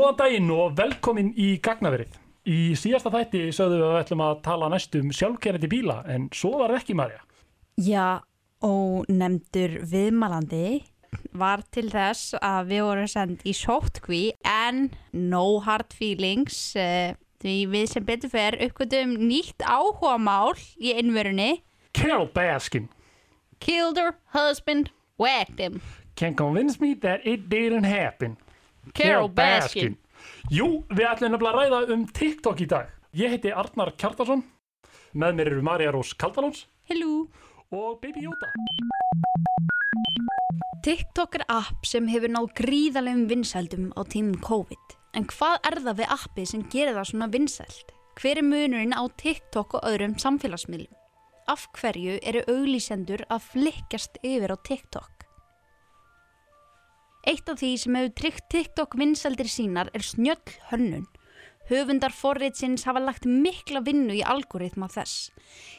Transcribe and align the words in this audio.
Góðan 0.00 0.16
daginn 0.16 0.52
og 0.54 0.76
velkomin 0.78 1.26
í 1.36 1.46
Gagnaverið. 1.60 2.14
Í 2.48 2.72
síðasta 2.72 3.10
þætti 3.12 3.40
sögðum 3.52 3.82
við 3.82 3.82
að 3.84 3.90
við 3.90 3.98
ætlum 4.00 4.22
að 4.24 4.38
tala 4.46 4.70
næstum 4.72 5.10
sjálfkerrandi 5.12 5.68
bíla 5.68 5.96
en 6.08 6.30
svo 6.32 6.54
var 6.56 6.72
það 6.72 6.78
ekki 6.78 6.96
Marja. 6.96 7.18
Já, 7.76 8.06
og 8.64 9.10
nefndur 9.12 9.76
viðmalandi 9.90 10.62
var 11.36 11.66
til 11.76 11.90
þess 11.92 12.32
að 12.40 12.72
við 12.72 12.82
vorum 12.86 13.12
send 13.12 13.44
í 13.44 13.52
sótkví 13.60 14.22
en 14.48 14.86
no 15.12 15.44
hard 15.68 15.92
feelings 15.92 16.62
uh, 16.80 17.12
því 17.44 17.58
við 17.76 17.86
sem 17.92 18.08
betur 18.08 18.32
fer 18.32 18.56
uppgötum 18.56 19.18
nýtt 19.20 19.68
áhuga 19.68 20.16
mál 20.16 20.56
í 20.80 20.96
innverunni 20.96 21.58
Carol 21.92 22.30
Baskin 22.32 22.88
Killed 23.60 24.00
her 24.00 24.16
husband, 24.32 24.94
whacked 25.20 25.60
him 25.60 25.82
can 26.16 26.34
convince 26.34 26.80
me 26.80 26.94
that 26.94 27.20
it 27.24 27.48
didn't 27.48 27.84
happen. 27.84 28.36
Carol 28.94 29.28
Baskin 29.34 29.98
Jú, 30.50 30.82
við 30.90 31.06
ætlum 31.06 31.34
nefnilega 31.34 31.52
að 31.52 31.60
ræða 31.60 31.94
um 31.94 32.02
TikTok 32.16 32.60
í 32.64 32.66
dag. 32.70 32.88
Ég 33.16 33.32
heiti 33.34 33.52
Arnar 33.54 33.92
Kjartarsson, 33.98 34.42
með 35.14 35.36
mér 35.38 35.50
eru 35.52 35.64
Marja 35.66 35.92
Rós 35.94 36.12
Kaldalóns 36.18 36.64
Hello 36.90 37.28
og 37.70 38.00
Baby 38.02 38.24
Yoda. 38.26 38.48
TikTok 40.82 41.36
er 41.38 41.44
app 41.52 41.86
sem 41.86 42.08
hefur 42.10 42.32
náð 42.32 42.48
gríðalegum 42.58 43.28
vinsældum 43.30 43.90
á 43.94 44.00
tímum 44.10 44.40
COVID. 44.42 44.96
En 45.14 45.26
hvað 45.30 45.56
er 45.68 45.78
það 45.84 46.00
við 46.00 46.14
appi 46.16 46.46
sem 46.46 46.66
gerir 46.72 46.96
það 46.96 47.10
svona 47.12 47.30
vinsæld? 47.30 47.94
Hver 48.20 48.40
er 48.40 48.46
munurinn 48.46 48.96
á 48.96 49.02
TikTok 49.20 49.78
og 49.78 49.86
öðrum 49.86 50.16
samfélagsmiðlum? 50.18 50.96
Af 51.50 51.66
hverju 51.78 52.18
eru 52.22 52.42
auglýsendur 52.48 53.26
að 53.28 53.48
flikkast 53.52 54.18
yfir 54.22 54.54
á 54.54 54.56
TikTok? 54.66 55.19
Eitt 57.28 57.48
af 57.52 57.60
því 57.60 57.70
sem 57.76 57.96
hefur 57.98 58.12
tryggt 58.16 58.46
TikTok 58.52 58.94
vinsældir 58.96 59.48
sínar 59.50 59.90
er 59.92 60.04
snjöll 60.04 60.54
hönnun. 60.70 61.08
Höfundar 61.70 62.10
forritsins 62.10 62.82
hafa 62.88 62.98
lagt 63.04 63.28
mikla 63.28 63.82
vinnu 63.86 64.16
í 64.18 64.24
algoritma 64.26 64.88
þess. 64.90 65.28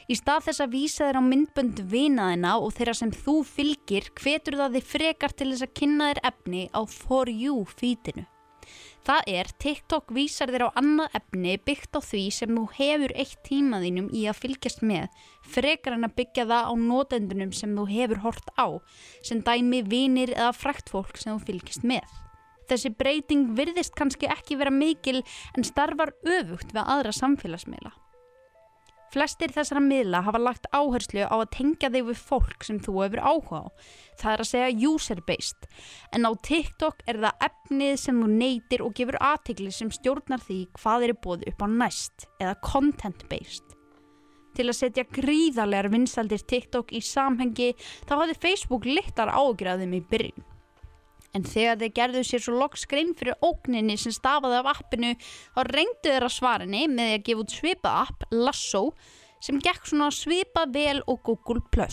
Í 0.08 0.16
stað 0.16 0.46
þess 0.46 0.64
að 0.64 0.76
vísa 0.78 1.08
þér 1.08 1.18
á 1.20 1.22
myndbönd 1.26 1.82
vinaðina 1.92 2.54
og 2.62 2.72
þeirra 2.78 2.94
sem 2.96 3.12
þú 3.12 3.34
fylgir 3.44 4.08
hvetur 4.22 4.56
það 4.62 4.78
þið 4.78 4.92
frekar 4.94 5.36
til 5.36 5.50
þess 5.50 5.66
að 5.66 5.74
kynna 5.82 6.12
þér 6.12 6.22
efni 6.30 6.62
á 6.72 6.80
For 6.88 7.28
You 7.28 7.66
fítinu. 7.68 8.24
Það 9.02 9.28
er 9.34 9.48
TikTok 9.58 10.12
vísar 10.14 10.50
þér 10.54 10.64
á 10.70 10.78
annað 10.78 11.14
efni 11.18 11.56
byggt 11.66 11.96
á 11.98 12.00
því 12.06 12.20
sem 12.36 12.50
þú 12.54 12.66
hefur 12.76 13.14
eitt 13.18 13.40
tímaðínum 13.48 14.10
í 14.14 14.28
að 14.30 14.38
fylgjast 14.44 14.84
með 14.86 15.08
frekar 15.54 15.96
en 15.96 16.06
að 16.06 16.14
byggja 16.20 16.44
það 16.52 16.68
á 16.70 16.72
nótendunum 16.78 17.50
sem 17.58 17.72
þú 17.74 17.86
hefur 17.90 18.22
hort 18.22 18.52
á 18.54 18.66
sem 19.26 19.42
dæmi 19.42 19.82
vinir 19.90 20.30
eða 20.36 20.52
frækt 20.54 20.94
fólk 20.94 21.18
sem 21.18 21.34
þú 21.34 21.50
fylgjast 21.50 21.82
með. 21.82 22.06
Þessi 22.70 22.92
breyting 22.94 23.50
virðist 23.58 23.98
kannski 23.98 24.30
ekki 24.30 24.60
vera 24.60 24.70
mikil 24.70 25.24
en 25.56 25.66
starfar 25.66 26.14
öfugt 26.22 26.70
við 26.70 26.86
aðra 26.86 27.10
samfélagsmiðla. 27.18 27.96
Flestir 29.12 29.52
þessara 29.52 29.82
miðla 29.84 30.22
hafa 30.24 30.38
lagt 30.40 30.68
áherslu 30.72 31.26
á 31.28 31.36
að 31.36 31.50
tengja 31.52 31.90
þig 31.92 32.06
við 32.06 32.20
fólk 32.30 32.64
sem 32.64 32.78
þú 32.80 32.94
hefur 33.02 33.20
áhuga 33.20 33.58
á. 33.60 33.64
Það 34.22 34.32
er 34.32 34.42
að 34.44 34.48
segja 34.48 34.88
user-based. 34.88 35.66
En 36.16 36.24
á 36.24 36.30
TikTok 36.48 37.02
er 37.04 37.18
það 37.20 37.44
efnið 37.48 37.98
sem 38.00 38.22
þú 38.22 38.30
neytir 38.32 38.84
og 38.86 38.94
gefur 38.96 39.18
aðtegli 39.20 39.74
sem 39.76 39.90
stjórnar 39.92 40.40
því 40.46 40.58
hvað 40.78 41.04
er 41.08 41.14
búið 41.26 41.44
upp 41.52 41.60
á 41.60 41.68
næst 41.68 42.26
eða 42.40 42.56
content-based. 42.64 43.76
Til 44.56 44.68
að 44.68 44.78
setja 44.80 45.04
gríðarlegar 45.08 45.92
vinsaldir 45.92 46.44
TikTok 46.48 46.96
í 46.96 47.04
samhengi 47.04 47.72
þá 48.08 48.16
hafði 48.16 48.40
Facebook 48.40 48.88
littar 48.88 49.32
ágjörðum 49.32 49.92
í 49.96 50.02
byrjun. 50.08 50.51
En 51.32 51.46
þegar 51.48 51.78
þeir 51.80 51.92
gerðu 51.96 52.22
sér 52.28 52.42
svo 52.44 52.58
loks 52.60 52.84
grein 52.88 53.14
fyrir 53.16 53.38
ógninni 53.40 53.96
sem 54.00 54.12
stafaði 54.12 54.58
af 54.60 54.70
appinu 54.74 55.14
þá 55.22 55.62
reyndu 55.70 56.10
þeir 56.10 56.26
að 56.26 56.34
svarinni 56.34 56.82
með 56.92 57.08
því 57.08 57.14
að 57.18 57.24
gefa 57.28 57.44
út 57.44 57.54
svipa 57.56 57.94
app, 58.02 58.26
Lasso, 58.32 58.82
sem 59.42 59.60
gekk 59.62 59.88
svona 59.88 60.10
svipa 60.12 60.66
vel 60.70 61.00
og 61.08 61.22
Google+. 61.24 61.88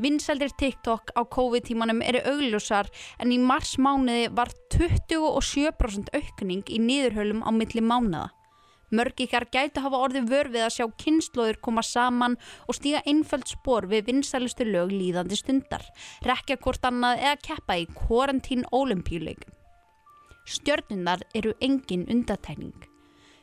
Vinsældir 0.00 0.52
TikTok 0.56 1.12
á 1.12 1.20
COVID-tímanum 1.28 2.00
eru 2.00 2.20
augljósar 2.24 2.88
en 3.20 3.32
í 3.32 3.38
mars 3.40 3.74
mánuði 3.76 4.30
var 4.32 4.48
27% 4.72 6.12
aukning 6.16 6.64
í 6.72 6.78
niðurhölum 6.80 7.42
á 7.44 7.50
milli 7.52 7.84
mánuða. 7.84 8.30
Mörg 8.90 9.20
ykkar 9.22 9.46
gæti 9.54 9.82
hafa 9.84 10.00
orðið 10.02 10.30
vör 10.32 10.50
við 10.50 10.64
að 10.66 10.74
sjá 10.74 10.86
kynnslóður 11.02 11.60
koma 11.62 11.82
saman 11.86 12.36
og 12.66 12.76
stíga 12.78 13.02
einföld 13.06 13.46
spór 13.46 13.86
við 13.90 14.08
vinsælustu 14.10 14.66
lög 14.66 14.90
líðandi 14.90 15.38
stundar, 15.38 15.84
rekja 16.26 16.58
hvort 16.58 16.86
annað 16.88 17.22
eða 17.22 17.40
keppa 17.46 17.78
í 17.78 17.86
quarantín 17.94 18.66
ólimpíuleikum. 18.74 19.54
Stjörnunar 20.50 21.22
eru 21.34 21.54
engin 21.62 22.08
undatækning. 22.10 22.74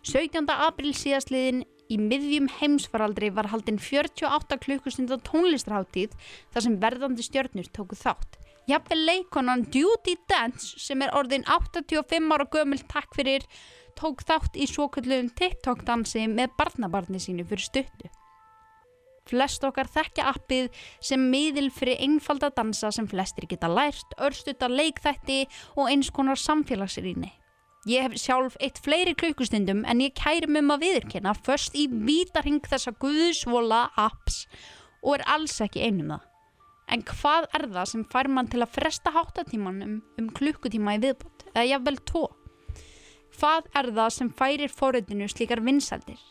17. 0.03 0.47
april 0.51 0.91
síðastliðin 0.95 1.63
í 1.91 1.97
miðjum 1.99 2.49
heimsfaraldri 2.59 3.29
var 3.35 3.47
haldinn 3.51 3.79
48 3.79 4.59
klukkustundar 4.63 5.23
tónlistarháttíð 5.27 6.15
þar 6.51 6.65
sem 6.65 6.77
verðandi 6.81 7.23
stjörnur 7.23 7.71
tóku 7.71 7.95
þátt. 7.95 8.37
Jafnvel 8.67 9.05
leikonan 9.07 9.61
Duty 9.71 10.17
Dance 10.27 10.75
sem 10.83 10.99
er 11.05 11.13
orðin 11.15 11.45
85 11.47 12.33
ára 12.35 12.45
gömul 12.51 12.81
takk 12.91 13.15
fyrir 13.15 13.45
tók 13.95 14.25
þátt 14.27 14.59
í 14.59 14.67
svokallum 14.67 15.29
TikTok-dansi 15.39 16.25
með 16.27 16.51
barnabarni 16.59 17.21
sínu 17.23 17.45
fyrir 17.47 17.63
stuttu. 17.63 18.11
Flest 19.27 19.63
okkar 19.63 19.87
þekkja 19.91 20.27
appið 20.33 20.67
sem 20.99 21.23
miðil 21.31 21.69
fyrir 21.71 22.03
einfalda 22.03 22.51
dansa 22.51 22.91
sem 22.91 23.07
flestir 23.07 23.47
geta 23.47 23.71
lært, 23.71 24.15
örstutta 24.19 24.67
leikþætti 24.67 25.45
og 25.79 25.87
eins 25.87 26.11
konar 26.11 26.39
samfélagsrýni. 26.39 27.31
Ég 27.87 28.03
hef 28.03 28.19
sjálf 28.19 28.59
eitt 28.59 28.83
fleiri 28.83 29.15
klukkustundum 29.15 29.85
en 29.87 30.03
ég 30.03 30.15
kæri 30.15 30.47
um 30.51 30.75
að 30.75 30.83
viðurkenna 30.83 31.31
först 31.39 31.75
í 31.75 31.87
vítarhing 31.87 32.59
þessa 32.67 32.91
guðsvola 32.99 33.85
apps 33.95 34.43
og 34.99 35.21
er 35.21 35.29
alls 35.37 35.61
ekki 35.63 35.87
einum 35.87 36.17
það. 36.17 36.33
En 36.87 37.01
hvað 37.03 37.49
er 37.57 37.65
það 37.67 37.89
sem 37.91 38.03
fær 38.07 38.29
mann 38.31 38.47
til 38.47 38.61
að 38.63 38.71
fresta 38.77 39.11
háttatímanum 39.11 39.97
um 40.21 40.27
klukkutíma 40.37 40.95
í 40.95 41.01
viðbútt 41.03 41.43
eða 41.51 41.65
jafnvel 41.67 41.97
tvo? 42.07 42.23
Hvað 43.37 43.67
er 43.75 43.89
það 43.97 44.13
sem 44.15 44.29
færir 44.39 44.71
fóröldinu 44.71 45.27
slíkar 45.27 45.61
vinsældir? 45.65 46.21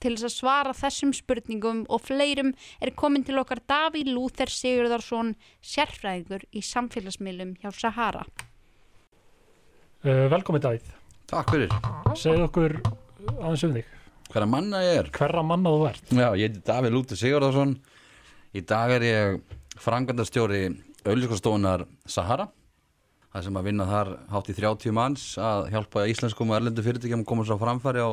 Til 0.00 0.14
þess 0.14 0.30
að 0.30 0.34
svara 0.38 0.72
þessum 0.72 1.12
spurningum 1.12 1.84
og 1.92 2.00
fleirum 2.06 2.54
er 2.80 2.94
komin 2.96 3.26
til 3.28 3.36
okkar 3.42 3.60
Daví 3.68 4.06
Lúþer 4.08 4.48
Sigurðarsson, 4.48 5.34
sérfræðingur 5.60 6.48
í 6.56 6.64
samfélagsmiðlum 6.64 7.58
hjá 7.60 7.68
Sahara. 7.76 8.24
Uh, 10.00 10.24
velkomin 10.32 10.64
Davíð. 10.64 10.88
Takk 11.28 11.52
fyrir. 11.52 11.80
Segð 12.16 12.48
okkur 12.48 12.80
aðeins 13.36 13.68
um 13.68 13.76
þig. 13.76 13.99
Hverra 14.30 14.46
manna 14.46 14.78
ég 14.84 14.96
er? 15.00 15.08
Hverra 15.10 15.42
manna 15.42 15.70
þú 15.74 15.86
ert? 15.88 16.10
Já, 16.14 16.28
ég 16.38 16.52
heiti 16.52 16.60
Davíð 16.62 16.92
Lúti 16.94 17.16
Sigurðarsson. 17.18 17.72
Í 18.54 18.60
dag 18.62 18.92
er 18.94 19.02
ég 19.02 19.56
frangandastjóri 19.82 20.60
auðlískastofunar 21.02 21.82
Sahara. 22.06 22.46
Það 23.30 23.46
sem 23.46 23.58
að 23.58 23.66
vinna 23.66 23.86
þar 23.88 24.10
hátt 24.30 24.50
í 24.52 24.54
30 24.54 24.94
manns 24.94 25.24
að 25.38 25.66
hjálpa 25.74 26.04
íslenskum 26.12 26.52
og 26.52 26.60
erlendu 26.60 26.84
fyrirtækjum 26.86 27.24
að 27.24 27.28
koma 27.30 27.46
svo 27.48 27.56
framfæri 27.58 28.02
á 28.06 28.10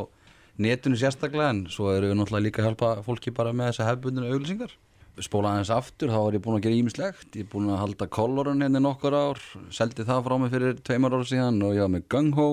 netinu 0.57 0.97
sérstaklega 0.97 1.51
en 1.53 1.61
svo 1.73 1.91
eru 1.93 2.09
við 2.09 2.17
náttúrulega 2.17 2.45
líka 2.47 2.63
að 2.63 2.69
hjálpa 2.71 2.89
fólki 3.05 3.33
bara 3.37 3.53
með 3.53 3.71
þessa 3.71 3.89
hefbundinu 3.91 4.31
auðlýsingar. 4.31 4.73
Spóla 5.21 5.53
aðeins 5.53 5.73
aftur, 5.73 6.09
þá 6.13 6.17
er 6.23 6.37
ég 6.37 6.43
búin 6.45 6.57
að 6.57 6.65
gera 6.65 6.77
ímislegt. 6.77 7.29
Ég 7.33 7.45
er 7.45 7.51
búin 7.53 7.69
að 7.73 7.81
halda 7.81 8.09
kollorun 8.17 8.65
henni 8.65 8.81
nokkur 8.81 9.17
ár, 9.17 9.41
seldi 9.73 10.05
það 10.05 10.25
frá 10.25 10.35
mig 10.41 10.53
fyrir 10.53 10.81
tveimar 10.85 11.13
ára 11.17 11.29
síðan 11.29 11.61
og 11.65 11.77
ég 11.77 11.85
var 11.85 11.93
með 11.93 12.09
Gung-Ho. 12.13 12.49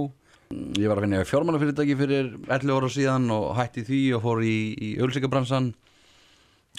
Ég 0.52 0.86
var 0.90 0.98
að 1.00 1.06
finna 1.06 1.24
fjármálafyrirtæki 1.26 1.94
fyrir 1.98 2.26
11 2.52 2.72
ára 2.76 2.88
síðan 2.92 3.30
og 3.34 3.46
hætti 3.58 3.84
því 3.86 4.00
og 4.18 4.22
fór 4.26 4.42
í, 4.44 4.56
í 4.76 4.88
auðlýsingabransan. 5.00 5.70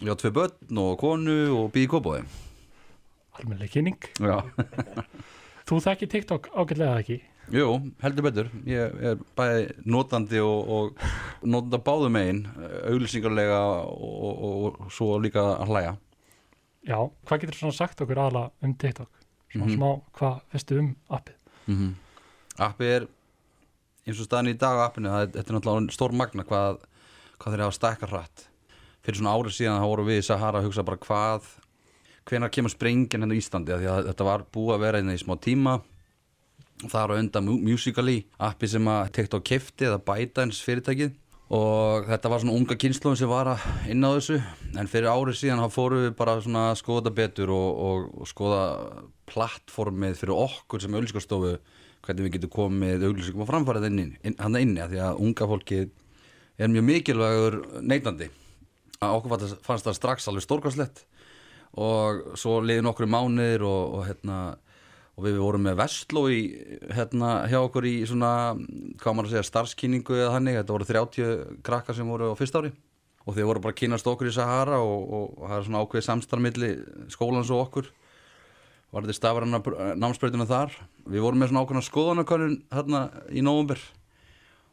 Ég 0.03 0.11
á 0.11 0.15
tvei 0.19 0.31
börn 0.35 0.81
og 0.83 0.97
konu 1.01 1.35
og 1.55 1.71
býði 1.73 1.89
kópóði. 1.95 2.25
Almennileg 3.39 3.71
kynning. 3.73 4.09
Já. 4.19 4.37
Þú 5.67 5.79
þekki 5.81 6.07
TikTok 6.13 6.49
ágætlega 6.53 6.99
ekki? 7.01 7.17
Jú, 7.53 7.67
heldur 8.01 8.25
betur. 8.25 8.47
Ég 8.69 8.95
er 9.05 9.19
bæði 9.37 9.65
notandi 9.89 10.39
og, 10.41 10.69
og 10.69 11.45
notanda 11.45 11.79
báðum 11.85 12.17
einn, 12.21 12.39
auglýsingarlega 12.89 13.59
og, 13.81 14.15
og, 14.29 14.79
og 14.85 14.93
svo 14.93 15.17
líka 15.21 15.43
að 15.57 15.71
hlæja. 15.73 15.93
Já, 16.85 16.97
hvað 17.25 17.41
getur 17.43 17.59
svona 17.63 17.77
sagt 17.79 18.01
okkur 18.05 18.21
aðla 18.27 18.47
um 18.65 18.73
TikTok? 18.77 19.09
Svona 19.51 19.65
Mhm. 19.69 19.75
smá, 19.77 19.89
hvað 20.19 20.39
veistu 20.53 20.79
um 20.81 20.89
appið? 21.09 21.37
Mm 21.71 21.93
Appið 22.55 22.91
er 22.95 23.05
eins 24.05 24.19
og 24.21 24.27
staðan 24.27 24.51
í 24.51 24.57
dag 24.61 24.77
á 24.77 24.85
appinu, 24.85 25.09
það 25.09 25.31
þetta 25.35 25.51
er 25.51 25.57
náttúrulega 25.57 25.95
stór 25.95 26.13
magna 26.17 26.45
hvað, 26.45 26.79
hvað 27.41 27.55
þeir 27.55 27.63
hafa 27.65 27.77
stækkar 27.79 28.13
hratt. 28.13 28.45
Fyrir 29.05 29.19
svona 29.21 29.33
árið 29.37 29.55
síðan 29.57 29.81
þá 29.81 29.87
voru 29.89 30.05
við 30.07 30.21
í 30.21 30.25
Sahara 30.25 30.61
að 30.61 30.67
hugsa 30.69 30.85
bara 30.85 31.01
hvað, 31.01 31.49
hvenær 32.29 32.53
kemur 32.53 32.73
sprengin 32.73 33.21
hérna 33.25 33.35
í 33.37 33.41
Íslandi, 33.41 33.75
því 33.81 33.89
að 33.91 34.07
þetta 34.11 34.27
var 34.29 34.45
búið 34.53 34.75
að 34.77 34.85
vera 34.85 35.01
hérna 35.01 35.17
í 35.17 35.21
smá 35.21 35.35
tíma. 35.41 35.75
Það 36.85 36.97
er 37.01 37.11
á 37.13 37.19
undan 37.21 37.45
Mu- 37.47 37.61
Musical.ly 37.63 38.15
appi 38.45 38.67
sem 38.69 38.87
að 38.91 39.11
TikTok 39.15 39.45
kefti 39.47 39.87
eða 39.87 40.01
ByteDance 40.05 40.65
fyrirtækið. 40.65 41.13
Og 41.55 42.07
þetta 42.09 42.29
var 42.33 42.41
svona 42.41 42.55
unga 42.57 42.73
kynnslóðin 42.81 43.19
sem 43.19 43.29
var 43.29 43.51
að 43.53 43.65
inn 43.93 44.01
á 44.01 44.09
þessu. 44.17 44.39
En 44.81 44.89
fyrir 44.89 45.11
árið 45.13 45.37
síðan 45.39 45.61
þá 45.61 45.69
fórum 45.75 46.01
við 46.01 46.15
bara 46.17 46.33
svona 46.41 46.63
að 46.71 46.79
skoða 46.81 47.13
betur 47.13 47.53
og, 47.53 47.67
og, 47.85 48.07
og 48.23 48.29
skoða 48.31 48.63
plattformið 49.29 50.17
fyrir 50.19 50.41
okkur 50.41 50.81
sem 50.81 50.97
auðlýsingarstofu 50.97 51.53
hvernig 52.05 52.27
við 52.27 52.35
getum 52.37 52.53
komið 52.55 53.05
auðlýsingum 53.09 53.45
á 53.45 53.51
framfærið 53.51 53.87
hann 54.39 54.59
inni 54.61 54.83
að 54.83 54.95
því 54.95 55.01
að 55.05 55.21
unga 55.25 55.49
fólki 55.51 55.79
er 56.55 56.71
mjög 56.71 56.87
mikilvægur 56.89 57.57
neytandi. 57.83 58.29
Að 59.03 59.17
okkur 59.17 59.33
fannst- 59.65 59.89
það 59.89 59.97
strax 59.97 60.29
alveg 60.29 60.45
stórkvæslegt 60.45 61.03
og 61.75 62.37
svo 62.39 62.61
liði 62.63 62.85
nokkru 62.85 63.07
mánuðir 63.11 63.65
og, 63.67 63.97
og 63.99 64.05
hérna 64.07 64.37
og 65.15 65.23
við 65.23 65.37
vorum 65.39 65.63
með 65.63 65.77
Vestló 65.79 66.25
í, 66.31 66.41
hérna, 66.91 67.47
hjá 67.47 67.61
okkur 67.61 67.87
í 67.87 67.93
svona, 68.07 68.31
hvað 68.99 69.15
maður 69.15 69.29
að 69.29 69.35
segja, 69.35 69.47
starfskynningu 69.47 70.17
eða 70.17 70.33
þannig, 70.35 70.57
þetta 70.59 70.75
voru 70.75 70.87
30 70.89 71.61
krakkar 71.63 71.95
sem 71.95 72.09
voru 72.11 72.33
á 72.35 72.39
fyrst 72.39 72.57
ári. 72.59 72.73
Og 73.25 73.37
þeir 73.37 73.47
voru 73.47 73.61
bara 73.63 73.73
að 73.73 73.79
kynast 73.79 74.09
okkur 74.11 74.29
í 74.29 74.33
Sahara 74.35 74.81
og, 74.83 75.05
og, 75.07 75.29
það 75.47 75.55
er 75.55 75.63
svona 75.69 75.83
ákveðið 75.85 76.07
samstarfmilli 76.09 76.71
skólans 77.15 77.51
og 77.55 77.63
okkur 77.63 77.87
var 78.95 79.03
þetta 79.03 79.17
stafræna 79.17 79.59
námsbreytuna 79.99 80.47
þar. 80.47 80.71
Við 81.03 81.23
vorum 81.25 81.41
með 81.43 81.51
svona 81.51 81.63
ákveðna 81.65 81.85
skoðanakönnun 81.89 82.53
hérna 82.71 83.01
í 83.27 83.43
nóvumber 83.43 83.81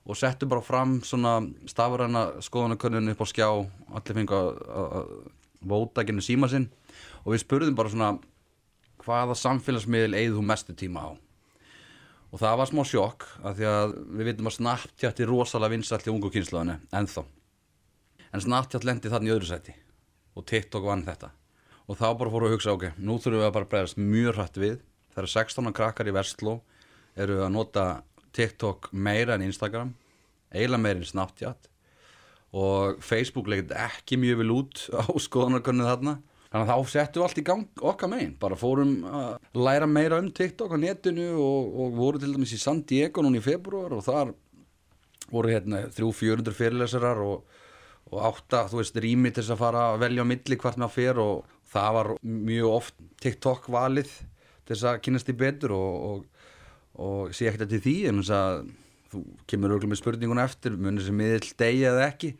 og 0.06 0.18
settum 0.18 0.50
bara 0.50 0.62
fram 0.62 1.00
svona 1.06 1.40
stafræna 1.70 2.22
skoðanakönnun 2.46 3.10
upp 3.10 3.22
á 3.22 3.26
skjá. 3.26 3.48
Allir 3.90 4.18
fengu 4.20 4.38
að- 4.38 5.32
vóta 5.62 6.06
genið 6.06 6.26
síma 6.26 6.48
sinn. 6.50 6.68
Og 7.26 7.34
við 7.34 7.42
spurðum 7.42 7.74
bara 7.74 7.90
svona 7.90 8.18
hvaða 9.02 9.34
samfélagsmiðl 9.38 10.14
eigið 10.14 10.38
þú 10.38 10.46
mestu 10.46 10.74
tíma 10.74 11.02
á? 11.06 11.10
Og 12.32 12.40
það 12.40 12.56
var 12.58 12.66
smá 12.66 12.82
sjokk 12.86 13.26
af 13.44 13.58
því 13.58 13.66
að 13.68 13.94
við 14.16 14.24
vitum 14.30 14.46
að 14.46 14.56
Snapchat 14.56 15.20
er 15.20 15.26
rosalega 15.26 15.74
vinsælt 15.74 16.06
í 16.06 16.12
ungu 16.14 16.30
kynslaðinu 16.30 16.80
ennþá. 16.90 17.24
En 18.32 18.40
Snapchat 18.40 18.84
lendi 18.84 19.10
þannig 19.12 19.28
í 19.28 19.34
öðru 19.36 19.50
sæti 19.50 19.74
og 20.34 20.46
TikTok 20.46 20.86
vann 20.86 21.04
þetta 21.04 21.30
og 21.88 21.98
þá 21.98 22.06
bara 22.18 22.32
fóru 22.32 22.48
að 22.48 22.56
hugsa 22.56 22.76
ok, 22.76 22.90
nú 22.98 23.18
þurfum 23.18 23.40
við 23.40 23.48
að 23.48 23.56
bara 23.56 23.70
bregðast 23.72 23.98
mjög 24.00 24.36
hrætt 24.38 24.60
við. 24.62 24.78
Það 25.12 25.24
eru 25.24 25.32
16 25.34 25.74
krakkar 25.76 26.08
í 26.08 26.14
Vestló 26.16 26.60
eru 27.18 27.42
að 27.44 27.52
nota 27.52 27.86
TikTok 28.32 28.88
meira 28.92 29.36
en 29.36 29.44
Instagram 29.44 29.92
eiginlega 30.52 30.82
meira 30.82 31.00
en 31.00 31.08
Snapchat. 31.08 31.70
Og 32.52 33.00
Facebook 33.00 33.48
legit 33.48 33.72
ekki 33.72 34.18
mjög 34.20 34.42
vel 34.42 34.52
út 34.58 34.84
á 35.00 35.04
skoðanarkönnu 35.24 35.88
þarna. 35.88 36.18
Þannig 36.52 36.68
að 36.68 36.72
þá 36.72 36.92
settum 36.92 37.22
við 37.22 37.26
allt 37.26 37.40
í 37.40 37.44
gang 37.48 37.82
okkar 37.92 38.10
megin. 38.12 38.34
Bara 38.40 38.58
fórum 38.60 38.96
að 39.08 39.30
læra 39.56 39.88
meira 39.88 40.18
um 40.20 40.28
TikTok 40.36 40.74
á 40.76 40.78
netinu 40.80 41.30
og, 41.40 41.70
og 41.80 41.96
voru 41.96 42.20
til 42.20 42.34
dæmis 42.34 42.52
í 42.52 42.60
San 42.60 42.82
Diego 42.88 43.24
núna 43.24 43.40
í 43.40 43.44
februar 43.44 43.94
og 43.96 44.04
þar 44.04 44.34
voru 45.32 45.48
hérna 45.48 45.86
300-400 45.88 46.52
fyrirlesarar 46.58 47.22
og, 47.24 47.46
og 48.12 48.18
átta, 48.28 48.66
þú 48.68 48.82
veist, 48.82 48.98
rými 49.00 49.32
til 49.32 49.40
þess 49.40 49.54
að 49.54 49.62
fara 49.62 49.86
að 49.94 50.02
velja 50.04 50.26
á 50.28 50.30
milli 50.34 50.58
hvort 50.60 50.80
maður 50.82 50.96
fer 50.98 51.22
og 51.24 51.56
það 51.72 51.96
var 51.98 52.12
mjög 52.22 52.76
oft 52.76 53.02
TikTok 53.22 53.68
valið 53.72 54.12
til 54.12 54.74
þess 54.74 54.88
að 54.90 55.02
kynast 55.06 55.28
því 55.28 55.36
betur 55.40 55.74
og, 55.76 55.92
og, 56.08 56.48
og 57.02 57.34
sé 57.36 57.48
ekkert 57.50 57.72
til 57.72 57.82
því 57.82 57.96
en 58.10 58.22
þess 58.22 58.34
að 58.36 58.56
þú 59.12 59.22
kemur 59.50 59.74
auðvitað 59.74 59.92
með 59.92 60.00
spurninguna 60.00 60.44
eftir 60.48 60.76
munir 60.80 61.04
sem 61.06 61.16
miðl 61.18 61.48
degi 61.60 61.82
eða 61.88 62.04
ekki. 62.08 62.32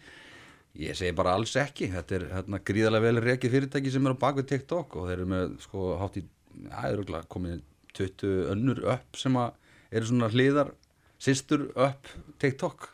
Ég 0.81 0.97
segi 0.97 1.13
bara 1.17 1.35
alls 1.37 1.53
ekki. 1.61 1.91
Þetta 1.93 2.17
er 2.17 2.29
hérna, 2.33 2.61
gríðarlega 2.65 3.05
vel 3.05 3.25
reikið 3.27 3.57
fyrirtæki 3.57 3.93
sem 3.93 4.09
er 4.09 4.17
á 4.17 4.23
bakvið 4.23 4.49
TikTok 4.55 4.97
og 4.97 5.11
þeir 5.11 5.19
eru 5.19 5.29
með 5.35 5.59
sko 5.67 5.91
hátt 6.01 6.17
í, 6.17 6.25
auðvitað 6.71 7.29
komið 7.33 7.61
20 7.99 8.49
önnur 8.55 8.81
upp 8.95 9.21
sem 9.21 9.37
eru 9.37 10.09
svona 10.09 10.31
hliðar 10.33 10.73
sýstur 11.21 11.69
upp 11.77 12.09
TikTok. 12.41 12.89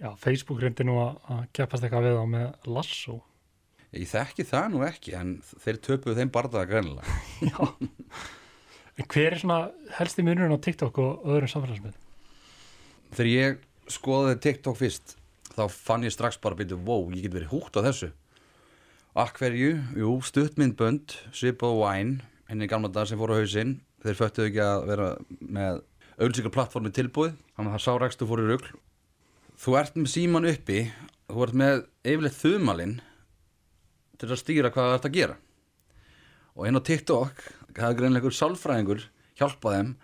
Já, 0.00 0.14
Facebook 0.16 0.62
reyndi 0.62 0.86
nú 0.88 0.96
að 1.02 1.44
keppast 1.52 1.84
eitthvað 1.84 2.08
við 2.08 2.22
á 2.24 2.26
með 2.32 2.70
Lasso. 2.72 3.18
Ég 3.96 4.06
þekki 4.10 4.46
það 4.46 4.68
nú 4.74 4.84
ekki 4.86 5.14
en 5.18 5.32
þeir 5.64 5.80
töpuðu 5.86 6.18
þeim 6.20 6.30
bardaða 6.34 6.68
greinilega 6.70 7.16
Já. 7.50 7.58
En 9.00 9.08
hver 9.08 9.32
er 9.32 9.40
svona 9.40 9.60
helsti 9.96 10.22
munurinn 10.26 10.52
á 10.52 10.60
TikTok 10.60 10.98
og 11.00 11.26
öðrum 11.26 11.50
samfélagsmiðlum? 11.50 12.06
þegar 13.10 13.30
ég 13.32 13.62
skoðaði 13.90 14.40
TikTok 14.44 14.76
fyrst 14.78 15.16
þá 15.56 15.64
fann 15.72 16.04
ég 16.06 16.14
strax 16.14 16.38
bara 16.38 16.54
byrju, 16.58 16.78
wow, 16.86 17.08
ég 17.10 17.24
get 17.26 17.34
verið 17.34 17.54
húgt 17.54 17.78
á 17.78 17.82
þessu 17.88 18.12
Akk 19.18 19.40
hverju, 19.42 19.72
jú, 19.98 20.10
stuttmyndbönd 20.22 21.16
Sip 21.34 21.64
og 21.66 21.80
Wine, 21.80 22.20
henni 22.46 22.68
gamla 22.70 22.92
dag 22.94 23.08
sem 23.10 23.18
fór 23.18 23.32
á 23.34 23.40
hausinn, 23.40 23.80
þeir 24.04 24.18
föttuðu 24.20 24.50
ekki 24.52 24.62
að 24.62 24.84
vera 24.92 25.08
með 25.42 25.80
auðvitað 26.20 26.54
plattformi 26.54 26.92
tilbúið 26.94 27.34
þannig 27.56 27.72
að 27.72 27.74
það 27.74 27.84
sárækstu 27.88 28.28
fór 28.30 28.44
í 28.44 28.46
rugl 28.52 28.70
Þú 29.60 29.74
ert 29.76 29.96
með 29.98 30.12
síman 30.14 30.46
uppi 30.48 30.78
þú 31.26 31.42
ert 31.44 31.56
með 31.60 31.82
yfirleitt 32.06 32.38
þumalinn 32.38 32.94
til 34.20 34.28
að 34.30 34.40
stýra 34.40 34.72
hvað 34.72 34.88
það 34.88 34.96
ert 34.98 35.08
að 35.08 35.16
gera. 35.16 35.36
Og 36.56 36.68
inn 36.68 36.80
á 36.80 36.86
TikTok 36.88 37.42
það 37.70 37.86
er 37.88 37.98
greinlega 37.98 38.20
einhver 38.20 38.36
sálfræðingur 38.36 39.06
hjálpa 39.40 39.74
þeim 39.76 39.94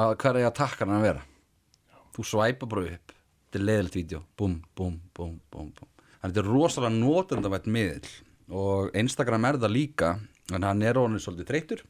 að 0.00 0.16
hvað 0.22 0.40
er 0.40 0.48
að 0.48 0.58
takka 0.58 0.86
hann 0.86 0.96
að 0.96 1.06
vera. 1.06 1.22
Þú 2.16 2.26
svæpa 2.26 2.68
bara 2.70 2.88
upp 2.96 3.14
þetta 3.14 3.60
er 3.60 3.66
leiðilegt 3.66 3.96
vídeo, 3.98 4.24
búm, 4.38 4.58
búm, 4.78 4.98
búm, 5.14 5.38
búm, 5.50 5.70
búm. 5.74 5.88
þannig 6.20 6.20
að 6.20 6.28
þetta 6.28 6.42
er 6.42 6.52
rosalega 6.52 6.98
notendavætt 6.98 7.70
miðl 7.70 8.10
og 8.60 8.92
Instagram 8.98 9.46
er 9.48 9.58
það 9.62 9.74
líka 9.74 10.10
en 10.54 10.66
hann 10.66 10.84
er 10.86 10.98
orðin 10.98 11.22
svolítið 11.22 11.50
þreytur 11.50 11.82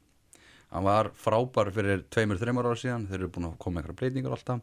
hann 0.71 0.87
var 0.87 1.11
frábær 1.19 1.71
fyrir 1.75 2.05
tveimur, 2.13 2.39
þreimur 2.41 2.71
ára 2.71 2.79
síðan. 2.79 3.09
Þeir 3.11 3.19
eru 3.21 3.33
búin 3.35 3.49
að 3.51 3.59
koma 3.63 3.81
einhverja 3.81 3.99
breytingar 4.01 4.37
alltaf 4.37 4.61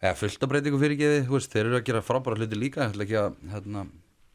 eða 0.00 0.16
fullt 0.16 0.44
af 0.46 0.52
breytingu 0.52 0.80
fyrir 0.80 1.00
geði 1.00 1.40
þeir 1.52 1.66
eru 1.66 1.78
að 1.78 1.86
gera 1.90 2.04
frábæra 2.04 2.40
hluti 2.40 2.58
líka. 2.58 2.86
Ég 2.86 2.94
ætla 2.94 3.06
ekki 3.06 3.18
að, 3.20 3.34
hérna, 3.52 3.84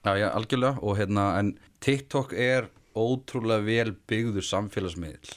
já, 0.05 0.13
já, 0.21 0.27
algjörlega. 0.29 0.79
Og 0.81 0.97
hérna, 0.99 1.39
en 1.39 1.55
TikTok 1.83 2.33
er 2.33 2.69
ótrúlega 2.95 3.65
vel 3.65 3.95
byggður 4.07 4.45
samfélagsmiðl 4.45 5.35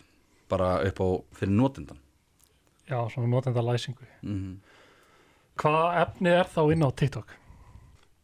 bara 0.48 0.78
upp 0.86 1.00
á 1.02 1.08
fyrir 1.36 1.52
notendan 1.52 1.98
Já, 2.88 3.02
svona 3.12 3.28
notenda 3.28 3.60
læsingu. 3.62 4.06
mm 4.22 4.60
Hvaða 5.58 6.02
efni 6.04 6.30
er 6.30 6.46
þá 6.46 6.60
inn 6.72 6.86
á 6.86 6.90
TikTok? 6.94 7.32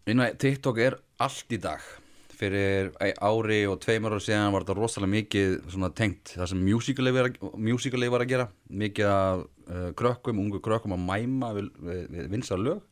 Inn 0.07 0.23
á 0.23 0.31
TikTok 0.39 0.79
er 0.79 0.95
allt 1.19 1.51
í 1.51 1.59
dag. 1.59 1.83
Fyrir 2.31 2.93
ári 3.01 3.65
og 3.67 3.81
tveimur 3.83 4.15
ára 4.15 4.23
síðan 4.23 4.53
var 4.55 4.63
þetta 4.63 4.77
rosalega 4.79 5.11
mikið 5.11 5.57
svona 5.73 5.91
tengt. 5.91 6.37
Það 6.37 6.53
sem 6.53 6.63
musicalið 6.63 8.13
var 8.15 8.23
að 8.23 8.31
gera. 8.31 8.47
Mikið 8.71 9.11
af 9.11 9.43
uh, 9.43 9.91
krökkum, 9.99 10.39
ungu 10.45 10.63
krökkum 10.63 10.95
að 10.95 11.03
mæma 11.09 11.51
við, 11.59 11.73
við, 11.83 12.07
við 12.15 12.31
vinsa 12.37 12.55
lög 12.55 12.87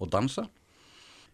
og 0.00 0.08
dansa 0.08 0.46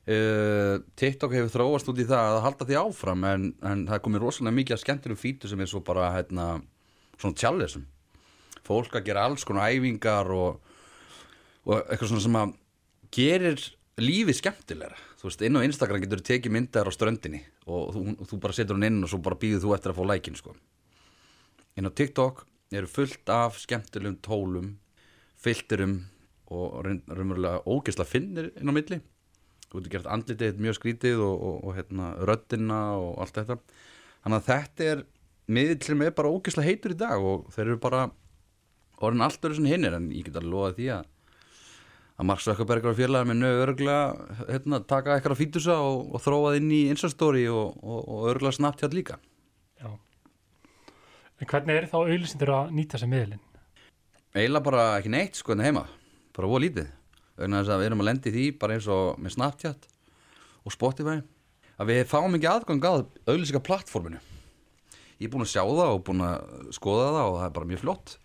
uh, 0.08 0.78
TikTok 0.98 1.34
hefur 1.36 1.52
þróast 1.52 1.90
út 1.92 2.00
í 2.02 2.06
það 2.08 2.32
að 2.36 2.42
halda 2.46 2.66
því 2.68 2.78
áfram 2.80 3.24
en, 3.28 3.46
en 3.62 3.86
það 3.90 4.02
komið 4.06 4.24
rosalega 4.24 4.56
mikið 4.58 4.76
að 4.78 4.82
skemmtilegum 4.84 5.20
fítu 5.22 5.50
sem 5.50 5.60
er 5.64 5.70
svo 5.70 5.82
bara 5.84 6.10
hérna, 6.16 6.48
svona 7.20 7.38
tjallisum 7.38 7.84
fólk 8.68 8.98
að 8.98 9.06
gera 9.08 9.24
alls 9.28 9.46
konar 9.48 9.70
æfingar 9.72 10.28
og, 10.34 10.58
og 11.64 11.76
eitthvað 11.86 12.10
svona 12.10 12.24
sem 12.26 12.38
að 12.40 12.50
gerir 13.16 13.62
lífið 13.98 14.36
skemmtilegra. 14.42 14.98
Þú 15.18 15.26
veist, 15.26 15.40
inn 15.42 15.56
á 15.58 15.64
Instagram 15.66 16.02
getur 16.04 16.20
þú 16.20 16.26
tekið 16.28 16.52
myndar 16.54 16.86
á 16.86 16.92
ströndinni 16.94 17.40
og 17.66 17.88
þú, 17.96 18.02
þú 18.28 18.36
bara 18.44 18.54
setur 18.54 18.76
hún 18.76 18.86
inn 18.86 19.00
og 19.02 19.10
svo 19.10 19.18
bara 19.24 19.38
býður 19.40 19.64
þú 19.64 19.72
eftir 19.74 19.90
að 19.94 19.98
fá 19.98 20.04
lækin 20.12 20.36
sko. 20.38 20.52
inn 21.78 21.88
á 21.88 21.92
TikTok 21.96 22.44
eru 22.76 22.90
fullt 22.92 23.32
af 23.32 23.56
skemmtilegum 23.62 24.18
tólum 24.22 24.68
filterum 25.40 25.96
og 26.52 26.78
raun- 26.84 27.02
raunverulega 27.08 27.64
ógeðsla 27.66 28.06
finnir 28.06 28.52
inn 28.60 28.70
á 28.70 28.74
milli 28.76 29.00
þú 29.68 29.82
getur 29.82 29.94
gert 29.96 30.10
andlitið 30.14 30.62
mjög 30.64 30.78
skrítið 30.78 31.22
og, 31.25 31.44
og, 31.48 31.60
og 31.68 31.76
hérna, 31.76 32.08
röddina 32.28 32.80
og 32.98 33.20
allt 33.22 33.37
þetta 33.40 33.58
þannig 34.25 34.38
að 34.38 34.48
þetta 34.48 34.88
er 34.92 35.04
miðl 35.48 35.78
sem 35.84 36.02
er 36.04 36.16
bara 36.16 36.32
ógeðsla 36.32 36.66
heitur 36.66 36.94
í 36.94 36.98
dag 37.00 37.28
og 37.30 37.46
þeir 37.54 37.66
eru 37.66 37.78
bara 37.84 38.08
orðin 38.98 39.25
allt 39.28 39.46
öru 39.46 39.58
sem 39.58 39.70
hinnir 39.70 39.96
en 39.96 40.10
ég 40.12 40.28
get 40.28 40.40
að 40.40 40.50
lofa 40.52 40.75
því 40.78 40.90
að 40.98 41.14
að 42.18 42.26
Mark 42.26 42.42
Zuckerberg 42.42 42.87
og 42.90 42.96
félagar 42.98 43.28
með 43.30 43.37
nögu 43.44 43.58
örglega 43.62 44.38
hérna, 44.48 44.80
taka 44.82 45.14
eitthvað 45.14 45.38
fítusa 45.38 45.76
og, 45.78 46.08
og 46.16 46.22
þróað 46.25 46.56
inn 46.58 46.72
í 46.75 46.80
Instastory 46.90 47.44
og, 47.46 47.76
og, 47.78 48.00
og 48.02 48.30
örglega 48.32 48.58
Snapchat 48.58 48.96
líka 48.96 49.20
Já. 49.78 49.92
En 51.38 51.46
hvernig 51.46 51.78
er 51.78 51.87
þá 51.87 52.00
auðlýsindur 52.00 52.50
að 52.56 52.72
nýta 52.75 52.98
sér 52.98 53.12
miðlinn? 53.12 53.44
eiginlega 54.34 54.64
bara 54.66 54.87
ekki 54.98 55.12
neitt 55.12 55.38
sko 55.38 55.54
en 55.54 55.62
heima 55.64 55.84
bara 56.37 56.50
voru 56.50 56.66
lítið 56.66 56.90
vegna 57.38 57.62
þess 57.62 57.75
að 57.75 57.83
við 57.83 57.90
erum 57.90 58.04
að 58.04 58.09
lendi 58.11 58.35
því 58.35 58.47
bara 58.61 58.76
eins 58.76 58.88
og 58.92 59.21
með 59.23 59.37
Snapchat 59.37 59.88
og 60.64 60.75
Spotify 60.75 61.18
að 61.78 61.92
við 61.92 62.04
fáum 62.11 62.35
ekki 62.38 62.50
aðgang 62.50 62.88
að 62.88 63.04
auðlýsika 63.28 63.62
plattforminu 63.64 64.21
ég 65.18 65.26
er 65.26 65.33
búin 65.33 65.47
að 65.47 65.54
sjá 65.54 65.62
það 65.62 65.95
og 65.95 66.04
búin 66.07 66.25
að 66.26 66.73
skoða 66.75 67.11
það 67.16 67.25
og 67.28 67.38
það 67.38 67.49
er 67.49 67.57
bara 67.59 67.71
mjög 67.73 67.85
flott 67.85 68.18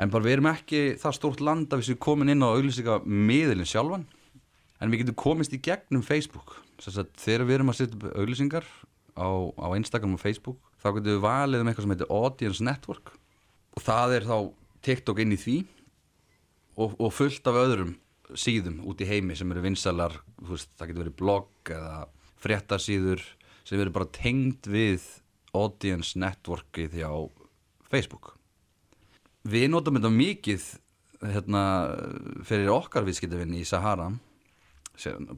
en 0.00 0.10
bara 0.10 0.26
við 0.26 0.36
erum 0.36 0.50
ekki 0.50 0.82
það 1.00 1.16
stórt 1.18 1.42
land 1.44 1.72
að 1.72 1.80
við 1.80 1.90
séum 1.90 2.02
komin 2.02 2.32
inn 2.34 2.44
á 2.44 2.50
auðlýsika 2.50 2.98
miðlinn 3.06 3.68
sjálfan 3.68 4.06
en 4.80 4.92
við 4.92 5.04
getum 5.04 5.18
komist 5.18 5.54
í 5.54 5.60
gegnum 5.62 6.04
Facebook. 6.04 6.58
Þegar 6.82 7.46
við 7.46 7.58
erum 7.58 7.72
að 7.72 7.78
setja 7.78 7.98
upp 7.98 8.08
auðlýsingar 8.18 8.66
á, 9.16 9.28
á 9.56 9.68
Instagram 9.78 10.16
og 10.16 10.22
Facebook 10.22 10.58
þá 10.82 10.88
getum 10.96 11.12
við 11.12 11.22
valið 11.24 11.62
um 11.62 11.70
eitthvað 11.70 11.86
sem 11.86 11.94
heitir 11.94 12.12
Audience 12.12 12.66
Network. 12.66 13.14
Og 13.74 13.84
það 13.86 14.16
er 14.18 14.26
þá 14.28 14.36
TikTok 14.84 15.22
inn 15.22 15.34
í 15.34 15.40
því 15.40 15.58
og, 16.76 16.98
og 16.98 17.14
fullt 17.14 17.46
af 17.48 17.60
öðrum 17.62 17.94
síðum 18.32 18.80
út 18.88 19.02
í 19.04 19.08
heimi 19.08 19.36
sem 19.36 19.50
eru 19.52 19.64
vinsalar, 19.64 20.16
veist, 20.48 20.72
það 20.78 20.90
getur 20.90 21.04
verið 21.04 21.18
blogg 21.20 21.72
eða 21.74 21.98
fréttasíður 22.44 23.24
sem 23.64 23.80
eru 23.80 23.92
bara 23.94 24.10
tengd 24.12 24.68
við 24.68 25.04
audience 25.54 26.18
networkið 26.18 26.98
hjá 27.00 27.10
Facebook. 27.90 28.34
Við 29.44 29.68
notum 29.70 29.98
þetta 29.98 30.12
mikið 30.12 30.68
hérna, 31.24 31.64
fyrir 32.44 32.72
okkar 32.74 33.06
viðskiptavinni 33.06 33.62
í 33.62 33.68
Sahara 33.68 34.10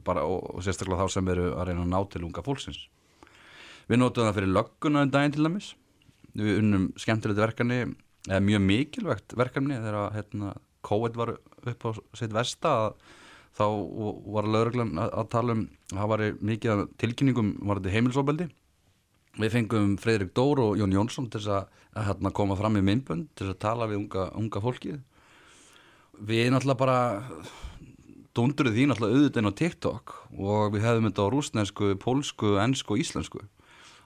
bara, 0.05 0.23
og, 0.27 0.55
og 0.55 0.63
sérstaklega 0.65 1.05
þá 1.05 1.17
sem 1.17 1.33
eru 1.33 1.49
að 1.55 1.69
reyna 1.69 1.85
að 1.85 1.91
ná 1.93 1.99
til 2.11 2.23
unga 2.27 2.43
fólksins. 2.45 2.79
Við 3.87 4.01
notum 4.01 4.27
það 4.27 4.39
fyrir 4.39 4.53
lögguna 4.53 5.03
en 5.05 5.13
daginn 5.13 5.35
til 5.35 5.47
dæmis. 5.47 5.71
Við 6.37 6.59
unnum 6.61 6.89
skemmtilegt 6.99 7.39
verkefni, 7.41 7.79
eða 8.27 8.41
mjög 8.43 8.63
mikilvægt 8.67 9.35
verkefni 9.39 9.79
þegar 9.79 10.13
hérna, 10.17 10.53
COVID 10.87 11.19
var 11.19 11.33
upp 11.37 11.87
á 11.87 11.89
sitt 12.17 12.35
versta 12.35 12.73
þá 13.57 13.65
var 14.33 14.47
lauruglan 14.47 14.95
að, 15.01 15.27
tala 15.33 15.57
um 15.57 15.67
það 15.91 16.09
var 16.13 16.23
mikið 16.51 16.87
tilkynningum 17.01 17.53
var 17.65 17.81
þetta 17.81 17.95
heimilsóbeldi 17.95 18.49
við 19.37 19.53
fengum 19.53 19.95
Fredrik 20.01 20.33
Dór 20.37 20.61
og 20.63 20.79
Jón 20.79 20.93
Jónsson 20.95 21.29
til 21.33 21.43
að, 21.45 21.69
að 21.93 22.09
hérna, 22.09 22.33
koma 22.33 22.57
fram 22.57 22.77
í 22.79 22.83
minnbönd 22.85 23.29
til 23.37 23.51
að 23.51 23.59
tala 23.61 23.87
við 23.89 24.01
unga, 24.01 24.27
unga 24.37 24.61
fólkið. 24.63 24.99
Við 26.27 26.49
náttúrulega 26.53 26.81
bara 26.81 26.99
dundurum 28.37 28.73
því 28.73 28.87
náttúrulega 28.89 29.19
auðvitaðin 29.19 29.51
á 29.53 29.59
TikTok 29.61 30.15
og 30.37 30.73
við 30.73 30.87
hefðum 30.87 31.09
þetta 31.09 31.27
á 31.29 31.33
rúsnesku, 31.33 31.93
pólsku, 32.01 32.55
ennsku 32.61 32.95
og 32.95 33.03
íslensku. 33.03 33.43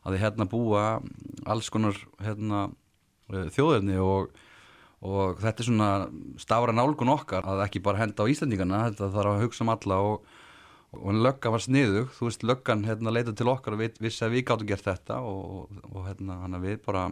Að 0.03 0.15
þið 0.15 0.23
hérna 0.25 0.49
búa 0.51 0.85
alls 1.45 1.69
konar 1.71 1.97
hérna, 2.23 2.69
þjóðirni 3.29 3.99
og 4.03 4.31
og 5.01 5.41
þetta 5.41 5.63
er 5.63 5.67
svona 5.67 5.89
stafra 6.41 6.75
nálgun 6.75 7.13
okkar 7.15 7.47
að 7.49 7.65
ekki 7.65 7.81
bara 7.83 8.03
henda 8.03 8.21
á 8.21 8.29
Íslandingana 8.29 8.83
þetta 8.89 9.11
þarf 9.15 9.33
að 9.33 9.43
hugsa 9.45 9.65
um 9.65 9.73
alla 9.73 9.99
og, 10.05 10.31
og 10.97 11.21
löggan 11.25 11.55
var 11.55 11.65
sniðug, 11.65 12.11
þú 12.17 12.27
veist 12.29 12.45
löggan 12.45 12.85
hérna 12.85 13.13
leita 13.13 13.33
til 13.33 13.49
okkar 13.49 13.77
og 13.77 13.85
vissi 14.03 14.25
að 14.27 14.35
við 14.37 14.45
gáttum 14.51 14.69
gert 14.69 14.85
þetta 14.85 15.21
og, 15.25 15.71
og 15.89 16.05
hérna 16.09 16.61
við 16.61 16.83
bara 16.85 17.07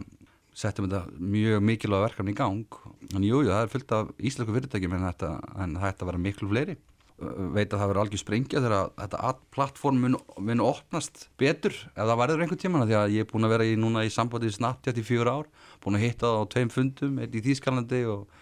settum 0.60 0.86
þetta 0.90 1.22
mjög 1.22 1.62
mikilvæga 1.64 2.08
verkefni 2.08 2.34
í 2.34 2.36
gang. 2.36 2.78
En 3.14 3.24
jújú, 3.24 3.44
jú, 3.46 3.52
það 3.52 3.64
er 3.64 3.74
fullt 3.74 3.92
af 3.96 4.08
íslensku 4.18 4.54
fyrirtækjum 4.56 4.96
en 4.96 5.06
þetta, 5.08 5.30
en 5.62 5.76
að 5.78 6.08
vera 6.10 6.22
miklu 6.22 6.50
fleiri 6.50 6.76
veit 7.20 7.68
að 7.68 7.80
það 7.80 7.88
verður 7.90 8.00
algjör 8.02 8.20
sprengja 8.22 8.60
þegar 8.64 8.92
þetta 8.96 9.32
plattform 9.54 9.98
mun, 10.04 10.18
mun 10.40 10.62
opnast 10.64 11.26
betur 11.40 11.74
ef 11.74 11.98
það 11.98 12.20
verður 12.22 12.44
einhvern 12.44 12.60
tíma 12.62 12.84
því 12.86 12.96
að 12.96 13.16
ég 13.16 13.26
er 13.26 13.28
búin 13.30 13.46
að 13.46 13.54
vera 13.54 13.66
í, 13.68 13.74
núna 13.80 14.04
í 14.06 14.12
sambandið 14.14 14.54
Snapchat 14.56 15.00
í 15.00 15.04
fjör 15.04 15.28
ár 15.28 15.50
búin 15.84 15.98
að 15.98 16.06
hitta 16.06 16.30
það 16.30 16.40
á 16.40 16.50
tveim 16.54 16.72
fundum 16.72 17.18
einn 17.20 17.36
í 17.36 17.42
Þýskalandi 17.44 18.00
og, 18.08 18.38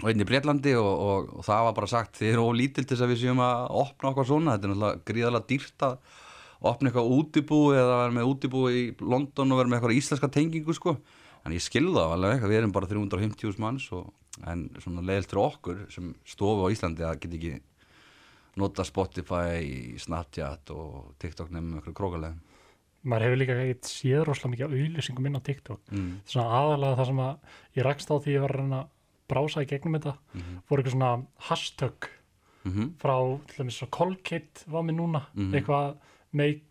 og 0.00 0.08
einn 0.08 0.24
í 0.24 0.28
Breitlandi 0.28 0.76
og, 0.80 0.88
og, 0.88 1.34
og 1.36 1.48
það 1.48 1.66
var 1.68 1.76
bara 1.80 1.92
sagt 1.92 2.20
þið 2.22 2.32
eru 2.32 2.46
ólítilt 2.48 2.92
þess 2.92 3.04
að 3.04 3.12
við 3.12 3.22
séum 3.26 3.44
að 3.44 3.66
opna 3.82 4.12
okkar 4.12 4.30
svona, 4.30 4.56
þetta 4.56 4.70
er 4.70 4.74
náttúrulega 4.74 5.04
gríðarlega 5.12 5.50
dýrt 5.52 5.86
að 5.90 5.98
opna 6.72 6.90
eitthvað 6.90 7.12
útibú 7.12 7.60
eða 7.76 8.00
vera 8.00 8.16
með 8.16 8.30
útibú 8.32 8.66
í 8.72 8.84
London 9.04 9.52
og 9.52 9.60
vera 9.60 9.68
með 9.68 9.82
eitthvað 9.82 9.98
íslenska 10.00 10.30
tengingu 10.32 10.76
sko. 10.76 10.96
En 11.46 11.54
ég 11.54 11.62
skilða 11.62 12.08
alveg, 12.16 12.42
við 12.48 12.58
erum 12.58 12.72
bara 12.74 12.88
350.000 12.90 13.60
manns 13.62 13.90
en 14.46 14.66
svona 14.82 15.04
leiðilt 15.06 15.30
fyrir 15.30 15.42
okkur 15.44 15.78
sem 15.92 16.14
stofu 16.28 16.66
á 16.66 16.72
Íslandi 16.74 17.06
að 17.06 17.20
geta 17.20 17.38
ekki 17.38 17.54
nota 18.56 18.84
Spotify, 18.84 19.96
Snapchat 20.00 20.70
og 20.72 21.14
TikTok 21.20 21.50
nefnum 21.52 21.78
einhverju 21.78 21.96
krókalegum 21.96 22.42
maður 23.06 23.26
hefur 23.26 23.40
líka 23.40 23.56
eitthvað 23.62 23.90
séð 23.92 24.24
rosalega 24.26 24.52
mikið 24.52 24.76
auðlýsingum 24.76 25.26
inn 25.28 25.38
á 25.38 25.46
TikTok 25.46 25.92
mm. 25.92 26.12
svona 26.26 26.60
aðalega 26.60 26.98
það 27.00 27.10
sem 27.10 27.24
að 27.26 27.34
ég 27.78 27.86
rækst 27.86 28.12
á 28.12 28.16
því 28.16 28.36
ég 28.36 28.44
var 28.44 28.54
að 28.54 28.60
reyna 28.60 28.80
að 28.82 28.92
brása 29.26 29.62
í 29.62 29.70
gegnum 29.70 29.98
þetta 29.98 30.14
mm 30.16 30.40
-hmm. 30.40 30.62
voru 30.68 30.82
eitthvað 30.82 30.96
svona 30.96 31.26
hashtag 31.48 32.08
mm 32.64 32.72
-hmm. 32.72 32.90
frá 33.02 33.16
til 33.46 33.56
dæmis 33.58 33.78
svo 33.78 33.86
Colgate 33.90 34.66
var 34.66 34.82
mér 34.82 34.96
núna 34.96 35.22
-hmm. 35.34 35.54
eitthvað 35.54 35.96
make 36.32 36.62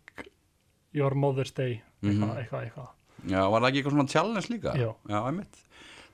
your 0.94 1.14
mother's 1.14 1.54
day 1.56 1.82
eitthvað, 2.04 2.30
Mhm. 2.30 2.38
eitthvað, 2.38 2.64
eitthvað 2.64 2.90
Já, 3.26 3.42
var 3.50 3.62
það 3.62 3.68
ekki 3.70 3.80
eitthvað 3.80 3.96
svona 3.96 4.12
challenge 4.12 4.50
líka? 4.50 4.74
Já. 4.78 4.90
Já, 5.10 5.20
einmitt. 5.26 5.62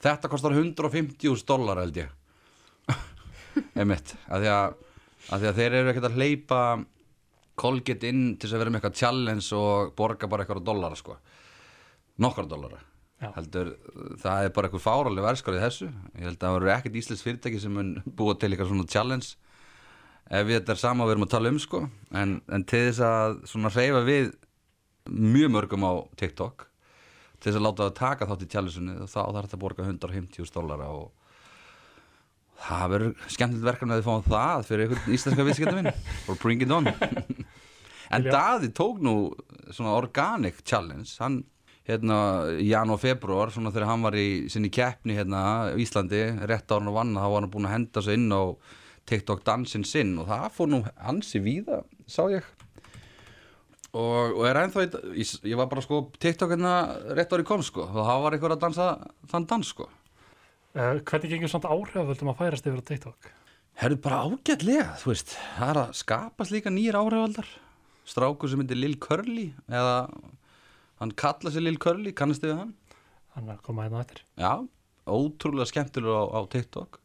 Þetta 0.01 0.31
kostar 0.31 0.55
150.000 0.57 1.45
dólar 1.47 1.83
held 1.83 1.99
ég. 2.01 2.13
einmitt. 3.79 4.15
Að 4.31 4.47
að, 4.49 4.79
að 5.29 5.43
því 5.43 5.49
að 5.51 5.59
þeir 5.59 5.77
eru 5.79 5.91
ekkert 5.91 6.09
að 6.09 6.17
hleypa 6.17 6.61
Colgate 7.61 8.09
inn 8.09 8.23
til 8.39 8.47
þess 8.47 8.55
að 8.55 8.63
vera 8.63 8.71
með 8.71 8.79
eitthvað 8.79 9.01
challenge 9.01 9.57
og 9.57 9.91
borga 9.97 10.29
bara 10.31 10.45
eitthvað 10.45 10.63
dólara 10.65 10.97
sko. 10.97 11.17
Nokkar 12.23 12.47
dólara. 12.49 12.79
Já. 13.21 13.29
Heldur, 13.35 13.75
það 14.23 14.47
er 14.47 14.53
bara 14.55 14.69
eitthvað 14.69 14.85
fáraleg 14.87 15.25
verðskarið 15.27 15.65
þessu. 15.67 15.89
Ég 16.15 16.25
held 16.25 16.39
að 16.39 16.45
það 16.47 16.55
verður 16.55 16.73
ekkert 16.75 16.97
íslensk 17.01 17.27
fyrirtæki 17.27 17.61
sem 17.61 17.75
mun 17.77 17.91
búa 18.17 18.33
til 18.33 18.49
eitthvað 18.49 18.71
svona 18.71 18.89
challenge 18.89 19.35
ef 20.31 20.47
við 20.47 20.57
þetta 20.57 20.73
er 20.73 20.81
sama 20.81 21.05
við 21.05 21.15
erum 21.15 21.27
að 21.27 21.33
tala 21.35 21.51
um 21.51 21.59
sko. 21.61 21.83
En, 22.17 22.35
en 22.49 22.65
til 22.65 22.81
þess 22.87 23.03
að 23.05 23.37
svona 23.51 23.73
hreyfa 23.75 24.01
við 24.07 24.31
mjög 25.11 25.53
mörgum 25.53 25.85
á 25.85 25.93
TikTok 26.17 26.70
til 27.41 27.49
þess 27.49 27.59
að 27.59 27.65
láta 27.65 27.87
það 27.87 27.97
taka 27.99 28.29
þátt 28.29 28.45
í 28.45 28.49
tjálusunni 28.53 28.95
þá 29.01 29.17
þarf 29.17 29.47
þetta 29.47 29.57
að 29.57 29.63
borga 29.65 29.87
150 29.87 30.53
dólara 30.55 30.89
og 30.93 31.07
það 32.61 32.91
verður 32.93 33.13
skemmtilegt 33.33 33.67
verkefni 33.69 33.95
að 33.95 34.01
þið 34.01 34.09
fáum 34.09 34.27
það 34.27 34.67
fyrir 34.67 34.85
einhvern 34.85 35.15
íslenska 35.17 35.47
viðskiptavinn 35.47 35.91
or 36.29 36.39
bring 36.43 36.61
it 36.61 36.75
on. 36.75 36.91
En 38.11 38.25
Daði 38.27 38.67
tók 38.75 38.97
nú 38.99 39.13
svona 39.71 39.93
organic 39.95 40.57
challenge. 40.67 41.13
Hann 41.21 41.37
hérna 41.87 42.17
í 42.59 42.67
jan 42.69 42.91
og 42.93 42.99
februar 43.01 43.51
svona 43.53 43.71
þegar 43.73 43.89
hann 43.89 44.05
var 44.05 44.17
í 44.19 44.27
sinni 44.51 44.69
keppni 44.73 45.15
hérna 45.17 45.41
á 45.41 45.79
Íslandi 45.79 46.21
rétt 46.49 46.71
ára 46.71 46.91
og 46.91 46.97
vanna 46.97 47.23
þá 47.23 47.29
var 47.33 47.45
hann 47.45 47.53
búin 47.53 47.69
að 47.69 47.75
henda 47.77 48.03
sig 48.05 48.19
inn 48.19 48.35
á 48.35 48.43
TikTok 49.09 49.41
dansinn 49.47 49.87
sinn 49.87 50.13
og 50.21 50.29
það 50.29 50.49
fór 50.57 50.69
nú 50.69 50.81
ansi 51.09 51.41
víða 51.41 51.81
sá 52.05 52.21
ég 52.29 52.45
og, 53.91 54.37
og 54.37 54.43
er 54.47 54.59
ennþá 54.61 54.85
ég, 54.87 55.33
ég 55.51 55.59
var 55.59 55.69
bara 55.71 55.83
sko 55.83 56.03
TikTok 56.21 56.53
hérna 56.55 56.75
rétt 57.17 57.33
ári 57.35 57.47
kom 57.47 57.63
sko. 57.65 57.87
Og 57.89 57.99
það 58.07 58.23
var 58.25 58.37
einhver 58.37 58.55
að 58.55 58.63
dansa 58.65 58.89
þann 59.31 59.47
dans 59.51 59.73
sko. 59.73 59.87
Uh, 60.71 60.99
hvernig 61.03 61.33
gengur 61.33 61.51
svona 61.51 61.71
áhrifavöldum 61.75 62.31
að 62.31 62.43
færast 62.43 62.67
yfir 62.69 62.83
á 62.83 62.89
TikTok? 62.91 63.31
Herru 63.81 63.97
bara 64.03 64.21
ágætlega, 64.27 64.91
þú 65.01 65.11
veist. 65.11 65.35
Það 65.57 65.73
er 65.73 65.81
að 65.81 65.95
skapast 65.99 66.53
líka 66.53 66.71
nýjir 66.71 66.99
áhrifaldar. 66.99 67.49
Strákur 68.07 68.51
sem 68.51 68.63
heitir 68.63 68.79
Lil 68.79 68.97
Curly 69.01 69.49
eða 69.71 69.95
hann 71.01 71.15
kalla 71.17 71.51
sig 71.51 71.63
Lil 71.63 71.79
Curly, 71.81 72.13
kannastu 72.15 72.49
við 72.51 72.59
hann? 72.63 72.75
hann 73.35 73.47
er 73.47 73.57
að 73.57 73.65
koma 73.65 73.85
hérna 73.85 74.01
á 74.01 74.03
eftir. 74.03 74.21
Já, 74.39 74.53
ótrúlega 75.07 75.69
skemmtilegur 75.69 76.19
á, 76.19 76.23
á 76.35 76.39
TikTok. 76.51 76.99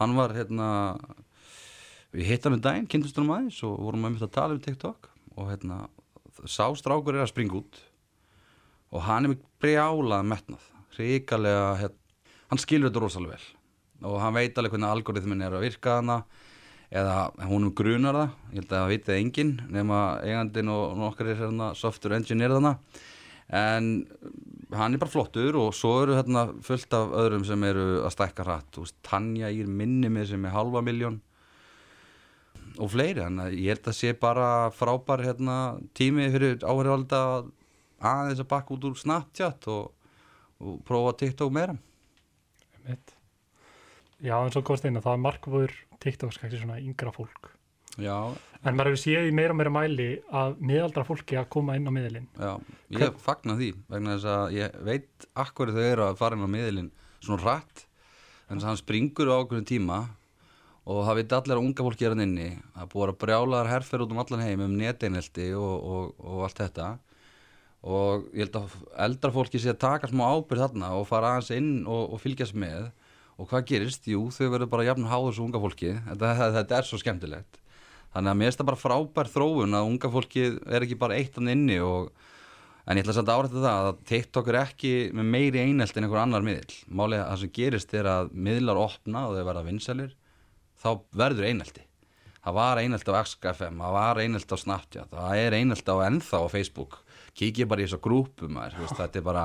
Hann 0.00 0.16
var 0.18 0.34
hérna 0.36 0.68
við 2.12 2.28
hittum 2.32 2.56
um 2.56 2.62
daginn, 2.64 2.88
kynntustum 2.90 3.30
aðeins 3.32 3.60
og 3.66 3.78
vorum 3.80 4.08
að 4.08 4.26
að 4.26 4.34
tala 4.36 4.56
um 4.56 4.62
TikTok 4.62 5.08
og 5.36 5.48
hérna, 5.48 5.86
sá 6.50 6.66
strákur 6.78 7.16
er 7.16 7.24
að 7.24 7.32
springa 7.32 7.58
út 7.60 7.80
og 8.92 9.04
hann 9.06 9.26
er 9.26 9.32
með 9.32 9.42
brjálað 9.62 10.28
metnað 10.28 10.68
ríkalega, 10.98 11.68
hérna, 11.80 12.30
hann 12.50 12.60
skilur 12.60 12.90
þetta 12.90 13.02
rosalega 13.02 13.36
vel. 13.36 13.46
Og 14.10 14.18
hann 14.20 14.34
veit 14.36 14.58
alveg 14.58 14.74
hvernig 14.74 14.90
algoritmin 14.92 15.44
er 15.46 15.56
að 15.56 15.64
virka 15.66 15.98
hana 16.00 16.18
eða 16.92 17.30
húnum 17.48 17.72
grunar 17.72 18.18
það 18.18 18.32
ég 18.52 18.58
held 18.58 18.66
að 18.66 18.74
það 18.74 18.90
vitið 18.92 19.18
enginn 19.18 19.52
nema 19.72 20.00
eigandinn 20.20 20.72
og 20.74 20.96
nokkar 21.00 21.32
er 21.32 21.40
hérna 21.40 21.70
software 21.78 22.18
engineer 22.20 22.52
þarna. 22.52 22.74
En 23.52 23.88
hann 24.72 24.96
er 24.96 25.00
bara 25.00 25.12
flottur 25.12 25.56
og 25.60 25.72
svo 25.76 25.94
eru 26.02 26.16
hérna 26.18 26.46
fullt 26.64 26.96
af 26.96 27.16
öðrum 27.22 27.46
sem 27.48 27.64
eru 27.68 27.86
að 28.02 28.12
stækka 28.16 28.44
hratt. 28.44 28.80
Tanja 29.06 29.52
ír 29.52 29.70
minni 29.70 30.12
með 30.12 30.34
sem 30.34 30.44
er 30.48 30.56
halva 30.56 30.84
miljón 30.84 31.20
og 32.78 32.92
fleiri, 32.92 33.24
að 33.24 33.56
ég 33.58 33.74
held 33.74 33.88
að 33.90 33.98
sé 33.98 34.12
bara 34.18 34.48
frábær 34.76 35.24
hérna, 35.24 35.56
tími 35.98 36.28
fyrir 36.32 36.60
áhverjálda 36.62 37.22
aðeins 38.02 38.42
að 38.42 38.50
bakka 38.52 38.76
út 38.76 38.86
úr 38.88 38.98
Snapchat 38.98 39.68
og, 39.72 39.90
og 40.62 40.78
prófa 40.88 41.16
TikTok 41.22 41.52
meira. 41.54 41.76
Einmitt. 42.82 43.16
já 44.22 44.36
eins 44.38 44.56
og 44.58 44.64
komst 44.66 44.86
að 44.86 45.02
það 45.02 45.16
er 45.16 45.26
markvöður 45.26 45.74
TikToks 46.02 46.40
kannski 46.40 46.62
svona 46.62 46.80
yngra 46.82 47.14
fólk. 47.14 47.52
Já, 48.00 48.32
en 48.64 48.76
maður 48.76 48.92
hefur 48.92 49.00
séð 49.02 49.26
í 49.28 49.32
meira 49.36 49.52
og 49.52 49.58
meira 49.58 49.72
mæli 49.74 50.06
að 50.32 50.54
miðaldra 50.64 51.04
fólki 51.04 51.36
að 51.36 51.50
koma 51.52 51.74
inn 51.76 51.84
á 51.84 51.92
miðlinn 51.92 52.28
já, 52.40 52.52
ég 52.96 53.18
fagna 53.20 53.56
því 53.58 53.68
vegna 53.92 54.14
þess 54.14 54.28
að 54.32 54.54
ég 54.56 54.78
veit 54.86 55.26
akkur 55.42 55.72
þau 55.74 55.82
eru 55.82 56.06
að 56.06 56.20
fara 56.22 56.38
inn 56.38 56.46
á 56.48 56.54
miðlinn 56.54 56.88
svona 57.18 57.42
rætt 57.42 57.84
þannig 58.46 58.62
að 58.62 58.68
hann 58.70 58.80
springur 58.80 59.28
á 59.28 59.36
okkur 59.42 59.66
tíma 59.68 59.98
og 60.82 61.04
það 61.06 61.18
veit 61.20 61.34
allir 61.36 61.58
að 61.58 61.62
unga 61.62 61.86
fólki 61.86 62.06
er 62.06 62.14
hann 62.14 62.24
inni 62.24 62.48
að 62.74 62.90
búa 62.92 63.08
að 63.08 63.18
brjálaðar 63.22 63.70
herfer 63.70 64.02
út 64.02 64.12
um 64.14 64.20
allan 64.22 64.42
heim 64.42 64.64
um 64.64 64.74
neteinelti 64.78 65.52
og, 65.54 65.74
og, 65.94 66.08
og 66.18 66.44
allt 66.48 66.62
þetta 66.64 66.88
og 67.82 68.26
ég 68.34 68.46
held 68.46 68.58
að 68.58 68.74
eldra 69.06 69.32
fólki 69.34 69.60
sé 69.62 69.72
að 69.72 69.80
taka 69.84 70.10
smá 70.10 70.24
ábyrð 70.26 70.64
þarna 70.66 70.92
og 70.98 71.08
fara 71.10 71.36
aðeins 71.36 71.52
inn 71.54 71.70
og, 71.86 72.14
og 72.14 72.22
fylgjast 72.22 72.58
með 72.58 72.90
og 73.38 73.48
hvað 73.50 73.66
gerist? 73.70 74.06
Jú, 74.10 74.26
þau 74.34 74.52
verður 74.52 74.72
bara 74.74 74.86
jafn 74.86 75.08
háður 75.10 75.38
svo 75.38 75.46
unga 75.48 75.62
fólki 75.62 75.94
þetta, 76.10 76.34
þetta, 76.58 76.78
er 76.78 76.88
svo 76.88 77.00
skemmtilegt 77.02 77.62
þannig 78.12 78.34
að 78.34 78.38
mér 78.40 78.50
finnst 78.50 78.62
það 78.62 78.70
bara 78.72 78.82
frábær 78.82 79.32
þróun 79.32 79.78
að 79.78 79.88
unga 79.88 80.12
fólki 80.12 80.44
er 80.50 80.86
ekki 80.86 80.98
bara 81.00 81.18
eitt 81.18 81.38
hann 81.38 81.50
inni 81.54 81.80
En 82.82 82.98
ég 82.98 83.04
ætla 83.04 83.14
samt 83.14 83.28
að 83.30 83.38
árætta 83.38 83.60
það 83.62 83.88
að 83.88 83.98
TikTok 84.10 84.48
er 84.50 84.56
ekki 84.58 84.88
með 85.14 85.28
meiri 85.30 85.60
einelt 85.62 85.94
en 85.94 86.06
einhver 86.06 86.18
annar 86.18 86.42
miðl. 86.42 86.72
Málið 86.90 87.20
að 87.20 87.28
það 87.28 87.42
sem 87.42 87.52
gerist 87.58 87.92
er 87.94 88.08
að 88.10 88.32
miðlar 88.34 88.80
opna 88.82 89.22
og 89.28 89.36
þau 89.36 89.44
verða 89.46 89.62
vinsælir. 89.68 90.16
Þá 90.82 90.90
verður 91.22 91.48
einelti. 91.48 91.84
Það 92.42 92.56
var 92.58 92.80
einelti 92.82 93.14
á 93.14 93.22
XFM, 93.22 93.78
það 93.78 93.94
var 93.94 94.20
einelti 94.22 94.56
á 94.58 94.58
Snapchat 94.58 95.12
það 95.14 95.42
er 95.44 95.56
einelti 95.60 95.94
á 95.94 95.96
ennþá 96.08 96.42
á 96.42 96.46
Facebook. 96.50 96.98
Kikið 97.38 97.70
bara 97.70 97.84
í 97.84 97.86
þessa 97.86 98.02
grúpum 98.02 98.58
þetta 98.58 99.20
er 99.20 99.24
bara, 99.24 99.44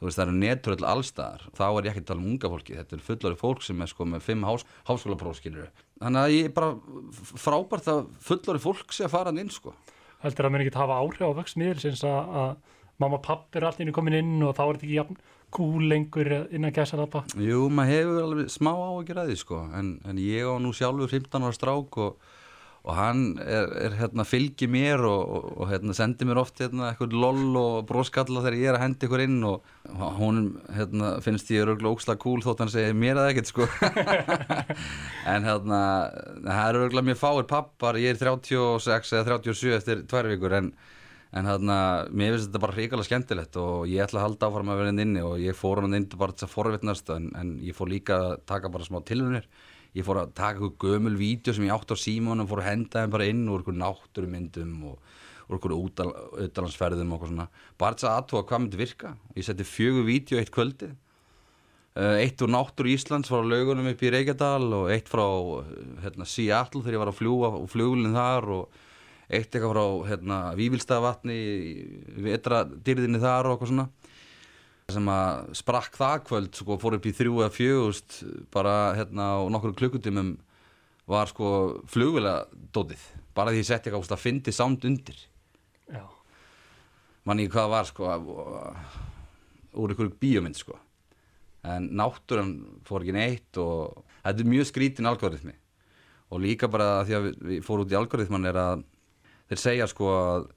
þú 0.00 0.08
veist 0.08 0.18
það 0.18 0.24
eru 0.26 0.38
netröll 0.40 0.88
allstaðar, 0.94 1.44
þá 1.52 1.64
er 1.68 1.86
ég 1.86 1.92
ekki 1.92 2.02
að 2.02 2.08
tala 2.08 2.24
um 2.24 2.30
unga 2.32 2.52
fólki 2.54 2.78
þetta 2.78 2.96
er 2.96 3.04
fullari 3.06 3.38
fólk 3.38 3.66
sem 3.66 3.84
er 3.84 3.92
sko 3.92 4.08
með 4.08 4.24
fimm 4.26 4.48
hás, 4.48 4.64
háskólaprófskilur 4.88 5.68
þannig 6.02 6.22
að 6.24 6.34
ég 6.34 6.48
er 6.48 6.54
bara 6.56 6.72
frábært 7.38 7.90
að 7.92 8.00
fullari 8.24 8.62
fólk 8.62 8.96
sé 8.96 9.06
að 9.06 9.14
fara 9.14 9.34
inn 9.36 9.52
sko. 9.52 9.74
Heldur 10.24 10.48
að 10.48 10.54
mér 10.54 10.64
ekki 10.64 10.78
hafa 10.78 10.98
áhrif 11.02 11.22
á 11.22 11.38
vöxtmiðil 11.38 11.94
að 12.08 12.56
mamma 13.02 13.18
og 13.18 13.24
papp 13.26 13.58
er 13.58 13.68
allir 13.68 13.94
komin 13.94 14.18
inn 14.18 14.34
og 14.46 14.54
þá 14.56 14.62
er 14.64 14.76
þetta 14.76 14.86
ekki 14.86 14.98
jafn 14.98 15.20
cool 15.54 15.88
lengur 15.90 16.28
innan 16.50 16.74
gæsalappa? 16.74 17.24
Jú, 17.38 17.66
maður 17.72 17.96
hefur 17.96 18.20
alveg 18.26 18.52
smá 18.52 18.72
áhugir 18.72 19.22
að 19.22 19.32
því 19.32 19.40
sko. 19.42 19.64
En, 19.78 19.96
en 20.08 20.20
ég 20.22 20.46
á 20.48 20.54
nú 20.62 20.72
sjálfur 20.76 21.10
15 21.12 21.44
ára 21.44 21.56
strák 21.56 21.98
og, 22.02 22.30
og 22.82 22.94
hann 22.98 23.22
er, 23.42 23.68
er 23.86 23.96
hérna 24.00 24.26
fylgi 24.26 24.66
mér 24.70 25.04
og, 25.06 25.34
og, 25.36 25.50
og 25.62 25.70
hérna 25.70 25.96
sendir 25.96 26.28
mér 26.30 26.40
oft 26.42 26.62
hérna 26.62 26.88
eitthvað 26.90 27.18
loll 27.24 27.58
og 27.60 27.76
broskalla 27.90 28.42
þegar 28.42 28.58
ég 28.58 28.70
er 28.72 28.78
að 28.78 28.84
hendi 28.86 29.08
ykkur 29.08 29.24
inn 29.26 29.36
og 29.46 29.68
hún 30.18 30.40
hérna 30.74 31.12
finnst 31.22 31.52
ég 31.54 31.66
öruglega 31.66 31.92
ókslega 31.92 32.22
cool 32.24 32.42
þótt 32.42 32.64
hann 32.64 32.72
segir 32.72 32.98
mér 32.98 33.20
að 33.22 33.34
ekkert 33.34 33.52
sko. 33.52 33.68
En 35.32 35.46
hérna 35.46 35.82
það 36.40 36.64
er 36.64 36.80
öruglega 36.80 37.08
mér 37.12 37.20
fáir 37.20 37.46
pappar. 37.50 38.00
Ég 38.02 38.16
er 38.16 38.24
36 38.24 39.14
eða 39.20 39.38
37 39.38 39.78
eftir 39.78 40.02
tvær 40.10 40.32
vikur 40.32 40.58
en 40.58 40.74
en 41.32 41.48
hérna, 41.48 41.76
mér 42.12 42.34
finnst 42.34 42.50
þetta 42.50 42.62
bara 42.62 42.76
hrikalega 42.76 43.08
skemmtilegt 43.08 43.58
og 43.60 43.86
ég 43.88 44.04
ætla 44.04 44.20
að 44.20 44.26
halda 44.26 44.48
áfram 44.50 44.72
að 44.72 44.82
vera 44.82 44.92
inn 44.92 45.04
inni 45.06 45.22
og 45.24 45.38
ég 45.40 45.56
fór 45.56 45.80
hann 45.80 45.96
inn 45.96 46.08
bara 46.12 46.36
til 46.36 46.48
að 46.48 46.54
forvittnast 46.54 47.12
en, 47.14 47.30
en 47.38 47.54
ég 47.64 47.76
fór 47.76 47.88
líka 47.92 48.18
að 48.18 48.34
taka 48.50 48.72
bara 48.72 48.88
smá 48.88 49.00
tilhörnir 49.08 49.48
ég 49.96 50.06
fór 50.06 50.22
að 50.22 50.34
taka 50.36 50.60
eitthvað 50.60 50.78
gömul 50.80 51.16
vídeo 51.20 51.54
sem 51.54 51.66
ég 51.66 51.74
átt 51.74 51.92
á 51.92 51.96
símónum, 51.96 52.48
fór 52.48 52.62
að 52.62 52.70
henda 52.70 53.02
þeim 53.02 53.14
bara 53.14 53.28
inn 53.28 53.44
úr 53.48 53.60
eitthvað 53.60 53.80
náttúrumyndum 53.82 54.76
og 54.88 55.12
úr 55.48 55.58
eitthvað 55.58 56.46
útalansferðum 56.46 57.12
og 57.12 57.16
eitthvað 57.16 57.32
svona. 57.32 57.48
Bara 57.80 57.98
til 57.98 58.08
að 58.08 58.18
aðtóa 58.20 58.44
hvað 58.48 58.62
myndi 58.62 58.80
virka. 58.80 59.14
Ég 59.36 59.46
setti 59.46 59.66
fjögur 59.68 60.06
vídeo 60.08 60.40
eitt 60.40 60.52
kvöldi 60.54 60.88
eh, 60.88 62.22
eitt 62.22 62.44
úr 62.44 62.52
náttúru 62.52 62.92
Íslands 62.94 63.32
frá 63.32 63.42
laugunum 63.44 63.90
upp 63.92 64.04
í 64.04 64.12
Reykjadal 64.14 64.70
og 64.78 64.88
eitt 64.94 65.12
frá 65.12 65.26
hérna, 66.04 66.28
Seattle 66.28 66.84
þegar 66.84 66.96
ég 66.96 67.04
var 67.04 67.12
að 67.12 67.20
fljúa 67.20 67.52
og 67.58 67.68
fljúlinn 67.72 68.16
þar 68.16 68.48
og 68.56 68.80
eitt 69.32 69.48
eitthvað 69.48 69.72
frá 69.72 69.84
hérna, 70.10 70.38
Vívilstaðvatni 70.58 71.38
vetradyrðinni 72.26 73.20
þar 73.22 73.48
og 73.48 73.56
eitthvað 73.56 73.72
svona. 73.72 73.88
Sem 74.92 75.08
að 75.08 75.52
sprakk 75.56 75.96
það 75.96 76.16
kvöld 76.28 76.58
sko, 76.58 76.78
fór 76.82 76.98
upp 76.98 77.06
í 77.08 77.14
þrjú 77.16 77.38
eða 77.40 77.54
fjögust 77.54 78.18
bara 78.52 78.74
hérna 78.98 79.28
á 79.38 79.42
nokkru 79.48 79.72
klukkutímum 79.78 80.34
var 81.08 81.30
sko 81.30 81.48
flugvila 81.90 82.42
dótið, 82.74 83.00
bara 83.34 83.52
því 83.54 83.62
ég 83.62 83.68
setti 83.68 83.90
eitthvað 83.90 84.16
að 84.16 84.24
fyndi 84.24 84.54
sánd 84.54 84.84
undir. 84.86 85.18
Já. 85.92 86.04
manni 87.24 87.48
hvað 87.50 87.68
var 87.70 87.86
sko 87.86 88.08
úr 89.72 89.92
einhverju 89.92 90.14
bíomind 90.20 90.58
sko. 90.58 90.76
En 91.62 91.88
náttúran 91.94 92.56
fór 92.86 93.04
ekki 93.04 93.14
neitt 93.14 93.58
og 93.62 94.02
þetta 94.24 94.42
er 94.42 94.50
mjög 94.50 94.68
skrítin 94.70 95.08
algoritmi. 95.08 95.54
Og 96.32 96.42
líka 96.42 96.68
bara 96.70 97.04
því 97.06 97.16
að 97.18 97.28
við 97.38 97.62
fórum 97.66 97.86
út 97.86 97.92
í 97.92 97.98
algoritman 97.98 98.48
er 98.48 98.58
að 98.58 98.82
þeir 99.52 99.62
segja 99.62 99.88
sko 99.90 100.10
að 100.16 100.50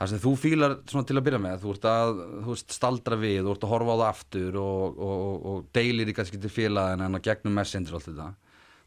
það 0.00 0.12
sem 0.12 0.22
þú 0.22 0.34
fílar 0.40 0.76
til 0.88 1.16
að 1.16 1.24
byrja 1.26 1.42
með 1.44 1.64
þú 1.64 1.72
ert 1.74 1.88
að 1.90 2.20
þú 2.44 2.54
ert 2.56 2.76
staldra 2.76 3.18
við, 3.20 3.40
þú 3.44 3.54
ert 3.54 3.66
að 3.66 3.74
horfa 3.74 3.96
á 3.96 4.00
það 4.00 4.06
aftur 4.10 4.60
og, 4.60 4.84
og, 4.84 5.18
og, 5.24 5.42
og 5.50 5.66
deilir 5.76 6.12
í 6.12 6.14
kannski 6.16 6.40
til 6.40 6.52
félagin 6.52 7.04
en 7.04 7.18
að 7.18 7.26
gegnum 7.28 7.60
messenger 7.60 7.96
og 7.96 8.00
allt 8.00 8.08
þetta 8.10 8.30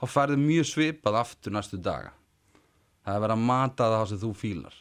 þá 0.04 0.10
færðu 0.12 0.40
mjög 0.42 0.68
svipað 0.68 1.20
aftur 1.22 1.54
næstu 1.56 1.80
daga. 1.80 2.12
Það 3.04 3.18
er 3.18 3.22
verið 3.24 3.36
að 3.36 3.46
mata 3.52 3.92
það 3.94 4.10
sem 4.10 4.20
þú 4.24 4.32
fílar 4.40 4.80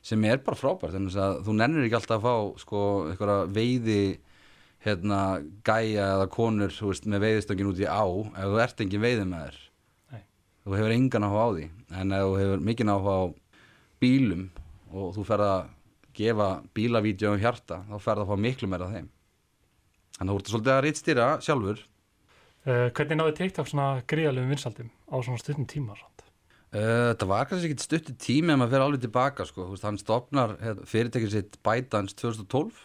sem 0.00 0.24
er 0.24 0.40
bara 0.40 0.56
frábært. 0.56 0.94
Þannig 0.96 1.16
að 1.20 1.38
þú 1.44 1.54
nennir 1.56 1.86
ekki 1.86 1.96
alltaf 1.98 2.20
að 2.20 2.26
fá 2.26 2.60
sko 2.62 2.82
eitthvað 3.10 3.54
veiði 3.56 4.02
hérna 4.80 5.18
gæja 5.66 6.06
eða 6.16 6.28
konur 6.32 6.72
veist, 6.72 7.04
með 7.04 7.26
veiðistöngin 7.26 7.68
út 7.68 7.82
í 7.82 7.88
á 7.88 8.04
ef 8.08 8.46
þú 8.48 8.62
ert 8.64 8.80
engin 8.80 9.02
veiði 9.04 9.26
með 9.28 9.42
þér 9.44 9.58
Nei. 10.14 10.22
þú 10.64 10.76
hefur 10.78 10.94
engan 10.96 11.26
áhuga 11.28 11.44
á 11.44 11.48
því. 11.52 11.66
En 12.00 12.16
ef 12.16 12.24
þú 12.24 12.38
hefur 12.40 12.64
mikinn 12.70 12.92
áhuga 12.92 13.16
á 13.16 13.22
bílum 14.02 14.48
og 14.90 15.14
þú 15.16 15.26
fer 15.28 15.44
að 15.44 15.70
gefa 16.16 16.50
bílavídeó 16.74 17.34
um 17.34 17.40
hjarta 17.40 17.82
þá 17.86 17.96
fer 17.98 18.20
það 18.20 18.24
að 18.24 18.30
fá 18.30 18.44
miklu 18.46 18.70
meira 18.70 18.88
af 18.88 18.96
þeim 18.96 19.08
þannig 20.16 20.30
að 20.30 20.32
þú 20.32 20.40
ert 20.40 20.52
svolítið 20.52 20.74
að 20.74 20.82
reytstýra 20.86 21.28
sjálfur 21.44 21.82
uh, 22.66 22.88
Hvernig 22.96 23.20
náðu 23.20 23.36
TikTok 23.38 23.70
svona 23.70 23.88
gríðalöfum 24.10 24.54
vinsaldum 24.54 24.90
á 24.90 25.16
svona 25.20 25.42
stundin 25.42 25.68
tíma? 25.70 25.96
Uh, 26.70 27.10
þetta 27.10 27.26
var 27.26 27.48
kannski 27.50 27.70
ekki 27.70 27.82
stutti 27.82 28.14
tími 28.14 28.54
en 28.54 28.60
maður 28.60 28.76
fer 28.76 28.84
alveg 28.84 29.04
tilbaka 29.06 29.46
sko. 29.48 29.70
veist, 29.72 29.86
hann 29.86 29.98
stopnar 29.98 30.54
fyrirtekið 30.86 31.32
sitt 31.34 31.56
ByteDance 31.66 32.14
2012 32.20 32.76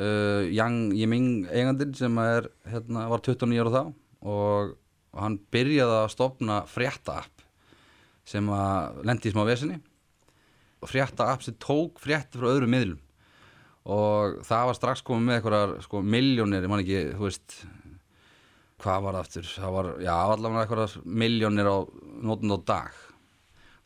uh, 0.00 0.46
Yang 0.48 0.78
Yiming 0.96 1.44
eigandin 1.50 1.92
sem 1.98 2.22
er, 2.22 2.48
hérna, 2.70 3.08
var 3.12 3.20
29 3.26 3.60
ára 3.60 3.74
þá 3.74 3.82
og, 3.84 4.72
og 5.12 5.20
hann 5.24 5.36
byrjaði 5.52 5.98
að 5.98 6.10
stopna 6.14 6.62
frétta 6.70 7.20
app 7.24 7.44
sem 8.30 8.48
að 8.54 9.04
lendi 9.08 9.28
í 9.28 9.34
smá 9.34 9.44
vesinni 9.48 9.80
frétta 10.88 11.28
app 11.32 11.44
sem 11.44 11.56
tók 11.60 12.00
frétti 12.02 12.40
frá 12.40 12.50
öðrum 12.52 12.72
miðlum. 12.74 13.00
Og 13.90 14.40
það 14.46 14.66
var 14.68 14.76
strax 14.76 15.02
komið 15.04 15.26
með 15.26 15.38
eitthvað 15.38 15.76
sko, 15.86 16.02
miljónir, 16.04 16.64
ég 16.64 16.72
man 16.72 16.82
ekki, 16.84 17.02
þú 17.16 17.26
veist 17.26 17.56
hvað 18.80 19.04
var 19.04 19.16
það 19.16 19.24
aftur? 19.24 19.50
Það 19.56 19.76
var, 19.76 19.90
já, 20.04 20.14
allavega 20.14 20.64
eitthvað 20.64 20.96
miljónir 21.04 21.68
á 21.68 21.78
nótun 22.28 22.56
á 22.56 22.58
dag. 22.70 23.00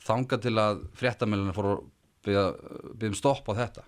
Þanga 0.05 0.39
til 0.43 0.55
að 0.61 0.83
fréttamiljónir 0.99 1.57
fór 1.57 1.71
að 1.73 1.85
byrja 2.25 3.11
um 3.11 3.19
stopp 3.19 3.49
á 3.51 3.59
þetta. 3.63 3.87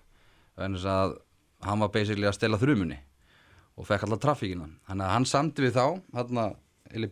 En 0.63 0.77
þess 0.77 0.89
að 0.91 1.17
hann 1.65 1.83
var 1.83 1.93
basically 1.93 2.27
að 2.27 2.37
stela 2.37 2.59
þrumunni 2.61 2.97
og 3.77 3.85
fekk 3.85 4.07
alltaf 4.07 4.23
trafíkina 4.23 4.67
að 4.89 5.03
hann 5.09 5.27
samti 5.29 5.65
við 5.65 5.77
þá 5.77 5.85
hann 6.17 6.41
að, 6.41 6.55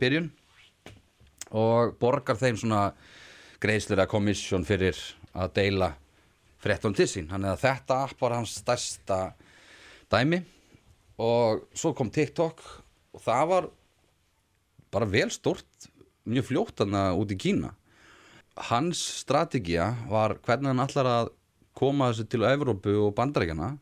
byrjun 0.01 0.31
og 1.55 1.93
borgar 2.01 2.37
þeim 2.39 2.57
svona 2.57 2.81
greiðslur 3.61 4.01
að 4.01 4.11
komissjón 4.11 4.65
fyrir 4.67 4.97
að 5.35 5.53
deila 5.59 5.91
fréttunum 6.63 6.95
til 6.97 7.07
sín. 7.11 7.29
Þannig 7.29 7.51
að 7.53 7.63
þetta 7.65 8.01
app 8.07 8.21
var 8.23 8.37
hans 8.39 8.57
stærsta 8.61 9.19
dæmi. 10.11 10.41
Og 11.21 11.65
svo 11.77 11.93
kom 11.95 12.11
TikTok 12.11 12.63
og 13.15 13.23
það 13.23 13.47
var 13.51 13.69
bara 14.91 15.07
vel 15.11 15.29
stort 15.31 15.89
mjög 16.25 16.49
fljóttanna 16.49 17.07
út 17.15 17.31
í 17.31 17.39
Kína. 17.39 17.75
Hans 18.71 19.01
strategía 19.21 19.91
var 20.09 20.37
hvernig 20.43 20.71
hann 20.71 20.83
allar 20.83 21.11
að 21.11 21.33
koma 21.75 22.11
þessu 22.11 22.29
til 22.31 22.45
Evrópu 22.47 22.93
og 23.03 23.15
bandarækjana 23.17 23.73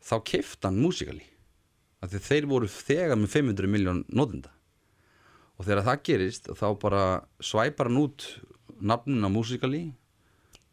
þá 0.00 0.16
kifta 0.24 0.70
hann 0.70 0.80
músikali 0.80 1.26
þeir 2.00 2.48
voru 2.48 2.68
þegar 2.72 3.18
með 3.20 3.34
500 3.36 3.68
miljón 3.70 4.04
nótunda 4.08 4.52
og 5.58 5.66
þegar 5.66 5.84
það 5.90 6.04
gerist 6.08 6.48
þá 6.56 6.66
bara 6.80 7.02
svæpar 7.44 7.90
hann 7.90 8.00
út 8.00 8.24
nafnuna 8.80 9.28
músikali 9.32 9.82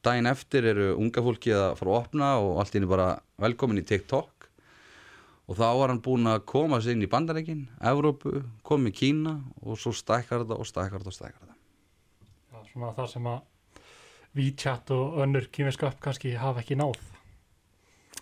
daginn 0.06 0.30
eftir 0.30 0.68
eru 0.72 0.92
unga 0.98 1.24
fólki 1.24 1.54
að 1.56 1.76
fara 1.80 1.94
að 1.94 2.00
opna 2.02 2.32
og 2.44 2.62
allt 2.62 2.78
íni 2.78 2.90
bara 2.90 3.10
velkomin 3.42 3.82
í 3.82 3.86
TikTok. 3.88 4.48
Og 5.48 5.56
þá 5.56 5.68
var 5.80 5.94
hann 5.94 6.04
búin 6.04 6.28
að 6.28 6.42
koma 6.50 6.82
sér 6.84 6.98
inn 6.98 7.06
í 7.06 7.12
bandarækin, 7.12 7.68
Evrópu, 7.80 8.42
komið 8.68 8.92
í 8.92 8.98
Kína 8.98 9.38
og 9.64 9.80
svo 9.80 9.94
stækkar 9.96 10.44
þetta 10.44 10.58
og 10.60 10.68
stækkar 10.68 11.00
þetta 11.00 11.14
og 11.14 11.16
stækkar 11.16 11.46
þetta. 11.46 11.56
Já, 12.52 12.58
svona 12.74 12.90
það 12.98 13.14
sem 13.14 13.30
að 13.32 13.46
WeChat 14.38 14.92
og 14.94 15.22
önnur 15.24 15.48
kýminska 15.56 15.88
upp 15.88 16.02
kannski 16.04 16.36
hafa 16.38 16.62
ekki 16.66 16.76
náð. 16.80 17.00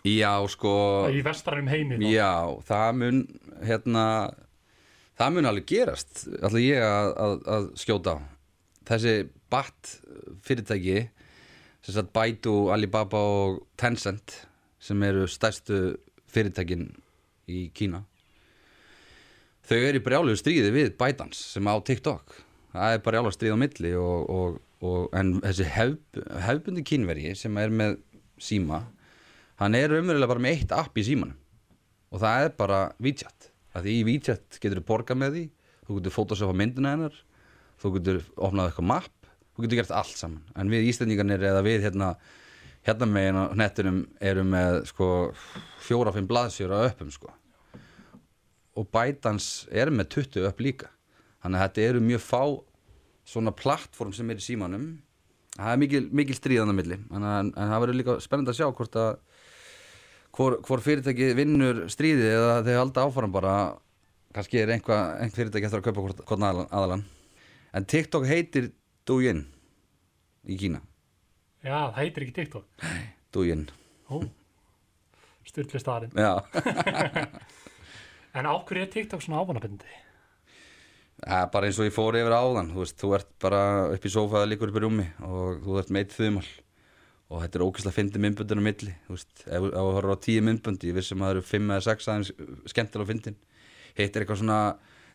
Já, 0.06 0.38
sko 0.54 0.76
Í 1.10 1.24
vestarum 1.26 1.70
heimi 1.72 1.98
þá. 1.98 2.06
Já, 2.14 2.34
það 2.68 2.90
mun 3.02 3.22
hérna, 3.66 4.06
það 5.18 5.36
mun 5.36 5.50
alveg 5.50 5.68
gerast 5.72 6.28
alltaf 6.36 6.62
ég 6.62 6.86
að, 6.86 7.10
að, 7.26 7.36
að 7.56 7.68
skjóta 7.82 8.14
á. 8.14 8.18
Þessi 8.86 9.16
BAT 9.50 9.96
fyrirtæki 10.46 11.00
sagt 11.94 12.14
Baidu, 12.16 12.72
Alibaba 12.74 13.20
og 13.20 13.60
Tencent 13.78 14.48
sem 14.82 15.02
eru 15.06 15.28
stærstu 15.30 15.98
fyrirtækin 16.34 16.88
í 17.52 17.68
Kína. 17.78 18.02
Þau 19.66 19.78
eru 19.78 20.00
í 20.00 20.06
brjálugu 20.06 20.38
stríði 20.38 20.74
við 20.74 20.92
ByteDance 20.98 21.38
sem 21.54 21.66
á 21.70 21.74
TikTok. 21.78 22.36
Það 22.74 22.96
er 22.96 23.00
bara 23.00 23.12
brjálugu 23.12 23.36
stríð 23.38 23.56
á 23.56 23.60
milli 23.62 23.94
og, 23.98 24.30
og, 24.30 24.60
og, 24.82 25.00
en 25.18 25.38
þessi 25.46 25.70
hef, 25.76 25.96
hefbundi 26.46 26.86
kínveri 26.86 27.34
sem 27.38 27.58
er 27.62 27.74
með 27.74 28.00
síma 28.42 28.84
hann 29.62 29.76
er 29.78 29.94
umverulega 29.96 30.32
bara 30.34 30.44
með 30.44 30.58
eitt 30.58 30.74
app 30.76 30.98
í 31.00 31.06
símanum. 31.08 31.38
Og 32.14 32.22
það 32.22 32.46
er 32.46 32.56
bara 32.58 32.80
WeChat. 33.04 33.52
Því 33.76 33.94
í 34.00 34.04
WeChat 34.08 34.60
getur 34.64 34.82
þú 34.82 34.88
borga 34.88 35.18
með 35.18 35.38
því. 35.38 35.46
Þú 35.86 36.00
getur 36.00 36.16
fótosöfa 36.16 36.56
myndina 36.58 36.94
hennar. 36.96 37.16
Þú 37.82 37.92
getur 37.98 38.22
opnað 38.36 38.72
eitthvað 38.72 38.90
map 38.92 39.25
þú 39.56 39.66
getur 39.66 39.82
gert 39.82 39.96
allt 39.96 40.18
saman. 40.20 40.44
En 40.60 40.72
við 40.72 40.90
Íslandingarnir 40.92 41.48
eða 41.52 41.64
við 41.66 41.88
hérna 41.88 42.16
hérna 42.86 43.08
megin 43.10 43.40
á 43.40 43.44
nettunum 43.58 44.04
erum 44.22 44.52
með 44.54 44.84
sko 44.92 45.08
fjóra-fimm 45.88 46.28
blaðsjóra 46.30 46.84
öppum 46.86 47.10
sko. 47.14 47.32
Og 48.78 48.88
bætans 48.94 49.66
er 49.72 49.90
með 49.90 50.12
20 50.20 50.46
upp 50.50 50.62
líka. 50.62 50.92
Þannig 51.42 51.62
að 51.62 51.66
þetta 51.66 51.88
eru 51.90 52.04
mjög 52.06 52.24
fá 52.26 52.42
svona 53.26 53.54
plattform 53.56 54.14
sem 54.14 54.30
er 54.30 54.42
í 54.42 54.46
símanum. 54.46 54.86
Það 55.56 55.72
er 55.72 55.82
mikil, 55.82 56.04
mikil 56.12 56.38
stríðan 56.38 56.76
á 56.76 56.78
milli. 56.78 57.00
En, 57.10 57.26
en, 57.26 57.52
það 57.56 57.82
verður 57.86 58.00
líka 58.02 58.18
spennend 58.22 58.52
að 58.52 58.60
sjá 58.60 58.68
hvort 58.68 59.00
að 59.02 59.12
hvor, 60.36 60.60
hvor 60.68 60.84
fyrirtæki 60.84 61.32
vinnur 61.38 61.86
stríði 61.90 62.30
eða 62.36 62.62
þeir 62.68 62.82
halda 62.84 63.08
áfram 63.08 63.34
bara. 63.34 63.56
Kannski 64.36 64.60
er 64.60 64.74
einhvað 64.76 65.22
einhver 65.24 65.40
fyrirtæki 65.40 65.70
eftir 65.70 65.82
að 65.82 65.88
kaupa 65.88 66.04
hvort, 66.04 66.26
hvort 66.28 66.48
aðalan. 66.68 67.06
En 67.76 67.88
TikTok 67.88 68.28
heitir 68.28 68.74
Douyin 69.06 69.44
í 70.50 70.58
Kína. 70.60 70.82
Já, 71.66 71.78
það 71.90 72.00
heitir 72.00 72.26
ekki 72.26 72.36
TikTok. 72.40 72.90
Douyin. 73.34 73.68
Staðarinn 75.46 76.12
Já, 76.18 76.42
En 78.36 78.48
á 78.50 78.54
hverju 78.68 78.84
er 78.84 78.92
TikTok 78.92 79.22
svona 79.24 79.40
ábannabindi? 79.44 79.88
ja, 81.26 81.46
bara 81.48 81.70
eins 81.70 81.78
og 81.80 81.88
ég 81.88 81.94
fór 81.96 82.18
yfir 82.20 82.34
áðan 82.36 82.74
þú, 82.74 82.82
veist, 82.84 82.98
þú 83.00 83.12
ert 83.16 83.30
bara 83.42 83.60
upp 83.96 84.04
í 84.06 84.12
sófaða 84.12 84.50
líkur 84.52 84.70
upp 84.74 84.78
í 84.78 84.84
rúmi 84.84 85.06
og 85.24 85.62
þú 85.64 85.78
ert 85.80 85.94
meitt 85.96 86.12
þumal 86.12 86.44
og 87.32 87.40
þetta 87.42 87.58
er 87.58 87.64
ógeðslega 87.66 87.96
fyndi 87.96 88.22
myndböndin 88.26 88.62
á 88.62 88.68
milli 88.68 88.96
þú 89.08 89.16
veist, 89.16 89.32
ef 89.48 89.68
ef 89.70 89.78
þú 89.78 89.86
horfður 89.96 90.18
á 90.20 90.24
tíu 90.28 90.44
myndböndi 90.46 90.92
ég 90.92 90.98
vissum 91.00 91.24
að 91.24 91.30
það 91.30 91.36
eru 91.38 91.46
fimm 91.54 91.72
eða 91.72 91.86
sex 91.88 92.10
aðeins 92.12 92.34
skemmtilega 92.74 93.10
fyndin. 93.14 93.38
Hitt 93.96 94.12
er 94.20 94.26
eitthvað 94.26 94.42
svona 94.44 94.60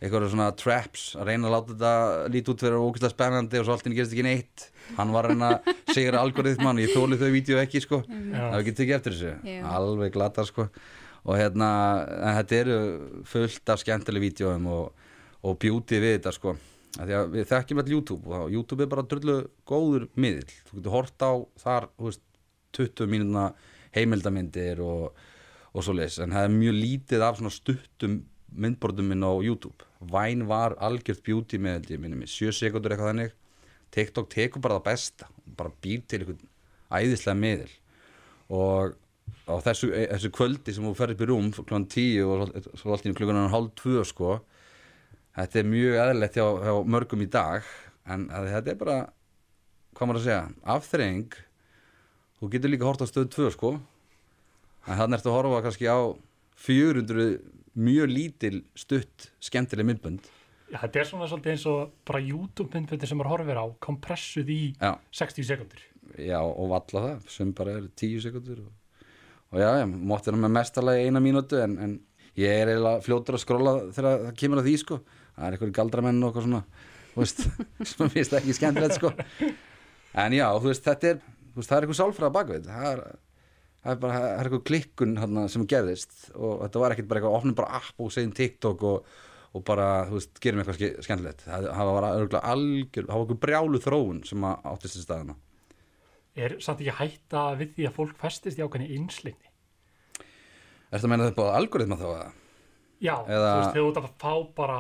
eitthvað 0.00 0.30
svona 0.32 0.48
traps 0.56 1.02
að 1.20 1.28
reyna 1.28 1.48
að 1.50 1.54
láta 1.54 1.74
þetta 1.74 2.30
líti 2.32 2.52
út 2.52 2.62
fyrir 2.64 2.78
ógeðslega 2.80 3.12
spennandi 3.12 3.60
og 3.60 3.66
svo 3.66 3.74
alltaf 3.74 3.92
gerist 3.92 4.14
ekki 4.14 4.24
neitt. 4.24 4.64
Hann 4.96 5.12
var 5.12 5.28
reyna 5.28 5.50
að 5.58 5.74
sigra 5.92 6.22
algoritman 6.24 6.80
ég 6.80 6.94
þóli 6.94 7.18
þau 7.20 7.28
vídeo 7.34 7.60
ekki 7.60 7.82
sko. 7.84 8.00
Það 8.08 8.46
er 8.48 8.56
ekki 8.62 8.74
tekið 8.78 8.96
eftir 8.96 9.16
þessu, 9.18 9.34
Já. 9.44 9.60
alveg 9.74 10.14
glata 10.16 10.46
sko. 10.48 10.70
Og 11.28 11.36
hérna, 11.36 11.68
þetta 12.40 12.58
eru 12.62 12.78
fullt 13.28 13.74
af 13.74 13.82
skemmtileg 13.82 14.24
vídeoum 14.24 14.70
og, 14.72 15.10
og 15.44 15.58
beauty 15.60 16.00
við 16.00 16.16
þetta 16.16 16.32
sko. 16.32 16.56
Við 16.96 17.44
þekkjum 17.52 17.82
alltaf 17.82 17.92
YouTube 17.92 18.32
og 18.34 18.48
YouTube 18.50 18.82
er 18.82 18.90
bara 18.90 19.04
drullu 19.06 19.36
góður 19.68 20.08
miðl 20.18 20.48
þú 20.48 20.78
getur 20.80 20.96
hort 20.96 21.22
á 21.22 21.32
þar 21.62 21.86
veist, 22.00 22.24
20 22.74 23.06
mínúna 23.10 23.44
heimildamindir 23.94 24.80
og, 24.82 25.12
og 25.70 25.86
svo 25.86 25.94
leis 25.94 26.18
en 26.22 26.34
það 26.34 26.48
er 26.48 26.56
mjög 26.56 26.76
lítið 26.80 27.24
af 27.26 27.38
svona 27.38 27.54
stuttum 27.54 28.16
myndbordum 28.50 29.06
minn 29.12 29.22
á 29.22 29.30
YouTube 29.38 29.86
Vine 30.00 30.46
var 30.48 30.76
algjört 30.80 31.22
beauty 31.26 31.58
miðl 31.60 31.90
ég 31.92 32.00
minni 32.00 32.16
mig, 32.16 32.30
7 32.32 32.52
sekundur 32.56 32.94
eitthvað 32.94 33.10
þannig. 33.12 33.34
TikTok 33.92 34.30
tekur 34.32 34.62
bara 34.64 34.78
það 34.78 34.86
besta. 34.88 35.28
Bara 35.58 35.72
býr 35.82 36.02
til 36.08 36.22
einhvern 36.22 36.48
æðislega 36.90 37.36
miðl 37.38 37.74
og 38.50 38.96
á 39.46 39.54
þessu, 39.62 39.90
þessu 39.94 40.30
kvöldi 40.34 40.72
sem 40.74 40.86
þú 40.88 40.94
ferð 40.98 41.14
upp 41.14 41.20
í 41.22 41.28
rúm 41.30 41.50
klukkan 41.54 41.84
10 41.86 42.24
og 42.26 42.48
svo- 42.74 42.94
allt 42.94 43.04
í 43.04 43.10
einu 43.10 43.18
klukkan 43.18 43.50
hálf 43.52 43.70
2 43.78 44.02
sko 44.08 44.40
þetta 45.36 45.60
er 45.60 45.68
mjög 45.70 45.94
eðlilegt 46.02 46.36
hjá, 46.38 46.46
hjá 46.64 46.74
mörgum 46.84 47.22
í 47.22 47.28
dag. 47.30 47.62
En 48.10 48.26
þetta 48.28 48.72
er 48.72 48.80
bara 48.80 48.98
hvað 49.94 50.08
maður 50.08 50.20
að 50.20 50.26
segja, 50.26 50.42
afþreying. 50.74 51.30
Þú 52.40 52.50
getur 52.50 52.72
líka 52.72 52.88
hort 52.88 53.04
á 53.04 53.06
stöð 53.06 53.30
2 53.36 53.50
sko. 53.54 53.70
En 54.88 54.98
þannig 54.98 55.20
ertu 55.20 55.30
að 55.30 55.36
horfa 55.38 55.62
kannski 55.66 55.86
á 55.86 55.98
400 56.56 57.38
mjög 57.80 58.10
lítil 58.12 58.60
stutt 58.78 59.30
skemmtileg 59.42 59.88
myndbönd. 59.88 60.28
Já, 60.70 60.78
þetta 60.84 61.00
er 61.00 61.08
svona 61.08 61.26
svolítið 61.30 61.52
eins 61.54 61.64
og 61.66 61.94
bara 62.06 62.20
YouTube-myndbindi 62.22 63.08
sem 63.08 63.18
maður 63.18 63.32
horfir 63.32 63.58
á 63.58 63.66
kompressuð 63.82 64.52
í 64.54 64.60
já, 64.76 64.92
60 65.18 65.48
sekundur. 65.48 65.80
já 66.18 66.38
og 66.42 66.68
valla 66.70 67.02
það 67.06 67.32
sem 67.34 67.50
bara 67.56 67.74
er 67.78 67.88
10 67.98 68.20
sekundur 68.26 68.60
og, 68.62 69.08
og 69.50 69.58
já, 69.62 69.70
já, 69.80 69.86
mótti 69.90 70.30
það 70.30 70.38
með 70.44 70.54
mestalagi 70.58 71.08
eina 71.08 71.22
mínútu 71.24 71.58
en, 71.62 71.74
en 71.78 71.96
ég 72.38 72.54
er 72.54 72.70
eiginlega 72.70 73.02
fljótur 73.06 73.38
að 73.38 73.42
skrolla 73.42 73.74
þegar 73.90 74.24
það 74.28 74.38
kemur 74.44 74.62
að 74.62 74.70
því 74.70 74.76
sko. 74.84 75.00
Það 75.34 75.46
er 75.48 75.56
eitthvað 75.56 75.74
galdramenn 75.80 76.22
og 76.22 76.30
eitthvað 76.30 76.46
svona 76.46 76.62
veist, 77.16 77.42
sem 77.90 78.14
finnst 78.14 78.38
ekki 78.38 78.56
skemmtilegt 78.60 78.98
sko. 79.00 79.10
En 80.20 80.34
já, 80.38 80.46
þú 80.54 80.70
veist, 80.70 80.86
þetta 80.86 81.10
er 81.14 81.20
veist, 81.56 81.66
það 81.66 81.76
er 81.76 81.86
eitthvað 81.86 82.00
sálfræða 82.00 82.34
bakvið 82.38 82.70
það 82.70 82.88
er, 82.92 83.02
það 83.80 83.92
er 83.94 83.98
bara, 84.02 84.14
það 84.20 84.30
er 84.30 84.48
eitthvað 84.50 84.64
klikkun 84.70 85.16
hana, 85.22 85.44
sem 85.48 85.66
gerðist 85.70 86.16
og 86.36 86.62
þetta 86.66 86.82
var 86.84 86.94
ekkert 86.94 87.08
bara 87.10 87.20
eitthvað 87.22 87.36
opnum 87.40 87.54
bara 87.60 87.76
app 87.80 88.00
og 88.04 88.10
segjum 88.14 88.32
TikTok 88.36 88.82
og, 88.90 89.06
og 89.56 89.64
bara, 89.66 89.86
þú 90.10 90.18
veist, 90.18 90.40
gerum 90.44 90.60
eitthvað 90.62 90.78
ske- 90.80 91.04
skemmtilegt. 91.06 91.44
Það, 91.46 91.68
það 91.78 91.92
var 91.96 92.08
örgulega 92.10 92.42
algjör 92.54 93.06
það 93.08 93.14
var 93.14 93.24
eitthvað 93.24 93.40
brjálu 93.46 93.80
þróun 93.86 94.20
sem 94.28 94.44
áttist 94.50 95.00
í 95.00 95.04
staðina 95.06 95.38
Er 96.40 96.52
samt 96.62 96.78
ekki 96.84 96.92
hætta 97.00 97.40
við 97.58 97.72
því 97.74 97.86
að 97.88 97.96
fólk 97.96 98.12
festist 98.20 98.60
í 98.60 98.62
ákveðni 98.62 98.92
einslinni? 98.94 99.48
Ertu 100.90 101.06
að 101.06 101.10
meina 101.10 101.26
þetta 101.26 101.46
á 101.50 101.56
algoritma 101.58 101.96
þá 101.98 102.06
Já, 103.00 103.14
Eða- 103.26 103.50
þú 103.50 103.58
veist, 103.58 103.74
þegar 103.74 103.82
þú 103.82 103.90
ert 103.90 104.00
að 104.04 104.10
fá 104.20 104.32
bara 104.60 104.78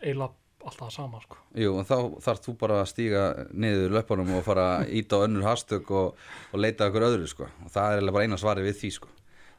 eiginlega 0.00 0.34
alltaf 0.60 0.82
það 0.86 0.92
sama, 0.94 1.20
sko. 1.24 1.38
Jú, 1.58 1.72
en 1.80 1.88
þá 1.88 1.96
þarf 2.26 2.42
þú 2.44 2.54
bara 2.60 2.80
að 2.82 2.90
stíga 2.90 3.24
niður 3.52 3.96
löpunum 3.96 4.34
og 4.36 4.44
fara 4.46 4.66
að 4.80 4.92
íta 5.00 5.20
á 5.20 5.24
önnur 5.26 5.46
hastök 5.48 5.90
og, 5.96 6.20
og 6.52 6.62
leita 6.62 6.90
okkur 6.90 7.06
öðru 7.08 7.30
sko. 7.30 7.48
og 7.64 7.72
það 7.74 7.96
er 7.96 8.12
bara 8.12 8.28
eina 8.28 8.40
svari 8.40 8.64
við 8.66 8.78
því 8.82 8.92
sko. 8.98 9.10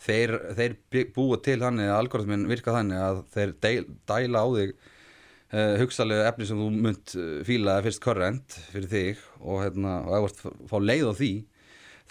þeir, 0.05 0.37
þeir 0.57 0.77
búa 1.15 1.41
til 1.41 1.59
þannig 1.61 1.89
að 1.89 1.99
algoritmin 1.99 2.47
virka 2.49 2.75
þannig 2.77 3.05
að 3.05 3.21
þeir 3.35 3.53
deil, 3.65 3.85
dæla 4.09 4.45
á 4.45 4.47
þig 4.57 4.73
uh, 4.77 5.75
hugsalega 5.81 6.29
efni 6.31 6.49
sem 6.49 6.61
þú 6.61 6.69
munt 6.77 7.15
uh, 7.17 7.27
fíla 7.47 7.77
eða 7.77 7.87
fyrst 7.89 8.03
korrent 8.03 8.57
fyrir 8.71 8.89
þig 8.91 9.25
og, 9.41 9.61
hérna, 9.65 9.99
og 10.05 10.15
ef 10.17 10.21
þú 10.21 10.31
ert 10.31 10.45
að 10.45 10.63
fá 10.71 10.77
leið 10.85 11.05
á 11.09 11.13
því 11.19 11.33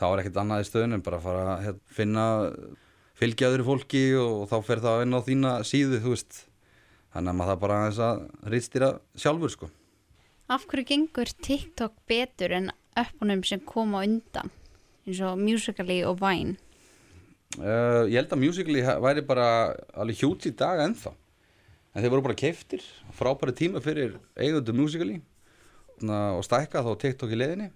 þá 0.00 0.06
er 0.10 0.22
ekkert 0.22 0.44
annað 0.44 0.62
í 0.62 0.70
stöðun 0.70 0.96
en 0.96 1.02
bara 1.04 1.18
að 1.20 1.26
fara 1.26 1.48
að 1.54 1.66
hérna, 1.66 1.96
finna 1.98 2.28
fylgja 3.20 3.50
öðru 3.52 3.66
fólki 3.66 4.04
og 4.16 4.46
þá 4.48 4.56
fer 4.64 4.80
það 4.84 5.02
inn 5.04 5.18
á 5.18 5.20
þína 5.26 5.56
síðu 5.68 6.00
þú 6.00 6.14
veist 6.14 6.44
þannig 7.14 7.32
að 7.32 7.38
maður 7.38 7.52
það 7.52 7.62
bara 7.64 7.78
aðeins 7.80 8.00
að 8.06 8.22
rýstýra 8.54 8.90
sjálfur 9.18 9.54
sko. 9.54 9.70
Af 10.50 10.66
hverju 10.70 10.88
gengur 10.88 11.30
TikTok 11.46 11.94
betur 12.10 12.54
en 12.56 12.72
öppunum 12.98 13.42
sem 13.46 13.62
koma 13.66 14.02
undan? 14.06 14.50
Eins 15.06 15.22
og 15.26 15.38
Musical.ly 15.40 16.00
og 16.08 16.18
Vine? 16.22 16.56
Uh, 17.58 18.06
ég 18.06 18.20
held 18.20 18.34
að 18.34 18.42
Musical.ly 18.44 18.84
væri 19.02 19.26
bara 19.26 19.48
alveg 19.98 20.22
hjút 20.22 20.46
í 20.46 20.54
dag 20.54 20.82
ennþá. 20.84 21.14
En 21.90 22.02
þeir 22.02 22.12
voru 22.14 22.26
bara 22.28 22.38
keiftir 22.38 22.84
frábæri 23.18 23.54
tíma 23.58 23.82
fyrir 23.82 24.18
eigundu 24.38 24.74
Musical.ly 24.78 25.20
og 26.10 26.44
stækka 26.46 26.84
þá 26.86 26.92
TikTok 27.02 27.34
í 27.34 27.38
leiðinni. 27.38 27.70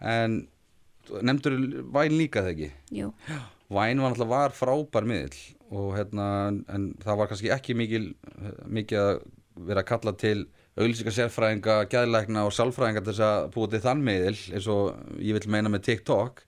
En 0.00 0.44
nefndur 1.22 1.58
Væn 1.92 2.14
líka 2.16 2.44
það 2.44 2.52
ekki? 2.54 2.70
Jú, 2.94 3.10
Væn 3.72 4.02
var 4.02 4.14
náttúrulega 4.14 4.30
var 4.32 4.54
frábær 4.56 5.06
miðl 5.08 5.36
og 5.72 5.94
hérna 5.96 6.26
en 6.72 6.90
það 7.00 7.20
var 7.20 7.30
kannski 7.30 7.52
ekki 7.54 7.76
mikil 7.78 8.10
mikið 8.68 9.00
að 9.00 9.12
vera 9.68 9.82
að 9.82 9.88
kalla 9.88 10.12
til 10.20 10.36
auglýsingar 10.72 11.14
sérfræðinga, 11.16 11.76
gæðlækna 11.92 12.46
og 12.46 12.54
sálfræðinga 12.56 13.02
til 13.02 13.12
þess 13.12 13.24
að 13.26 13.48
búa 13.54 13.70
til 13.72 13.82
þann 13.84 14.04
miðl 14.06 14.38
eins 14.56 14.68
og 14.72 15.18
ég 15.20 15.36
vil 15.36 15.52
meina 15.52 15.72
með 15.72 15.84
TikTok. 15.88 16.44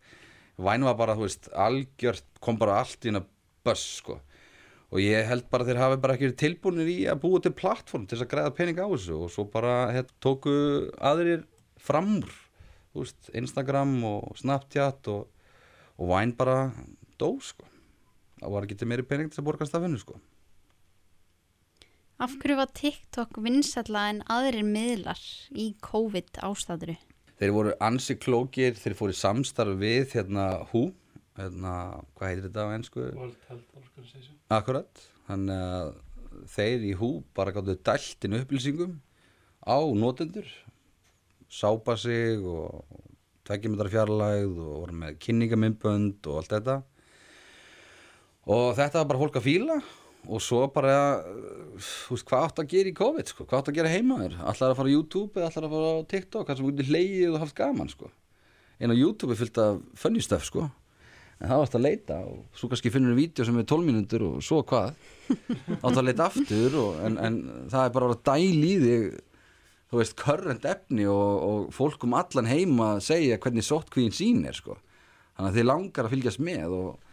Væn 0.65 0.87
var 0.87 0.97
bara, 0.97 1.17
þú 1.19 1.27
veist, 1.27 1.51
algjört 1.51 2.25
kom 2.45 2.57
bara 2.61 2.79
allt 2.81 3.05
í 3.05 3.11
hérna 3.11 3.25
börs 3.67 3.85
sko. 3.99 4.17
Og 4.95 5.03
ég 5.03 5.27
held 5.29 5.49
bara 5.53 5.67
þeir 5.67 5.81
hafi 5.83 6.01
bara 6.01 6.17
ekki 6.17 6.31
tilbúinir 6.41 6.89
í 6.89 6.97
að 7.11 7.21
búa 7.25 7.43
til 7.43 7.53
plattform 7.59 8.07
til 8.07 8.17
þess 8.17 8.27
að 8.29 8.33
græða 8.33 8.55
pening 8.57 8.81
á 8.81 8.87
þessu. 8.87 9.19
Og 9.27 9.35
svo 9.35 9.45
bara 9.53 9.75
hérna, 9.93 10.17
tóku 10.25 10.57
aðrir 11.05 11.45
framur 11.83 12.33
Instagram 13.35 13.99
og 14.07 14.39
Snapchat 14.39 15.11
og, 15.13 15.29
og 15.99 16.13
Vine 16.15 16.39
bara 16.39 16.59
dó 17.21 17.35
sko 17.43 17.74
það 18.44 18.54
var 18.57 18.68
ekki 18.68 18.78
til 18.80 18.90
meiri 18.92 19.07
pening 19.09 19.33
til 19.33 19.42
að 19.42 19.48
borgast 19.48 19.74
af 19.74 19.87
hennu 19.87 20.00
sko. 20.00 20.20
Af 22.22 22.37
hverju 22.38 22.61
var 22.61 22.70
TikTok 22.70 23.40
vinsalla 23.42 24.07
en 24.12 24.22
aðrir 24.30 24.62
miðlar 24.62 25.20
í 25.50 25.72
COVID 25.83 26.38
ástæðuru? 26.46 26.94
þeir 27.40 27.54
voru 27.54 27.72
ansi 27.83 28.16
klókir, 28.20 28.76
þeir 28.78 28.96
fóru 28.98 29.16
samstarf 29.16 29.78
við 29.80 30.14
hérna 30.14 30.46
hú 30.70 30.87
hérna, 31.38 31.72
hvað 32.14 32.30
heitir 32.30 32.46
þetta 32.46 32.66
á 32.66 32.74
ennsku 32.76 33.07
World 33.09 33.48
Health 33.48 33.80
Organization. 33.80 34.37
akkurat, 34.54 35.02
þannig 35.28 35.64
að 35.64 35.90
þeir 36.54 36.87
í 36.87 36.92
hú 37.00 37.11
bara 37.35 37.54
gáttu 37.54 37.76
dælt 37.87 38.26
inn 38.26 38.38
upplýsingum 38.38 39.00
á 39.66 39.78
notendur 39.98 40.46
sápa 41.50 41.96
sig 41.98 42.42
og 42.42 42.85
tveggjumetrar 43.46 43.92
fjarlægð 43.92 44.61
og 44.62 44.74
voru 44.85 44.98
með 45.02 45.18
kynningamindbönd 45.26 46.30
og 46.30 46.40
allt 46.40 46.54
þetta 46.54 46.80
og 48.44 48.74
þetta 48.76 49.00
var 49.00 49.11
bara 49.11 49.22
fólk 49.24 49.38
að 49.40 49.46
fíla 49.48 49.78
og 50.24 50.40
svo 50.40 50.62
bara 50.72 50.96
þú 51.76 52.14
veist, 52.14 52.26
hvað 52.28 52.46
átt 52.46 52.62
að 52.62 52.70
gera 52.72 52.90
í 52.90 52.96
COVID 52.96 53.30
sko? 53.30 53.46
hvað 53.48 53.61
átt 53.61 53.72
að 53.72 53.78
gera 53.78 53.92
heima 53.92 54.20
þér 54.22 54.38
allar 54.40 54.70
að 54.70 54.78
fara 54.78 54.88
á 54.88 54.94
YouTube 54.94 55.40
eða 55.40 55.50
allar 55.50 55.66
að 55.66 55.74
fara 55.74 55.90
á 55.92 56.09
TikTok 56.12 56.46
hvað 56.46 56.61
sem 56.61 56.70
getur 56.70 56.90
hleyið 56.92 57.35
og 57.35 57.42
haft 57.44 57.59
gaman 57.59 57.92
sko. 57.92 58.09
en 58.80 58.94
á 58.94 58.96
YouTube 58.96 59.35
er 59.35 59.40
fyllt 59.40 59.61
af 59.61 59.83
funny 60.00 60.24
stuff 60.24 60.48
sko. 60.48 60.70
en 61.40 61.50
það 61.50 61.66
átt 61.66 61.76
að 61.76 61.85
leita 61.85 62.18
og 62.24 62.40
svo 62.57 62.70
kannski 62.72 62.92
finnur 62.94 63.14
við 63.14 63.22
vídeo 63.24 63.44
sem 63.48 63.61
er 63.61 63.68
12 63.68 63.88
mínútur 63.90 64.26
og 64.30 64.40
svo 64.44 64.62
hvað 64.64 64.94
átt 65.83 66.00
að 66.00 66.07
leita 66.09 66.28
aftur 66.30 66.80
og, 66.80 66.98
en, 67.04 67.20
en 67.20 67.38
það 67.72 67.85
er 67.85 67.94
bara 67.98 68.12
að 68.12 68.24
dæl 68.30 68.64
í 68.64 68.74
þig 68.85 69.07
þú 69.94 70.00
veist, 70.00 70.16
current 70.18 70.64
efni 70.66 71.04
og, 71.07 71.33
og 71.44 71.72
fólk 71.74 72.07
um 72.07 72.16
allan 72.18 72.48
heima 72.48 72.94
að 72.96 73.04
segja 73.12 73.38
hvernig 73.38 73.66
sóttkvíðin 73.66 74.16
sín 74.16 74.44
er 74.48 74.57
sko. 74.57 74.78
þannig 75.37 75.50
að 75.50 75.59
þið 75.59 75.68
langar 75.68 76.09
að 76.09 76.14
fylgjast 76.16 76.42
með 76.42 76.78
og 76.78 77.04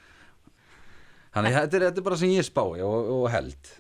þannig 1.36 1.56
þetta 1.58 1.78
er, 1.78 1.86
þetta 1.90 2.02
er 2.02 2.08
bara 2.10 2.20
sem 2.22 2.34
ég 2.34 2.48
spái 2.48 2.84
og, 2.86 2.98
og 3.18 3.30
held 3.34 3.78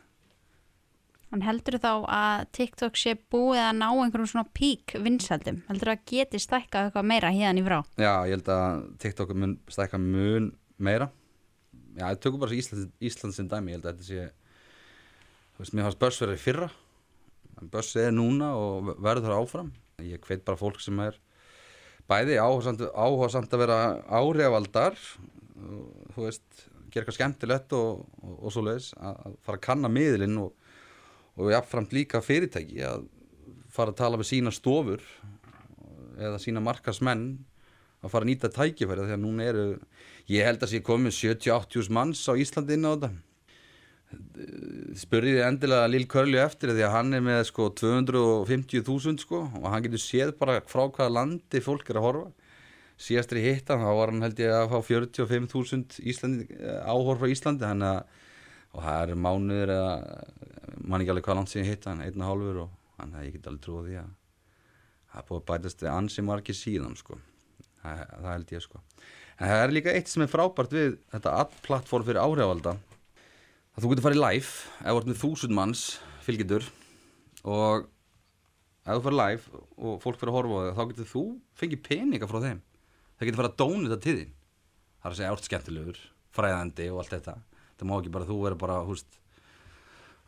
En 1.31 1.45
heldur 1.45 1.77
þá 1.79 1.91
að 2.11 2.41
TikTok 2.57 2.97
sé 2.99 3.13
búið 3.31 3.61
að 3.63 3.77
ná 3.77 3.85
einhverjum 3.87 4.27
svona 4.33 4.49
pík 4.51 4.97
vinsaldum? 4.99 5.61
Heldur 5.69 5.93
að 5.93 6.01
geti 6.11 6.41
stækkað 6.43 6.89
eitthvað 6.89 7.07
meira 7.07 7.29
hérna 7.31 7.61
í 7.61 7.63
frá? 7.63 7.77
Já, 7.95 8.11
ég 8.27 8.35
held 8.35 8.51
að 8.51 8.81
TikTok 8.99 9.31
mun 9.39 9.53
stækka 9.71 9.99
mun 10.01 10.49
meira 10.75 11.07
Já, 11.95 12.09
ég 12.09 12.19
tökum 12.23 12.43
bara 12.43 12.55
Íslands, 12.55 12.91
Íslands 13.03 13.39
sem 13.39 13.47
dæmi, 13.51 13.71
ég 13.71 13.79
held 13.79 13.87
að 13.87 14.01
þetta 14.01 14.09
sé 14.09 14.27
þú 15.55 15.63
veist, 15.63 15.75
mér 15.75 15.87
fannst 15.87 16.01
Börs 16.03 16.19
verið 16.23 16.43
fyrra 16.43 16.69
en 17.61 17.71
Börs 17.71 17.91
er 17.99 18.11
núna 18.15 18.51
og 18.59 18.91
verður 18.97 19.29
þar 19.29 19.39
áfram 19.39 19.71
ég 20.03 20.23
hveit 20.27 20.43
bara 20.47 20.59
fólk 20.59 20.83
sem 20.83 20.99
er 21.03 21.19
bæði 22.11 22.39
áhersamt, 22.41 22.83
áhersamt 22.91 23.55
að 23.55 23.63
vera 23.63 23.79
áhrifaldar 24.11 24.97
þú 26.15 26.25
veist, 26.25 26.65
gera 26.91 27.05
eitthvað 27.05 27.17
skemmtilegt 27.17 27.75
og, 27.77 28.03
og, 28.21 28.33
og 28.37 28.53
svo 28.53 28.65
leiðis 28.67 28.91
að 28.99 29.37
fara 29.45 29.59
að 29.59 29.65
kanna 29.67 29.91
miðlinn 29.91 30.37
og, 30.41 30.51
og 31.39 31.53
jáfnframt 31.53 31.95
líka 31.95 32.21
fyrirtæki 32.25 32.83
að 32.87 33.07
fara 33.71 33.93
að 33.93 34.01
tala 34.01 34.19
með 34.19 34.31
sína 34.33 34.53
stofur 34.53 35.03
eða 36.21 36.39
sína 36.41 36.63
markasmenn 36.63 37.25
að 38.01 38.13
fara 38.13 38.25
að 38.25 38.31
nýta 38.31 38.51
tækifæri 38.53 39.05
þegar 39.05 39.21
núna 39.21 39.49
eru, 39.51 39.65
ég 40.31 40.47
held 40.47 40.63
að 40.63 40.73
sé 40.73 40.81
komið 40.85 41.17
70-80 41.19 41.91
manns 41.93 42.23
á 42.25 42.33
Íslandi 42.33 42.77
inn 42.77 42.87
á 42.89 42.91
þetta. 42.93 43.11
Spurði 44.99 45.37
þið 45.37 45.45
endilega 45.45 45.87
Lill 45.87 46.07
Curly 46.11 46.39
eftir 46.41 46.73
því 46.73 46.83
að 46.83 46.95
hann 46.97 47.15
er 47.15 47.21
með 47.23 47.45
sko 47.47 47.69
250.000 47.79 49.21
sko 49.23 49.45
og 49.45 49.67
hann 49.69 49.85
getur 49.85 50.03
séð 50.03 50.33
bara 50.41 50.59
frá 50.67 50.83
hvaða 50.89 51.13
landi 51.15 51.61
fólk 51.63 51.93
er 51.93 52.01
að 52.01 52.07
horfa 52.09 52.40
síðastur 53.01 53.41
í 53.41 53.45
hittan 53.47 53.81
þá 53.81 53.91
var 53.97 54.13
hann 54.13 54.25
held 54.25 54.41
ég 54.41 54.53
að 54.55 54.67
fá 54.71 54.77
45.000 54.91 56.01
eh, 56.05 56.81
áhorf 56.85 57.21
frá 57.21 57.31
Íslandi 57.33 57.67
hann 57.67 57.85
að 57.85 58.03
og 58.71 58.85
það 58.85 59.01
eru 59.05 59.17
mánuður 59.19 59.73
eða 59.75 59.95
mann 60.87 61.03
ekki 61.03 61.13
alveg 61.13 61.27
hvað 61.27 61.39
langt 61.39 61.51
síðan 61.51 61.67
hitta 61.67 61.91
hann 61.91 62.03
einna 62.05 62.29
hálfur 62.29 62.61
og 62.65 62.75
hann 62.99 63.15
hefði 63.17 63.31
ekki 63.31 63.41
alveg 63.51 63.65
trúið 63.65 63.89
því 63.89 63.97
að 64.01 64.13
það 65.11 65.27
búið 65.31 65.43
bætast 65.49 65.83
við 65.83 65.91
ansi 65.91 66.23
margi 66.23 66.55
síðan 66.55 66.95
sko. 66.99 67.17
Það, 67.81 68.03
það 68.13 68.29
held 68.31 68.53
ég 68.55 68.63
sko. 68.63 68.81
En 69.41 69.51
það 69.51 69.63
er 69.65 69.73
líka 69.75 69.95
eitt 69.97 70.11
sem 70.11 70.23
er 70.23 70.31
frábært 70.31 70.75
við 70.75 70.95
þetta 71.11 71.35
app-plattform 71.43 72.07
fyrir 72.07 72.21
áhrifalda 72.21 72.75
að 73.71 73.83
þú 73.83 73.91
getur 73.91 74.05
farið 74.07 74.21
live 74.21 74.51
ef 74.51 74.87
þú 74.87 74.99
ert 75.01 75.09
með 75.09 75.21
þúsund 75.23 75.57
manns 75.57 75.83
fylgjendur 76.23 76.67
og 77.49 77.87
ef 78.85 78.93
þú 78.93 79.03
farið 79.07 79.21
live 79.21 79.63
og 79.81 80.01
fólk 80.03 80.19
fyrir 80.21 80.31
að 80.31 80.37
horfa 80.37 80.61
á 80.61 80.63
þig 80.63 80.77
þá 80.77 80.83
getur 80.91 81.11
þú 81.11 81.23
fengið 81.61 81.83
peninga 81.87 82.29
frá 82.29 82.39
þeim 82.45 82.61
það 83.21 83.29
getur 83.29 83.41
farið 83.41 83.51
að 83.51 83.61
dóna 83.61 83.87
þetta 83.87 84.05
til 84.05 84.15
þín. 84.17 84.33
Það 85.01 85.07
er 85.07 85.13
að 85.13 85.19
segja 85.19 85.31
árt 85.35 85.47
skemmtilegur, 85.47 86.01
fræðandi 86.35 86.87
og 86.91 87.01
allt 87.01 87.15
þetta. 87.15 87.35
Það 87.77 87.89
má 87.89 87.95
ekki 87.97 88.13
bara 88.17 88.29
þú 88.29 88.39
vera 88.41 88.57
bara 88.61 88.79
húst 88.85 89.19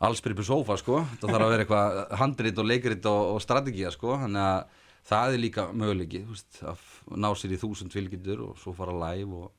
allsbyrjum 0.04 0.46
sofa 0.46 0.78
sko. 0.78 1.02
Það 1.20 1.34
þarf 1.34 1.44
að 1.44 1.52
vera 1.54 1.66
eitthvað 1.66 2.16
handrit 2.22 2.62
og 2.62 2.70
leikrit 2.70 3.10
og, 3.10 3.34
og 3.34 3.44
strategía 3.44 3.92
sko. 3.94 4.16
Þannig 4.22 4.46
að 4.46 4.80
það 5.10 5.36
er 5.36 5.42
líka 5.42 5.66
möguleiki 5.76 6.24
húst, 6.28 6.62
að 6.64 6.86
ná 7.20 7.28
sér 7.36 7.54
í 7.54 7.60
þúsund 7.60 7.94
fylgjendur 7.94 8.46
og 8.48 8.56
svo 8.62 8.74
fara 8.76 8.96
live 9.04 9.44
og 9.44 9.52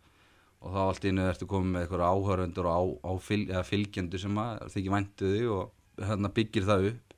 og 0.66 0.74
þá 0.74 0.82
allt 0.82 1.04
innu 1.06 1.26
ertu 1.30 1.48
komið 1.50 1.74
með 1.74 1.84
eitthvað 1.86 2.04
áhöröndur 2.10 2.68
og 2.70 2.74
á, 2.74 2.84
á 3.06 3.12
fylg, 3.22 3.52
fylgjendur 3.70 4.22
sem 4.22 4.40
þykir 4.74 4.94
væntuði 4.96 5.44
og 5.54 6.06
hérna 6.10 6.32
byggir 6.34 6.66
það 6.66 6.88
upp. 6.92 7.18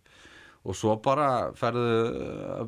Og 0.67 0.75
svo 0.75 0.97
bara 0.99 1.27
ferðu 1.55 1.85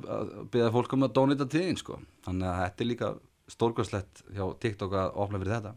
að 0.07 0.29
byggja 0.53 0.69
fólk 0.71 0.95
um 0.95 1.03
að 1.03 1.15
dónita 1.17 1.49
tíðin 1.51 1.79
sko. 1.81 1.99
þannig 2.23 2.47
að 2.47 2.62
þetta 2.62 2.83
er 2.83 2.89
líka 2.93 3.09
stórkvæmslegt 3.49 4.23
hjá 4.35 4.45
TikTok 4.62 4.95
að 4.95 5.19
opna 5.23 5.41
fyrir 5.41 5.55
þetta. 5.57 5.75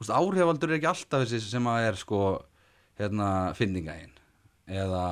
Úst, 0.00 0.12
áhrifaldur 0.14 0.70
er 0.70 0.78
ekki 0.78 0.90
alltaf 0.90 1.24
þessi 1.26 1.52
sem 1.52 1.70
að 1.70 1.86
er 1.90 2.00
sko 2.00 2.20
hérna 3.00 3.30
fyndingægin 3.56 4.14
eða 4.70 5.06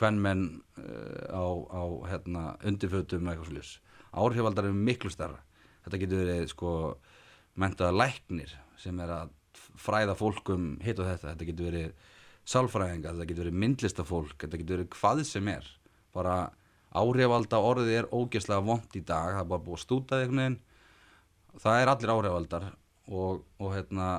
hvernmenn 0.00 0.44
uh, 0.80 1.28
á, 1.32 1.44
á 1.70 1.82
hérna 2.10 2.44
undirfötum 2.66 3.28
eitthvað 3.28 3.52
slús 3.52 3.72
áhrifaldar 4.10 4.66
er 4.66 4.74
miklu 4.74 5.12
starra 5.12 5.42
þetta 5.84 6.00
getur 6.02 6.22
verið 6.24 6.46
sko 6.50 6.72
mentaða 7.60 7.96
læknir 7.96 8.54
sem 8.80 8.98
er 9.04 9.12
að 9.14 9.34
fræða 9.80 10.16
fólkum 10.18 10.72
hitt 10.84 11.00
og 11.00 11.08
þetta, 11.08 11.34
þetta 11.34 11.48
getur 11.50 11.68
verið 11.70 12.16
sálfræðinga, 12.50 13.12
þetta 13.12 13.28
getur 13.28 13.44
verið 13.44 13.60
myndlistafólk 13.64 14.36
þetta 14.44 14.60
getur 14.60 14.76
verið 14.78 14.90
hvað 14.96 15.22
sem 15.28 15.50
er. 15.52 15.68
Bara 16.14 16.36
áhrifalda 16.90 17.60
orðið 17.62 17.96
er 18.00 18.10
ógeðslega 18.10 18.66
vond 18.66 18.96
í 18.98 19.02
dag, 19.04 19.34
það 19.36 19.42
er 19.44 19.50
bara 19.52 19.64
búið 19.66 19.78
að 19.78 19.84
stúta 19.84 20.18
einhvern 20.18 20.42
veginn, 20.42 20.58
það 21.58 21.80
er 21.82 21.92
allir 21.92 22.12
áhrifaldar 22.14 22.68
og, 23.10 23.40
og 23.58 23.72
hérna 23.74 24.10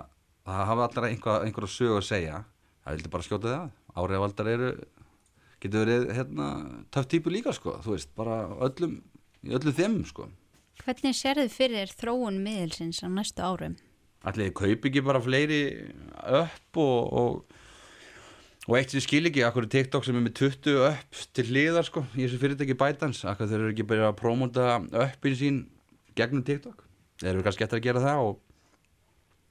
það 0.47 0.65
hafa 0.71 0.87
allir 0.87 1.07
einhver, 1.11 1.45
einhver 1.45 1.69
sög 1.71 1.99
að 1.99 2.07
segja. 2.09 2.41
Það 2.81 2.97
vildi 2.97 3.13
bara 3.13 3.27
skjóta 3.27 3.53
það. 3.53 3.71
Áhrifaldar 4.01 4.49
eru 4.51 4.71
getur 5.61 5.85
verið 5.85 6.11
hérna, 6.17 6.49
töff 6.93 7.07
típu 7.11 7.31
líka 7.33 7.53
sko, 7.53 7.77
þú 7.85 7.95
veist, 7.95 8.11
bara 8.17 8.43
öllum 8.65 8.97
í 9.45 9.53
öllu 9.57 9.73
þeim 9.77 10.01
sko. 10.09 10.27
Hvernig 10.81 11.17
þið 11.17 11.49
fyrir 11.53 11.93
þróun 11.93 12.39
miðilsins 12.41 13.03
á 13.05 13.07
næstu 13.11 13.45
árum? 13.45 13.75
Ætliði 14.25 14.53
kaupi 14.57 14.89
ekki 14.89 15.03
bara 15.05 15.21
fleiri 15.21 15.61
upp 16.41 16.79
og, 16.81 17.13
og, 17.21 17.59
og 18.67 18.77
eitt 18.77 18.93
sem 18.93 19.03
skil 19.03 19.29
ekki, 19.29 19.43
akkur 19.45 19.69
TikTok 19.69 20.05
sem 20.05 20.17
er 20.17 20.25
með 20.25 20.35
20 20.41 20.81
upp 20.87 21.21
til 21.37 21.47
hliðar 21.49 21.85
sko 21.85 22.05
í 22.13 22.23
þessu 22.25 22.41
fyrirtæki 22.41 22.77
bætans, 22.77 23.23
akkur 23.29 23.49
þeir 23.49 23.59
eru 23.59 23.73
ekki 23.75 23.87
bara 23.89 24.09
að 24.09 24.17
promóta 24.21 24.67
uppin 25.05 25.37
sín 25.37 25.61
gegnum 26.17 26.45
TikTok, 26.45 26.85
þeir 27.21 27.33
eru 27.35 27.45
kannski 27.45 27.65
eftir 27.65 27.79
að 27.79 27.87
gera 27.87 28.03
það 28.03 28.27
og, 28.27 28.37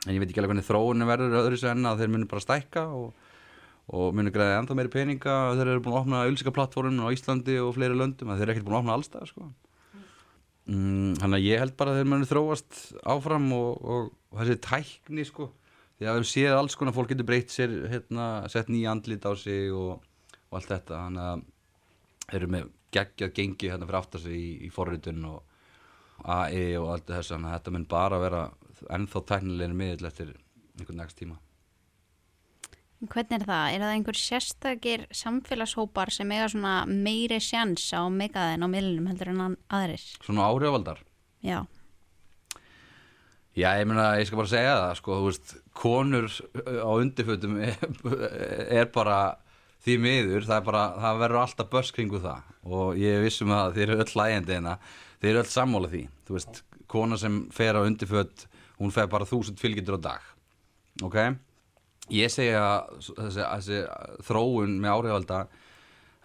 en 0.06 0.14
ég 0.14 0.22
veit 0.22 0.30
ekki 0.30 0.42
alveg 0.42 0.54
hvernig 0.54 0.68
þróun 0.68 1.09
verður 1.09 1.40
öðru 1.44 1.61
sem 1.61 1.74
enna 1.74 1.94
að 1.94 2.04
þeir 2.04 2.14
munu 2.14 2.30
bara 2.30 2.44
stækka 2.44 2.87
og 3.90 4.14
munu 4.14 4.30
greiða 4.35 4.61
ennþá 4.61 4.76
meiri 4.78 4.92
peninga. 4.92 5.37
Og 5.50 5.59
þeir 5.59 5.72
eru 5.72 5.83
búin 5.85 5.96
að 5.96 6.00
opna 6.04 6.22
auðlískaplattformin 6.26 7.02
á 7.02 7.14
Íslandi 7.14 7.59
og 7.62 7.74
fleiri 7.76 7.98
löndum, 7.98 8.33
þeir 8.35 8.46
eru 8.46 8.54
ekkert 8.54 8.68
búin 8.68 8.78
að 8.78 8.83
opna 8.85 8.96
allstað 8.98 9.30
sko. 9.33 9.48
Mm, 10.70 11.14
þannig 11.18 11.38
að 11.38 11.46
ég 11.48 11.62
held 11.64 11.76
bara 11.80 11.94
að 11.94 12.00
þeir 12.00 12.11
munu 12.12 12.28
þróast 12.30 12.80
áfram 13.11 13.48
og, 13.56 13.70
og, 13.80 14.11
og 14.30 14.42
þessi 14.42 14.61
tækni 14.62 15.24
sko, 15.26 15.48
því 15.98 16.11
að 16.11 16.20
við 16.20 16.28
séum 16.30 16.59
alls 16.61 16.76
konar 16.78 16.94
fólk 16.94 17.11
getur 17.11 17.26
breytt 17.26 17.50
sér, 17.50 17.72
hérna, 17.90 18.26
sett 18.52 18.70
nýja 18.70 18.92
andlit 18.94 19.26
á 19.26 19.33
sig 19.35 19.72
og, 19.74 20.04
og 20.50 20.61
allt 20.61 20.70
þetta. 20.70 21.00
Þannig 21.09 21.26
að 21.26 21.46
þeir 22.28 22.40
eru 22.40 22.52
með 22.54 22.68
geggjað 22.94 23.35
gengi 23.40 23.72
hérna 23.72 23.88
fyrir 23.88 24.00
aftar 24.00 24.22
sig 24.22 24.37
í, 24.38 24.50
í 24.66 24.70
forritun 24.74 25.26
og 25.33 25.49
AI 26.24 26.76
og 26.80 26.90
allt 26.94 27.12
þess 27.12 27.35
að 27.37 27.46
þetta 27.50 27.74
mun 27.74 27.87
bara 27.90 28.18
vera 28.22 28.42
ennþá 28.90 29.22
tæknilegni 29.28 29.76
miðl 29.76 30.09
eftir 30.11 30.35
einhvern 30.78 31.00
nægst 31.02 31.20
tíma 31.20 31.38
Hvernig 33.00 33.38
er 33.38 33.44
það? 33.48 33.66
Er 33.72 33.80
það 33.80 33.94
einhver 33.94 34.18
sérstakir 34.20 35.02
samfélagshópar 35.16 36.11
sem 36.12 36.33
eiga 36.35 36.50
svona 36.52 36.74
meiri 36.85 37.38
sjans 37.40 37.87
á 37.96 38.04
megaðin 38.12 38.61
á 38.61 38.68
millunum 38.68 39.06
heldur 39.09 39.30
en 39.33 39.54
aðrir? 39.72 40.02
Svona 40.20 40.50
áhrifaldar? 40.50 41.00
Já. 41.40 41.62
Já, 43.56 43.70
ég 43.80 43.88
meina, 43.88 44.12
ég 44.20 44.28
skal 44.28 44.42
bara 44.42 44.52
segja 44.52 44.74
það, 44.76 44.92
sko, 45.00 45.16
þú 45.16 45.30
veist, 45.30 45.54
konur 45.80 46.28
á 46.61 46.90
undirfötum 46.92 47.56
er, 47.64 47.80
er 48.83 48.92
bara 48.92 49.16
því 49.80 49.96
miður, 50.04 50.44
það 50.44 50.59
er 50.59 50.66
bara, 50.68 50.85
það 51.00 51.22
verður 51.24 51.42
alltaf 51.46 51.70
börsk 51.72 51.96
kringu 51.96 52.20
það 52.20 52.52
og 52.68 53.00
ég 53.00 53.24
vissum 53.24 53.52
að 53.56 53.78
þeir 53.78 53.87
eru 53.88 54.04
öll 54.04 54.16
lægandi 54.20 54.54
hérna, 54.59 54.76
þeir 55.20 55.30
eru 55.35 55.42
öll 55.44 55.52
sammála 55.52 55.90
því, 55.92 56.02
þú 56.26 56.37
veist, 56.37 56.62
kona 56.90 57.18
sem 57.20 57.42
fer 57.54 57.78
á 57.78 57.85
undirföt, 57.85 58.46
hún 58.80 58.92
fer 58.94 59.09
bara 59.12 59.28
þúsund 59.28 59.61
fylgjendur 59.61 60.00
á 60.00 60.06
dag, 60.11 60.26
ok? 61.06 61.20
ég 62.11 62.33
segja 62.33 62.62
þessi, 62.98 63.42
þessi 63.44 63.80
þróun 64.26 64.78
með 64.83 64.94
áhrifalda 64.96 65.40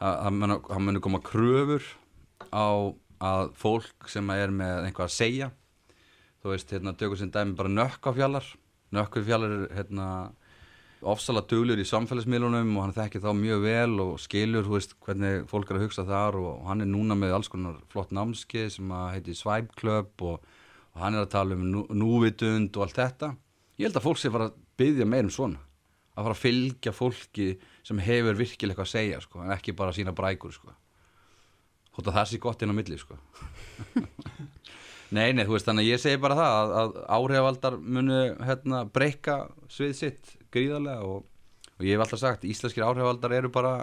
að 0.02 0.40
það 0.66 0.82
munir 0.88 1.04
koma 1.04 1.22
kröfur 1.24 1.86
á 2.50 2.92
að 3.26 3.52
fólk 3.60 4.10
sem 4.12 4.30
er 4.34 4.52
með 4.52 4.88
einhvað 4.88 5.06
að 5.08 5.14
segja. 5.16 5.52
Þú 6.42 6.52
veist, 6.52 6.72
hérna, 6.74 6.94
tökur 6.98 7.20
sem 7.20 7.30
dæmi 7.34 7.56
bara 7.58 7.72
nökkafjallar 7.72 8.50
nökkafjallar 8.96 9.54
er 9.56 9.64
hérna 9.76 10.08
ofsala 11.06 11.44
duglur 11.46 11.80
í 11.82 11.86
samfélagsmiðlunum 11.88 12.74
og 12.76 12.86
hann 12.86 12.96
þekkir 12.96 13.24
þá 13.24 13.30
mjög 13.38 13.64
vel 13.66 14.02
og 14.04 14.14
skilur 14.24 14.70
veist, 14.70 14.96
hvernig 15.06 15.46
fólk 15.52 15.72
er 15.72 15.80
að 15.80 15.86
hugsa 15.86 16.06
þar 16.08 16.40
og 16.42 16.66
hann 16.70 16.82
er 16.82 16.90
núna 16.90 17.18
með 17.20 17.38
alls 17.38 17.52
konar 17.52 17.78
flott 17.94 18.14
námski 18.16 18.68
sem 18.74 18.94
heitir 19.14 19.38
Swipe 19.38 19.78
Club 19.80 20.26
og, 20.26 20.42
og 20.96 21.04
hann 21.04 21.18
er 21.18 21.26
að 21.26 21.34
tala 21.36 21.58
um 21.58 21.66
nú, 21.72 21.86
núvitund 21.94 22.76
og 22.78 22.88
allt 22.88 23.00
þetta 23.02 23.32
ég 23.78 23.88
held 23.88 24.00
að 24.00 24.08
fólk 24.08 24.22
sé 24.22 24.34
fara 24.34 24.50
að 24.50 24.60
byggja 24.80 25.08
meir 25.10 25.28
um 25.28 25.34
svona 25.34 25.62
að 26.16 26.24
fara 26.24 26.36
að 26.36 26.42
fylgja 26.42 26.94
fólki 26.96 27.48
sem 27.86 28.00
hefur 28.02 28.40
virkilega 28.40 28.74
eitthvað 28.76 28.88
að 28.88 28.94
segja 28.94 29.22
sko, 29.24 29.42
en 29.44 29.54
ekki 29.56 29.76
bara 29.76 29.96
sína 29.96 30.16
brækur 30.16 30.54
sko. 30.56 30.72
hótt 31.96 32.10
að 32.10 32.18
það 32.20 32.30
sé 32.30 32.40
gott 32.44 32.64
inn 32.64 32.72
á 32.72 32.76
milli 32.76 32.98
sko. 33.00 33.18
nei, 35.16 35.34
nei, 35.36 35.44
þú 35.44 35.56
veist 35.56 35.68
þannig 35.68 35.86
að 35.86 35.92
ég 35.92 36.04
segi 36.04 36.22
bara 36.24 36.40
það 36.40 36.56
að, 36.56 36.74
að 36.82 36.98
áhrifaldar 37.18 37.78
munu 37.80 38.22
hérna, 38.48 38.82
breyka 38.96 39.38
svið 39.72 39.94
sitt 40.00 40.36
gríðarlega 40.56 41.06
og, 41.06 41.28
og 41.76 41.86
ég 41.86 41.96
hef 41.96 42.06
alltaf 42.06 42.24
sagt 42.24 42.48
íslenskir 42.48 42.88
áhrifaldar 42.88 43.36
eru 43.36 43.52
bara 43.54 43.76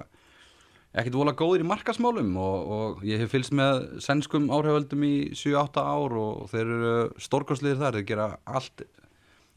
ekkert 0.93 1.17
vola 1.17 1.33
góðir 1.37 1.65
í 1.65 1.69
markasmálum 1.69 2.35
og, 2.37 2.73
og 2.77 3.05
ég 3.09 3.23
hef 3.23 3.33
fylgst 3.33 3.55
með 3.57 3.85
senskum 4.05 4.51
áhrifaldum 4.53 5.05
í 5.09 5.15
7-8 5.39 5.85
ár 5.85 6.17
og 6.21 6.51
þeir 6.53 6.73
eru 6.77 6.97
stórkostliðir 7.23 7.81
þar, 7.81 7.97
þeir 8.01 8.09
gera 8.11 8.29
allt 8.45 8.85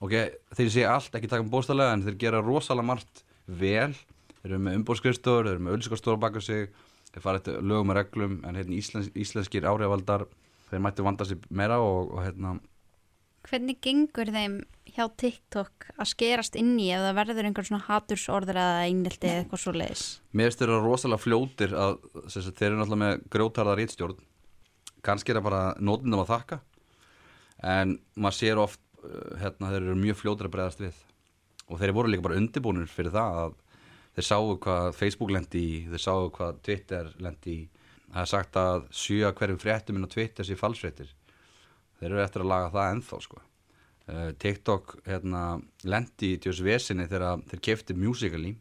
ok, 0.04 0.15
þeir 0.56 0.71
sé 0.71 0.86
allt 0.88 1.17
ekki 1.17 1.32
taka 1.32 1.43
um 1.43 1.51
bóstalega 1.51 1.95
en 1.95 2.06
þeir 2.06 2.19
gera 2.23 2.43
rosalega 2.43 2.88
margt 2.91 3.23
vel. 3.45 3.91
Þeir 4.41 4.51
eru 4.51 4.62
með 4.62 4.80
umbóðskrifstóður, 4.82 5.49
þeir 5.49 5.56
eru 5.56 5.65
með 5.65 5.78
ölskastóra 5.80 6.21
baka 6.21 6.43
sig 6.43 6.69
þeir 7.12 7.23
fara 7.23 7.41
eftir 7.41 7.60
lögum 7.63 7.91
og 7.91 7.99
reglum 7.99 8.39
en 8.45 8.60
hérna 8.60 8.78
íslensk, 8.78 9.15
íslenskir 9.15 9.67
áhrifaldar 9.67 10.28
þeir 10.69 10.84
mætti 10.86 11.06
vanda 11.06 11.28
sér 11.28 11.43
meira 11.49 11.80
og, 11.84 12.13
og 12.15 12.23
hérna 12.25 12.56
Hvernig 13.45 13.77
gengur 13.84 14.31
þeim 14.34 14.55
hjá 14.95 15.03
TikTok 15.21 15.89
að 15.99 16.10
skerast 16.10 16.55
inn 16.58 16.75
í 16.81 16.88
ef 16.95 17.03
það 17.03 17.17
verður 17.19 17.49
einhvern 17.49 17.67
svona 17.67 17.86
hatursorður 17.86 18.60
eða 18.62 18.86
einelti 18.88 19.29
eða 19.29 19.43
eitthvað 19.43 19.62
svo 19.62 19.73
leiðis? 19.75 20.05
Mér 20.31 20.49
finnst 20.49 20.62
þeirra 20.63 20.79
rosalega 20.81 21.21
fljótir 21.21 21.75
að 21.77 21.97
að 22.25 22.47
þeir 22.47 22.69
eru 22.69 22.79
náttúrulega 22.79 23.01
með 23.03 23.27
grjótarða 23.36 23.75
rítstjórn 23.79 24.23
kannski 25.05 25.34
er 25.34 25.39
það 25.39 25.47
bara 25.49 25.62
nótindum 25.77 26.23
að 26.23 26.31
þakka 26.31 26.60
en 27.75 27.97
maður 28.17 28.38
sér 28.39 28.62
oft 28.62 28.81
uh, 29.03 29.36
hérna 29.41 29.73
þeir 29.73 29.81
eru 29.81 29.99
mjög 29.99 30.19
fljótir 30.21 30.49
að 30.49 30.55
bregðast 30.55 30.84
við. 30.84 31.03
Og 31.65 31.81
þeir 31.81 31.95
voru 31.97 32.12
líka 32.12 32.25
bara 32.27 32.39
undirbúinir 32.39 32.89
fyrir 32.91 33.13
það 33.13 33.39
að 33.43 33.55
þeir 34.15 34.27
sáu 34.27 34.58
hvað 34.65 34.89
Facebook 34.95 35.34
lendi 35.34 35.62
í, 35.62 35.77
þeir 35.91 36.03
sáu 36.03 36.29
hvað 36.36 36.60
Twitter 36.65 37.12
lendi 37.23 37.55
í. 37.55 37.62
Það 38.05 38.21
er 38.21 38.31
sagt 38.31 38.60
að 38.62 38.84
sjö 38.95 39.31
hverjum 39.36 39.62
fréttum 39.62 39.97
inn 39.97 40.08
á 40.08 40.13
Twitter 40.13 40.47
sé 40.47 40.58
falsfréttir 40.60 41.10
þeir 41.99 42.12
eru 42.12 42.23
eftir 42.23 42.45
að 42.45 42.51
laga 42.51 42.71
það 42.73 42.91
ennþá 42.93 43.21
sko. 43.25 43.41
Uh, 44.05 44.29
TikTok 44.38 44.99
hérna 45.08 45.41
lendi 45.88 46.36
í 46.36 46.41
tjóðs 46.41 46.62
vesinni 46.65 47.08
þegar 47.10 47.41
þeir 47.49 47.62
kefti 47.69 47.95
Musical.ly 47.97 48.51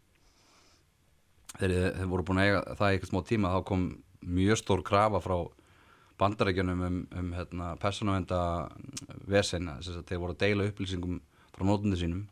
þeir, 1.58 1.74
þeir 1.98 2.08
voru 2.10 2.24
búin 2.24 2.40
að 2.40 2.48
eiga 2.48 2.62
það 2.78 2.86
í 2.86 2.96
eitthvað 2.96 3.10
smá 3.12 3.20
tíma 3.28 3.52
þá 3.52 3.58
kom 3.68 3.84
mjög 4.24 4.60
stór 4.60 4.82
krafa 4.86 5.20
frá 5.20 5.36
bandarækjunum 6.22 6.84
um, 6.86 7.00
um 7.18 7.32
hérna, 7.34 7.74
persónavenda 7.82 8.40
vesin 9.28 9.68
þess 9.74 9.98
að 9.98 10.06
þeir 10.08 10.22
voru 10.22 10.36
að 10.36 10.42
deila 10.44 10.68
upplýsingum 10.70 11.20
frá 11.54 11.66
nótundu 11.66 11.98
sínum 11.98 12.24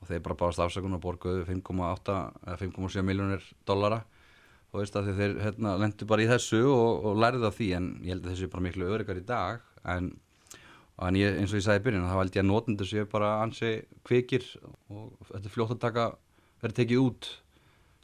og 0.00 0.08
þeir 0.08 0.22
bara 0.24 0.38
báðast 0.42 0.64
afsakun 0.64 0.96
og 0.96 1.02
borguðu 1.04 1.44
5,8 1.48 2.16
eða 2.46 2.58
5,7 2.62 3.04
miljónir 3.04 3.44
dollara. 3.68 4.00
Og 4.70 4.80
veist 4.80 4.94
að 4.96 5.10
þeir 5.18 5.34
hérna, 5.42 5.74
lendu 5.80 6.06
bara 6.08 6.22
í 6.24 6.28
þessu 6.30 6.60
og, 6.70 7.08
og 7.10 7.18
lærið 7.20 7.48
af 7.48 7.56
því 7.58 7.68
en 7.76 7.88
ég 8.04 8.14
held 8.14 8.22
að 8.24 8.30
þessu 8.32 8.46
er 8.46 8.52
bara 8.52 8.64
miklu 8.68 8.88
öryggar 8.94 9.18
í 9.18 9.26
dag 9.26 9.64
en, 9.88 10.10
en 11.00 11.18
ég, 11.18 11.38
eins 11.40 11.54
og 11.54 11.60
ég 11.60 11.66
sagði 11.66 11.82
í 11.82 11.86
byrjun 11.86 12.08
þá 12.08 12.16
held 12.18 12.36
ég 12.36 12.44
að 12.44 12.50
nótundu 12.50 12.88
séu 12.88 13.06
bara 13.10 13.36
ansi 13.44 13.76
kvikir 14.06 14.44
og 14.90 15.14
þetta 15.30 15.46
er 15.46 15.54
fljótt 15.54 15.76
að 15.76 15.84
taka 15.86 16.10
verið 16.60 16.82
tekið 16.82 17.06
út 17.06 17.30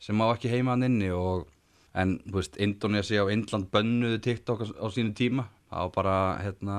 sem 0.00 0.16
má 0.16 0.28
ekki 0.30 0.52
heima 0.52 0.76
hann 0.76 0.86
inni 0.88 1.10
og 1.12 1.46
en 1.96 2.18
þú 2.26 2.40
veist, 2.40 2.58
Indonesia 2.60 3.24
og 3.24 3.32
Indland 3.32 3.70
bönnuðu 3.72 4.20
TikTok 4.24 4.64
á, 4.64 4.66
á 4.84 4.86
sínu 4.92 5.14
tíma 5.16 5.46
var 5.70 5.92
bara, 5.94 6.16
hérna 6.44 6.78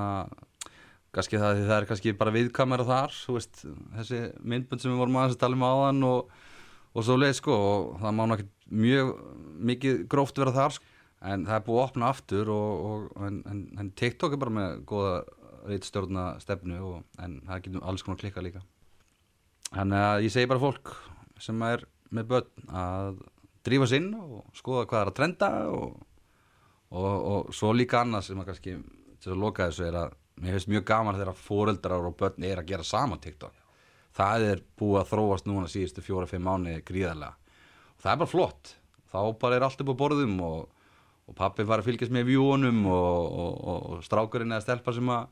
kannski 1.14 1.40
það, 1.40 1.64
það 1.66 1.76
er 1.76 1.88
kannski 1.88 2.14
bara 2.18 2.34
viðkamera 2.34 2.86
þar 2.86 3.16
veist, 3.34 3.64
þessi 3.96 4.20
myndbönd 4.42 4.82
sem 4.82 4.92
við 4.92 5.02
vorum 5.02 5.18
aðeins 5.18 5.38
að 5.38 5.42
tala 5.42 5.58
um 5.58 5.66
áðan 5.66 6.06
og, 6.08 6.30
og 6.94 7.06
svo 7.06 7.18
leið 7.18 7.34
sko 7.40 7.56
og 7.56 7.90
það 8.02 8.14
má 8.14 8.24
náttúrulega 8.30 8.54
mjög 8.68 9.12
mikið 9.70 10.00
gróft 10.12 10.38
vera 10.38 10.52
þar 10.52 10.74
sko. 10.76 10.94
En 11.20 11.44
það 11.48 11.56
er 11.56 11.66
búið 11.66 11.80
að 11.80 11.86
opna 11.88 12.10
aftur 12.12 12.50
og, 12.54 12.86
og 12.88 13.26
en, 13.26 13.38
en, 13.50 13.62
en 13.80 13.90
TikTok 13.98 14.34
er 14.34 14.42
bara 14.42 14.54
með 14.54 14.82
goða 14.88 15.14
reitstjórna 15.68 16.26
stefnu 16.42 16.78
og, 16.84 17.06
en 17.22 17.40
það 17.46 17.64
getur 17.64 17.88
alls 17.90 18.04
konar 18.06 18.20
klikka 18.20 18.44
líka. 18.44 18.62
Þannig 19.72 20.04
að 20.04 20.24
ég 20.24 20.34
segi 20.34 20.50
bara 20.50 20.62
fólk 20.62 20.94
sem 21.42 21.64
er 21.66 21.84
með 22.14 22.30
börn 22.30 22.70
að 22.72 23.18
drífa 23.66 23.88
sinn 23.90 24.12
og 24.16 24.46
skoða 24.56 24.86
hvað 24.88 25.02
er 25.02 25.10
að 25.10 25.18
trenda 25.18 25.50
og, 25.74 25.98
svo 27.52 27.74
líka 27.76 28.00
annað 28.00 28.30
sem 28.30 28.40
að 28.40 28.48
kannski 28.48 28.78
til 29.20 29.34
að 29.34 29.42
loka 29.42 29.66
þessu 29.68 29.84
er 29.90 29.98
að 30.06 30.14
mér 30.38 30.54
finnst 30.56 30.70
mjög 30.70 30.86
gaman 30.88 31.18
þegar 31.18 31.40
fóreldrar 31.42 32.06
og 32.08 32.16
börn 32.16 32.46
er 32.46 32.62
að 32.62 32.70
gera 32.70 32.86
sama 32.86 33.18
TikTok. 33.20 33.52
Það 34.16 34.46
er 34.52 34.62
búið 34.78 35.00
að 35.02 35.10
þróast 35.10 35.48
núna 35.50 35.68
síðustu 35.70 36.02
fjóra-fimm 36.06 36.46
mánu 36.46 36.78
gríðarlega. 36.86 37.34
Og 37.98 38.04
það 38.04 38.12
er 38.12 38.20
bara 38.22 38.32
flott. 38.32 38.72
Þá 39.08 39.20
bara 39.42 39.58
er 39.58 39.66
allt 39.66 39.82
upp 39.82 39.92
á 39.92 40.00
borðum 40.00 40.40
og, 40.46 40.58
og 41.28 41.36
pappi 41.36 41.66
fara 41.68 41.84
að 41.84 41.90
fylgjast 41.90 42.14
með 42.14 42.30
vjúunum 42.32 42.86
og 42.92 43.98
strákurinn 44.06 44.54
eða 44.54 44.64
stelpa 44.64 44.94
sem 44.96 45.10
að 45.12 45.28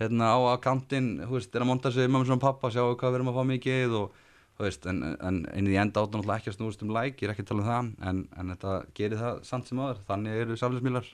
hérna 0.00 0.30
á 0.34 0.38
akkantinn 0.54 1.16
er 1.22 1.62
að 1.62 1.68
monta 1.68 1.92
sig 1.94 2.10
með 2.10 2.28
svona 2.28 2.42
pappa 2.42 2.70
sjáu 2.70 2.94
hvað 2.94 3.10
við 3.10 3.20
erum 3.20 3.32
að 3.32 3.40
fá 3.40 3.50
mikið 3.50 3.98
og 4.02 4.22
Veist, 4.54 4.84
en, 4.86 5.00
en 5.18 5.40
einu 5.50 5.72
í 5.72 5.78
enda 5.82 6.04
áttan 6.04 6.20
alltaf 6.20 6.36
ekki 6.38 6.52
að 6.52 6.56
snúast 6.60 6.82
um 6.86 6.92
læk, 6.94 7.16
ég 7.18 7.26
er 7.26 7.32
ekki 7.32 7.42
að 7.42 7.48
tala 7.48 7.62
um 7.62 7.66
það 7.66 8.08
en, 8.08 8.18
en 8.38 8.52
þetta 8.52 8.74
gerir 8.94 9.18
það 9.18 9.40
samt 9.48 9.70
sem 9.70 9.80
aður 9.82 10.02
þannig 10.06 10.42
eru 10.44 10.58
samfélagsmiðlar 10.60 11.08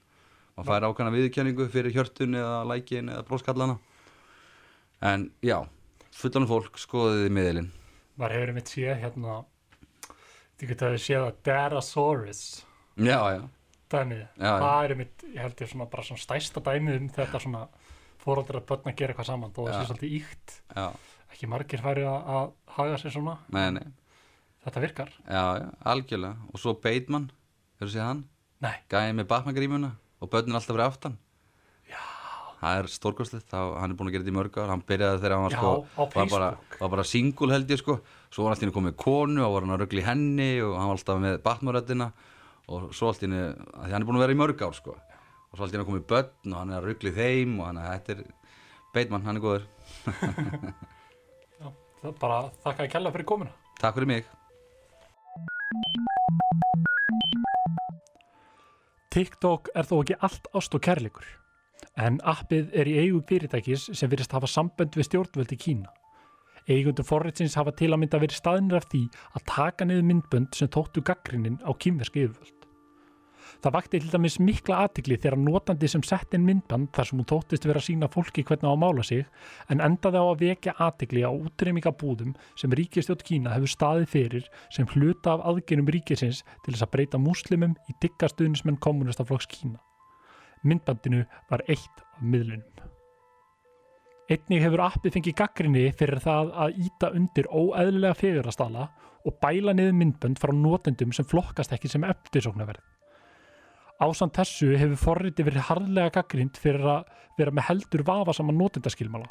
maður 0.59 0.69
fær 0.69 0.87
ákvæmna 0.91 1.13
viðkjöningu 1.15 1.69
fyrir 1.73 1.95
hjörtun 1.95 2.37
eða 2.37 2.59
lækin 2.69 3.09
eða 3.15 3.25
bróskallana 3.31 3.79
en 5.09 5.25
já, 5.41 5.57
fullan 6.13 6.49
fólk 6.51 6.77
skoðiði 6.83 7.33
miðilinn. 7.39 7.71
Var 8.21 8.37
hefur 8.37 8.53
mitt 8.59 8.75
séð 8.75 9.01
hérna 9.07 9.39
þið 10.61 10.75
getur 10.75 10.91
að 10.91 11.01
séð 11.07 11.25
að 11.31 11.41
Darasaurus 11.49 12.45
Já, 13.01 13.19
já 13.39 13.43
dæmið, 13.93 14.25
Já, 14.39 14.51
það 14.65 14.83
er 14.85 14.95
mitt 15.01 15.25
ég 15.29 15.41
held 15.45 15.63
ég 15.65 15.71
svona 15.73 15.89
bara 15.93 16.07
svona 16.07 16.23
stæsta 16.25 16.63
dæmið 16.67 16.99
um 17.01 17.09
þetta 17.17 17.41
svona 17.43 17.63
fóröldur 18.21 18.61
að 18.61 18.69
börna 18.69 18.95
gera 18.97 19.15
eitthvað 19.15 19.31
saman 19.31 19.55
þó 19.57 19.63
það 19.63 19.73
sé 19.79 19.89
svolítið 19.89 20.17
íkt 20.21 20.57
Já, 20.77 20.87
ekki 21.33 21.49
margir 21.51 21.83
færi 21.85 22.05
að, 22.09 22.31
að 22.37 22.53
haga 22.77 23.01
sér 23.01 23.15
svona. 23.17 23.39
Nei, 23.55 23.67
nei, 23.79 23.87
þetta 24.67 24.85
virkar, 24.85 25.11
já, 25.25 25.43
algjörlega. 25.95 26.51
Og 26.53 26.63
svo 26.63 26.77
Bateman, 26.83 27.31
hefur 27.81 27.95
séð 27.95 28.07
hann? 28.07 28.23
Nei, 28.61 28.77
gæði 28.93 29.17
með 29.17 29.29
Batman-grímuna 29.31 29.95
og 30.21 30.33
börnin 30.33 30.59
alltaf 30.59 30.77
verið 30.77 30.91
aftan. 30.91 31.15
Já. 31.89 32.01
Það 32.61 32.79
er 32.83 32.89
stórkostlegt, 32.93 33.55
hann 33.57 33.95
er 33.95 33.97
búin 33.97 34.11
að 34.11 34.17
gera 34.19 34.25
þetta 34.27 34.35
í 34.35 34.37
mörg 34.37 34.59
ár. 34.61 34.73
Hann 34.75 34.83
byrjaði 34.85 35.23
þegar 35.23 35.35
hann 35.37 35.47
var 35.47 35.55
sko 35.57 35.71
var 36.19 36.33
bara, 36.35 36.51
var 36.83 36.91
bara 36.93 37.07
single 37.09 37.55
held 37.55 37.73
ég 37.73 37.81
sko. 37.81 37.97
Svo 38.29 38.45
var 38.45 38.53
alltaf 38.53 38.67
henni 38.67 38.75
komið 38.77 38.99
konu 39.01 39.47
og 39.47 39.55
var 39.55 39.65
hann 39.65 39.73
að 39.79 39.81
ruggla 39.87 40.03
í 40.03 40.05
henni 40.05 40.51
og 40.61 40.75
hann 40.77 40.91
var 40.91 40.99
alltaf 40.99 41.23
með 41.25 41.39
Batman-röddina 41.47 42.11
og 42.71 42.91
svo 42.97 43.11
alltaf 43.11 43.27
hann 43.27 44.01
er 44.01 44.07
búin 44.07 44.19
að 44.19 44.25
vera 44.27 44.37
í 44.37 44.41
mörg 44.41 44.63
ár 44.65 44.77
sko 44.77 44.95
og 44.95 45.55
svo 45.55 45.65
alltaf 45.65 45.77
henni 45.77 45.89
komið 45.89 46.07
börn 46.13 46.55
og 46.55 46.59
hann 46.61 46.75
er 46.75 46.79
að 46.81 46.89
ruggla 46.91 47.13
í 47.13 47.17
þeim 47.19 47.57
og 47.59 47.69
hann 47.69 47.81
er, 47.83 47.89
þetta 47.99 48.17
er 48.17 48.21
Bateman, 48.95 49.27
hann 49.27 49.39
er 49.39 49.45
góður 49.45 49.67
já, 51.61 51.67
það 52.01 52.09
er 52.13 52.17
bara 52.23 52.39
þakka 52.65 52.87
að 52.87 52.93
kella 52.97 53.15
fyrir 53.17 53.31
komuna 53.33 53.53
Takk 53.81 53.99
fyrir 53.99 54.11
mig 54.15 54.31
TikTok 59.11 59.73
er 59.75 59.87
þó 59.91 59.97
ekki 60.01 60.19
allt 60.23 60.51
ást 60.55 60.75
og 60.77 60.83
kærleikur 60.87 61.27
en 61.99 62.21
appið 62.27 62.71
er 62.77 62.89
í 62.89 62.99
eigu 63.05 63.23
fyrirtækis 63.27 63.89
sem 63.99 64.11
virðist 64.13 64.35
hafa 64.37 64.49
sambönd 64.51 64.95
við 64.97 65.09
stjórnvöld 65.09 65.55
í 65.55 65.59
Kína. 65.61 65.91
Eigundur 66.71 67.07
forritsins 67.09 67.57
hafa 67.59 67.73
til 67.75 67.91
að 67.91 68.03
mynda 68.03 68.21
verið 68.23 68.39
staðinir 68.39 68.79
af 68.79 68.87
því 68.93 69.03
að 69.35 69.47
taka 69.51 69.89
niður 69.89 70.07
myndbönd 70.11 70.55
sem 70.55 70.71
tóttu 70.71 71.03
gaggrinnin 71.03 71.59
á 71.67 71.71
kýmverski 71.75 72.29
yfirvöld. 72.29 72.60
Það 73.61 73.75
vakti 73.77 74.01
til 74.01 74.11
dæmis 74.13 74.39
mikla 74.41 74.79
aðtikli 74.85 75.19
þegar 75.21 75.37
notandi 75.41 75.91
sem 75.91 76.05
sett 76.07 76.37
inn 76.37 76.47
myndband 76.47 76.93
þar 76.97 77.09
sem 77.09 77.21
hún 77.21 77.29
tóttist 77.33 77.67
vera 77.69 77.83
að 77.83 77.87
sína 77.89 78.11
fólki 78.13 78.45
hvernig 78.47 78.71
á 78.71 78.73
að 78.73 78.81
mála 78.85 79.07
sig 79.07 79.25
en 79.73 79.83
endaði 79.85 80.23
á 80.23 80.27
að 80.27 80.45
vekja 80.45 80.77
aðtikli 80.87 81.25
á 81.27 81.31
útreymingabúðum 81.31 82.37
sem 82.61 82.77
ríkistjótt 82.81 83.27
Kína 83.27 83.57
hefur 83.57 83.75
staðið 83.75 84.09
fyrir 84.15 84.49
sem 84.71 84.89
hluta 84.95 85.37
af 85.37 85.45
aðgjörnum 85.53 85.91
ríkisins 85.97 86.45
til 86.65 86.75
þess 86.75 86.87
að 86.87 86.95
breyta 86.95 87.21
múslimum 87.21 87.77
í 87.91 87.97
diggastuðnismenn 88.05 88.81
kommunistaflokks 88.81 89.51
Kína. 89.51 89.81
Myndbandinu 90.63 91.25
var 91.51 91.65
eitt 91.69 92.05
af 92.05 92.25
miðlunum. 92.25 92.89
Einnig 94.31 94.63
hefur 94.63 94.85
appið 94.85 95.17
fengið 95.17 95.39
gaggrinni 95.41 95.89
fyrir 95.99 96.21
það 96.23 96.53
að 96.65 96.77
íta 96.85 97.09
undir 97.19 97.49
óeðlilega 97.51 98.15
fegurastala 98.15 98.85
og 99.27 99.41
bæla 99.43 99.75
niður 99.75 99.97
myndbönd 99.99 100.39
frá 100.39 100.53
notendum 100.55 101.11
sem 101.17 101.27
flokkast 101.27 101.75
ekki 101.75 101.91
sem 101.91 102.07
eftirsóknarverð. 102.07 103.00
Ásamt 104.01 104.39
þessu 104.39 104.71
hefur 104.81 104.97
forriti 104.97 105.45
verið 105.45 105.67
harðlega 105.69 106.15
gaggrind 106.15 106.57
fyrir 106.57 106.87
að 106.89 107.09
vera 107.37 107.53
með 107.53 107.67
heldur 107.69 108.05
vafa 108.09 108.33
saman 108.33 108.57
notendaskilmála 108.57 109.29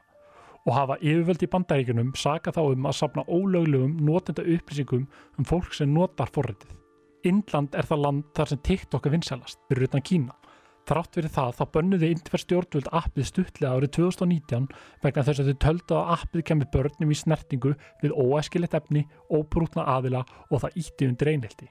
og 0.68 0.76
hafa 0.76 0.98
yfirvöld 1.00 1.42
í 1.42 1.50
bandaríkunum 1.50 2.12
saka 2.20 2.54
þá 2.54 2.60
um 2.76 2.86
að 2.86 2.98
safna 3.00 3.24
ólöglegum 3.26 3.96
notenda 4.06 4.44
upplýsingum 4.44 5.08
um 5.40 5.48
fólk 5.48 5.74
sem 5.74 5.90
notar 5.94 6.30
forritið. 6.36 6.76
Indland 7.26 7.74
er 7.76 7.88
það 7.90 8.04
land 8.04 8.28
þar 8.38 8.52
sem 8.52 8.62
TikTok 8.68 9.08
er 9.08 9.16
vinsælast, 9.16 9.60
fyrir 9.72 9.90
utan 9.90 10.06
Kína. 10.06 10.36
Þrátt 10.90 11.18
fyrir 11.18 11.34
það 11.34 11.58
þá 11.58 11.64
bönnuði 11.74 12.12
indver 12.14 12.44
stjórnvöld 12.44 12.92
appið 13.02 13.28
stuttlega 13.32 13.74
árið 13.74 13.92
2019 13.98 14.70
vegna 15.04 15.26
þess 15.26 15.44
að 15.44 15.50
þau 15.50 15.60
töldu 15.66 15.98
að 15.98 16.14
appið 16.20 16.46
kemur 16.52 16.72
börnum 16.76 17.12
í 17.14 17.20
snertingu 17.20 17.74
við 18.04 18.16
óæskilegt 18.16 18.78
efni, 18.78 19.06
óbrútna 19.30 19.90
aðila 19.98 20.24
og 20.50 20.64
það 20.64 20.82
ítti 20.86 21.10
undir 21.10 21.34
einhelti. 21.34 21.70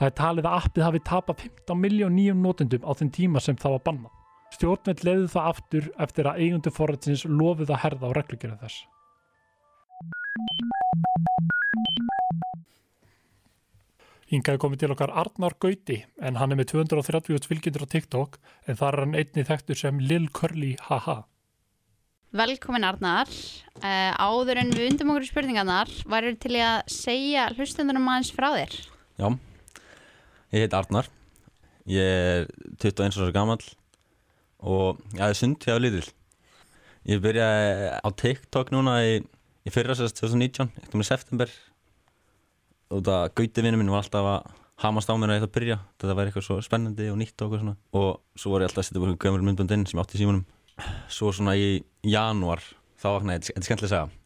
Það 0.00 0.08
er 0.08 0.14
talið 0.16 0.46
að 0.48 0.54
appið 0.56 0.84
hafi 0.86 1.00
tapað 1.04 1.42
15 1.44 1.76
miljón 1.76 2.14
nýjum 2.16 2.38
notendum 2.40 2.84
á 2.88 2.96
þeim 2.96 3.08
tíma 3.12 3.40
sem 3.44 3.56
það 3.60 3.74
var 3.74 3.82
bannað. 3.84 4.12
Stjórnveld 4.56 5.02
leiði 5.04 5.26
það 5.28 5.48
aftur 5.50 5.88
eftir 6.00 6.28
að 6.30 6.38
eigundu 6.40 6.70
forrætsins 6.72 7.24
lofið 7.28 7.72
að 7.74 7.82
herða 7.82 8.08
á 8.08 8.16
reglugjörðu 8.16 8.56
þess. 8.62 8.78
Hingaði 14.30 14.62
komið 14.62 14.80
til 14.80 14.90
okkar 14.94 15.12
Arnar 15.20 15.58
Gauti 15.60 15.98
en 16.16 16.40
hann 16.40 16.56
er 16.56 16.60
með 16.62 16.70
230 16.72 17.50
fylgjendur 17.50 17.84
á 17.84 17.92
TikTok 17.92 18.40
en 18.64 18.80
þar 18.80 18.96
er 18.96 19.04
hann 19.04 19.20
einni 19.20 19.44
þekktur 19.50 19.82
sem 19.82 20.00
Lil 20.00 20.30
Curly 20.32 20.78
Haha. 20.86 21.18
Velkomin 22.40 22.88
Arnar. 22.88 23.28
Uh, 23.82 24.16
áður 24.16 24.64
en 24.64 24.72
við 24.72 24.94
undum 24.94 25.12
okkur 25.12 25.28
í 25.28 25.30
spurningarnar, 25.34 25.92
værið 26.08 26.40
til 26.40 26.56
í 26.56 26.64
að 26.64 26.80
segja 26.88 27.50
hlustendunum 27.52 28.08
aðeins 28.08 28.32
frá 28.32 28.48
þér? 28.54 28.76
Já, 29.20 29.28
ég 30.50 30.64
heit 30.64 30.76
Arnar, 30.76 31.08
ég 31.90 32.04
er 32.04 32.48
21 32.82 33.18
ára 33.20 33.34
gammal 33.34 33.60
og 34.60 35.00
ég 35.16 35.24
er 35.24 35.36
sund 35.38 35.62
hjá 35.64 35.78
Lidl. 35.80 36.06
Ég 37.08 37.22
byrjaði 37.24 37.90
á 38.04 38.08
TikTok 38.12 38.72
núna 38.74 38.98
í, 39.06 39.20
í 39.64 39.72
fyrra 39.72 39.96
sérst 39.96 40.20
2019, 40.20 40.68
ekkert 40.76 40.96
um 40.98 41.04
í 41.04 41.08
september. 41.08 41.52
Og 42.90 43.04
það 43.06 43.30
gauti 43.38 43.64
vinnu 43.64 43.80
minn 43.80 43.92
var 43.92 44.04
alltaf 44.04 44.28
að 44.28 44.50
hamast 44.84 45.08
á 45.08 45.14
mér 45.16 45.32
að 45.32 45.38
ég 45.38 45.42
ætla 45.42 45.48
að 45.48 45.56
byrja. 45.56 45.78
Þetta 45.96 46.16
var 46.18 46.28
eitthvað 46.28 46.46
svo 46.46 46.58
spennandi 46.64 47.08
og 47.12 47.18
nýtt 47.20 47.36
og 47.38 47.46
eitthvað 47.46 47.64
svona. 47.64 47.76
Og 47.96 48.40
svo 48.40 48.52
var 48.52 48.64
ég 48.64 48.70
alltaf 48.70 48.82
að 48.82 48.88
setja 48.90 49.02
búin 49.02 49.18
gömur 49.24 49.44
myndbönd 49.46 49.76
inn 49.76 49.86
sem 49.88 49.96
ég 49.96 50.04
átti 50.04 50.18
í 50.18 50.22
símanum. 50.22 50.44
Svo 51.12 51.32
svona 51.32 51.56
í 51.56 51.70
janúar 52.04 52.64
þá 53.00 53.12
vaknaði, 53.16 53.46
þetta 53.48 53.62
er 53.62 53.68
skemmtilega 53.68 53.88
að 53.88 53.94
segja 53.94 54.20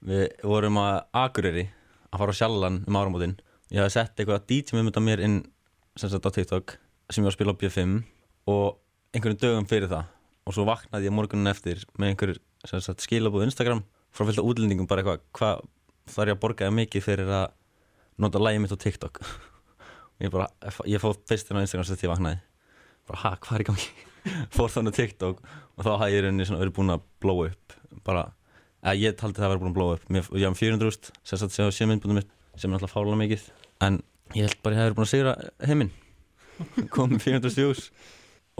við 0.00 0.26
vorum 0.48 0.78
að 0.80 0.94
Akureyri 1.20 1.66
að 2.10 2.22
fara 2.22 2.34
á 2.34 2.38
sjallan 2.40 2.78
um 2.88 2.98
áramótin. 2.98 3.36
Ég 3.70 3.82
hafði 3.82 3.96
sett 3.96 4.20
eitthvað 4.20 4.46
DJ 4.48 4.76
myndbönd 4.76 5.00
á 5.00 5.02
mér 5.04 5.22
inn 5.24 5.36
sem 5.98 6.10
sagt 6.12 6.26
á 6.26 6.30
TikTok 6.30 6.76
sem 7.10 7.22
ég 7.22 7.26
var 7.26 7.34
að 7.34 7.38
spila 7.38 7.54
á 7.54 7.60
B5 7.60 7.96
og 8.50 8.66
einhverjum 9.14 9.40
dögum 9.42 9.68
fyrir 9.70 9.90
það. 9.90 10.10
Og 10.46 10.56
svo 10.56 10.64
vaknaði 10.66 11.08
ég 11.08 11.14
morgunin 11.14 11.50
eftir 11.50 11.82
með 11.98 12.12
einhver 12.12 12.34
skilabúð 13.02 13.46
Instagram 13.48 13.82
frá 14.14 14.26
fylgta 14.26 14.44
útlendingum 14.46 14.88
bara 14.90 15.02
eitthvað 15.02 15.24
hvað 15.38 15.64
þarf 16.10 16.30
ég 16.30 16.36
að 16.36 16.42
borgaði 16.42 16.76
mikið 16.76 17.04
fyrir 17.06 17.32
að 17.34 17.46
nota 18.20 18.42
lægi 18.42 18.62
mitt 18.62 18.74
á 18.74 18.78
TikTok. 18.84 19.22
Ég 20.20 20.28
bara, 20.28 20.50
ég 20.84 21.00
fóð 21.00 21.14
fyrstin 21.24 21.56
á 21.56 21.64
Instagram 21.64 21.86
sem 21.88 21.96
þetta 21.96 22.04
ég 22.04 22.10
vaknaði. 22.10 22.40
Bara 23.08 23.20
ha, 23.22 23.30
hvað 23.40 23.54
er 23.56 23.62
í 23.62 23.66
gangi? 23.70 23.86
Fór 24.54 24.72
þannig 24.74 24.96
TikTok 24.98 25.38
og 25.40 25.86
þá 25.86 25.88
hafði 25.94 26.18
ég 26.18 26.24
rauninni 26.26 26.44
svona 26.44 26.60
verið 26.60 26.74
búin 26.76 26.92
að 26.92 27.06
blow 27.24 27.40
up. 27.46 27.76
Bara, 28.04 28.26
eða 28.84 28.92
ég 29.00 29.16
taldi 29.16 29.40
það 29.40 29.46
að 29.46 29.54
vera 29.54 29.62
búin 29.62 29.72
að 29.72 29.78
blow 29.78 29.94
up. 29.94 30.04
Og 30.20 30.36
ég 30.36 30.44
hafði 30.44 30.66
400.000 30.66 31.14
sem 31.24 31.40
satt 31.40 31.56
sér 31.56 31.72
á 31.72 31.78
sémyndbúinum 31.78 32.20
mitt 32.20 32.36
sem 32.60 32.68
er 32.68 32.76
alltaf 32.76 32.92
fála 32.92 33.16
mikið. 33.16 33.46
En 33.86 33.96
ég 34.36 34.46
held 34.46 34.56
bara 34.64 34.76
ég 34.76 34.80
hef 34.80 34.88
verið 34.88 34.96
búin 34.98 35.08
að 35.08 35.12
sigra 35.12 35.34
heiminn. 35.68 35.92
Komið 36.94 37.22
400 37.26 37.54
views 37.58 37.84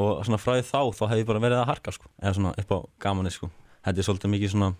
og 0.01 0.23
svona 0.25 0.41
því 0.41 0.61
þá 0.69 0.81
þá 0.97 1.03
hef 1.11 1.19
ég 1.21 1.27
bara 1.29 1.43
verið 1.43 1.63
að 1.63 1.69
harka 1.71 1.93
sko, 1.93 2.13
eða 2.23 2.37
svona 2.39 2.55
upp 2.63 2.71
á 2.73 2.79
gamanið 3.05 3.37
sko. 3.37 3.51
Þetta 3.85 4.01
er 4.01 4.09
svolítið 4.09 4.33
mikið 4.35 4.55
svona 4.55 4.71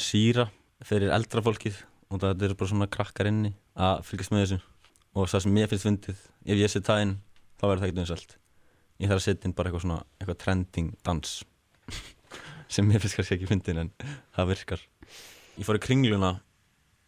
síra 0.00 0.48
fyrir 0.86 1.12
eldra 1.14 1.44
fólkið. 1.46 1.84
Og 2.06 2.22
þetta 2.22 2.46
er 2.46 2.54
bara 2.54 2.70
svona 2.70 2.90
krakkar 2.90 3.30
inni 3.30 3.52
að 3.74 4.02
fylgjast 4.06 4.34
með 4.34 4.44
þessu. 4.44 4.58
Og 5.16 5.30
það 5.30 5.46
sem 5.46 5.60
ég 5.62 5.70
finnst 5.70 5.86
fundið 5.88 6.26
ef 6.46 6.60
ég 6.60 6.72
set 6.72 6.86
það 6.86 7.04
inn 7.04 7.14
þá 7.56 7.64
verður 7.66 7.80
það 7.82 7.88
ekkert 7.88 8.02
umsvælt 8.04 8.36
ég 9.00 9.10
þarf 9.10 9.20
að 9.20 9.26
setja 9.26 9.48
inn 9.48 9.54
bara 9.56 9.70
eitthvað 9.70 9.84
svona 9.84 9.98
eitthvað 10.16 10.38
trending 10.42 10.92
dans. 11.06 11.32
Sem 12.72 12.92
ég 12.92 13.02
finnst 13.02 13.18
kannski 13.18 13.36
ekki 13.36 13.48
fundin 13.50 13.82
en 13.84 13.90
það 14.34 14.52
virkar. 14.52 14.84
Ég 15.56 15.68
fór 15.68 15.78
í 15.78 15.82
kringluna 15.84 16.32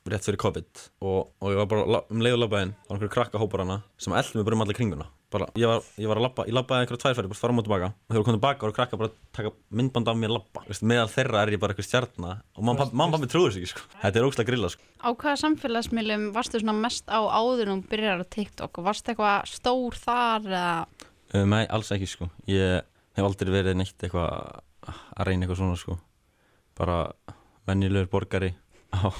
rétt 0.08 0.26
fyrir 0.26 0.40
COVID 0.40 0.82
og, 1.02 1.30
og 1.42 1.52
ég 1.52 1.60
var 1.60 1.68
bara 1.70 2.02
um 2.08 2.22
leið 2.24 2.36
og 2.38 2.42
labbaðinn 2.44 2.74
á 2.74 2.90
einhverju 2.94 3.12
krakka 3.12 3.40
hópar 3.40 3.64
hana 3.64 3.80
sem 4.00 4.14
eldum 4.14 4.40
við 4.40 4.48
bara 4.48 4.58
um 4.58 4.64
allir 4.64 4.78
kringluna 4.78 5.08
bara, 5.32 5.48
ég, 5.60 5.68
var, 5.68 5.84
ég 6.00 6.08
var 6.08 6.20
að 6.20 6.24
labba, 6.24 6.44
ég 6.48 6.56
labbaði 6.56 6.84
einhverju 6.84 7.00
tværfæri 7.02 7.30
bara 7.30 7.38
fara 7.38 7.52
um 7.52 7.60
og 7.60 7.66
tilbaka 7.66 7.88
og 7.90 8.08
þegar 8.08 8.18
við 8.18 8.26
komum 8.28 8.38
tilbaka 8.38 8.68
og 8.68 8.76
krakka 8.76 9.00
bara 9.00 9.12
taka 9.36 9.52
myndband 9.80 10.08
af 10.08 10.20
mér 10.20 10.32
labba 10.32 10.62
meðal 10.92 11.10
þeirra 11.12 11.42
er 11.42 11.52
ég 11.52 11.62
bara 11.62 11.74
eitthvað 11.74 11.88
stjarnar 11.88 12.40
og 12.56 12.68
mamma 12.68 13.10
pappi 13.12 13.28
trúður 13.28 13.58
ekki 13.58 13.72
sko. 13.74 13.84
þetta 14.00 14.20
er 14.20 14.28
ógslag 14.28 14.48
grilla 14.48 14.70
sko. 14.72 14.86
Á 15.04 15.08
hvaða 15.12 15.36
samfélagsmiðlum 15.42 16.30
varstu 16.36 16.62
mest 16.72 17.12
á 17.12 17.20
áður 17.20 17.74
og 17.74 17.84
byrjar 17.90 18.24
á 18.24 18.26
TikTok 18.32 18.80
og 18.80 18.88
varstu 18.88 19.12
eitthvað 19.12 19.52
stór 19.52 19.98
þar 20.00 20.48
eða? 20.48 20.76
Uh, 21.34 21.44
nei, 21.44 21.64
alls 21.68 21.92
ekki 21.92 22.08
sko 22.08 22.30
ég 22.48 22.86
hef 23.18 23.28
aldrei 23.28 23.52
verið 23.52 23.76
neitt 23.76 24.00
eitthvað 24.00 24.62
að 24.88 25.28
reyna 25.28 25.44
eitthvað 25.44 25.60
svona 25.60 25.76
sko 25.76 25.98
bara 26.78 27.02
vennilegur 27.68 28.08
borgari 28.12 28.54
á 28.96 29.12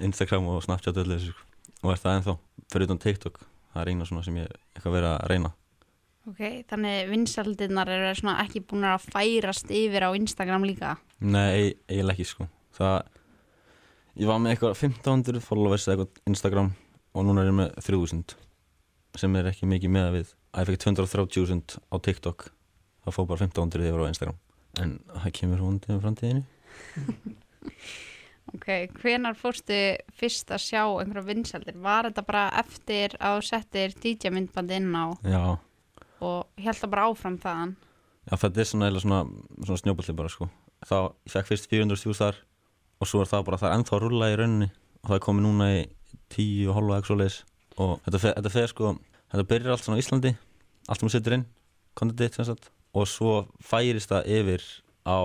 Instagram 0.00 0.46
og 0.52 0.62
Snapchat 0.64 0.96
og 0.96 1.04
öllu 1.04 1.18
þessu 1.18 1.32
sko. 1.32 1.48
og 1.82 1.92
er 1.92 2.00
það 2.00 2.18
ennþá 2.18 2.36
fyrir 2.72 2.88
utan 2.88 3.02
TikTok 3.02 3.42
það 3.72 3.82
er 3.82 3.90
eina 3.92 4.06
svona 4.08 4.24
sem 4.26 4.38
ég 4.42 4.54
eitthvað 4.76 4.96
verið 4.98 5.10
að 5.10 5.26
reyna. 5.32 5.52
Ok, 6.30 6.42
þannig 6.70 7.08
vinsaldirnar 7.10 7.90
eru 7.90 8.12
svona 8.14 8.36
ekki 8.44 8.62
búin 8.70 8.86
að 8.86 9.08
færast 9.10 9.72
yfir 9.74 10.06
á 10.06 10.10
Instagram 10.14 10.66
líka? 10.68 10.94
Nei, 11.18 11.72
eiginlega 11.90 12.14
ekki 12.14 12.28
sko. 12.28 12.46
Það, 12.76 13.08
ég 14.22 14.30
var 14.30 14.38
með 14.42 14.54
eitthvað 14.54 14.76
1500 14.76 15.42
followers 15.42 15.88
eitthvað 15.90 16.22
Instagram 16.30 16.70
og 17.12 17.26
núna 17.26 17.42
er 17.42 17.50
ég 17.50 17.58
með 17.58 17.74
3000 17.82 18.36
sem 19.18 19.34
er 19.36 19.50
ekki 19.50 19.68
mikið 19.68 19.92
með 19.92 20.06
að 20.08 20.16
við. 20.20 20.32
Að 20.52 20.62
ég 20.62 20.70
fekk 20.70 20.86
230.000 20.86 21.82
á 21.90 21.96
TikTok 22.06 22.46
það 23.02 23.16
fóð 23.18 23.28
bara 23.32 23.48
1500 23.48 23.90
yfir 23.90 24.06
á 24.06 24.12
Instagram. 24.12 24.40
En 24.80 24.96
það 25.10 25.36
kemur 25.40 25.66
hóndið 25.66 25.96
um 25.96 26.02
framtíðinni 26.06 26.46
Ok, 28.56 28.68
hvenar 29.00 29.36
fórstu 29.38 29.78
fyrst 30.18 30.50
að 30.52 30.60
sjá 30.66 30.82
einhverja 30.84 31.28
vinsaldir? 31.28 31.78
Var 31.80 32.10
þetta 32.10 32.24
bara 32.26 32.42
eftir 32.60 33.14
að 33.20 33.40
settir 33.48 33.94
DJ 33.96 34.32
myndband 34.34 34.74
inn 34.76 34.90
á 34.92 35.04
Já, 35.24 35.42
og 36.20 36.60
held 36.60 36.78
það 36.82 36.92
bara 36.92 37.08
áfram 37.08 37.38
þaðan? 37.40 37.74
já 38.30 38.36
þetta 38.38 38.62
er 38.62 38.68
svona, 38.70 38.90
svona, 39.02 39.20
svona 39.64 39.80
snjóballi 39.80 40.14
bara 40.18 40.30
sko 40.30 40.48
þá, 40.86 40.98
fekk 41.30 41.48
fyrst 41.50 41.70
400.000 41.70 42.18
þar 42.18 42.38
og 43.02 43.10
svo 43.10 43.22
er 43.22 43.30
það 43.30 43.46
bara, 43.48 43.58
það 43.58 43.70
er 43.70 43.78
ennþá 43.78 43.96
að 43.96 44.04
rulla 44.04 44.28
í 44.30 44.36
rauninni 44.38 44.68
og 45.02 45.08
það 45.08 45.16
er 45.16 45.24
komið 45.26 45.46
núna 45.48 45.70
í 45.74 45.80
10 46.36 46.68
og 46.70 46.78
halva 46.78 47.00
leiðis 47.18 47.40
og 47.82 47.96
þetta 48.04 48.34
þetta 48.36 48.52
fer 48.54 48.70
sko 48.70 48.92
þetta 49.32 49.48
byrjar 49.50 49.74
allt 49.74 49.86
svona 49.86 49.98
á 49.98 50.02
Íslandi 50.02 50.34
allt 50.86 51.00
sem 51.00 51.08
þú 51.08 51.12
setur 51.16 51.36
inn, 51.38 51.48
kontentið 51.98 52.38
sem 52.38 52.48
sagt 52.52 52.70
og 52.92 53.08
svo 53.08 53.34
færist 53.64 54.12
það 54.12 54.30
yfir 54.36 54.66
á, 55.08 55.18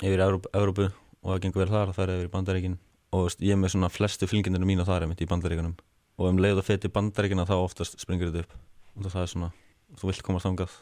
yfir 0.00 0.24
Evrópu, 0.24 0.52
Evrópu 0.54 0.88
og 1.22 1.32
það 1.32 1.42
gengur 1.44 1.64
vel 1.64 1.72
þar, 1.72 1.94
það 1.96 2.04
er 2.04 2.14
yfir 2.16 2.28
í 2.28 2.34
Bandaríkin. 2.34 2.76
Og 3.16 3.30
ég 3.40 3.54
er 3.54 3.60
með 3.60 3.72
svona 3.74 3.88
flestu 3.92 4.28
fylgjendunum 4.28 4.68
mína 4.68 4.84
þar 4.88 5.06
einmitt 5.06 5.24
í 5.24 5.28
Bandaríkinum 5.30 5.78
og 6.18 6.26
um 6.28 6.40
leið 6.42 6.60
og 6.60 6.66
feti 6.66 6.90
Bandaríkina 6.92 7.46
þá 7.48 7.56
oftast 7.60 7.96
springur 8.02 8.32
þetta 8.32 8.44
upp. 8.44 8.54
Og 8.98 9.06
það 9.08 9.22
er 9.22 9.32
svona, 9.32 9.50
þú 9.96 10.10
vilt 10.10 10.24
komast 10.26 10.48
þangað 10.48 10.74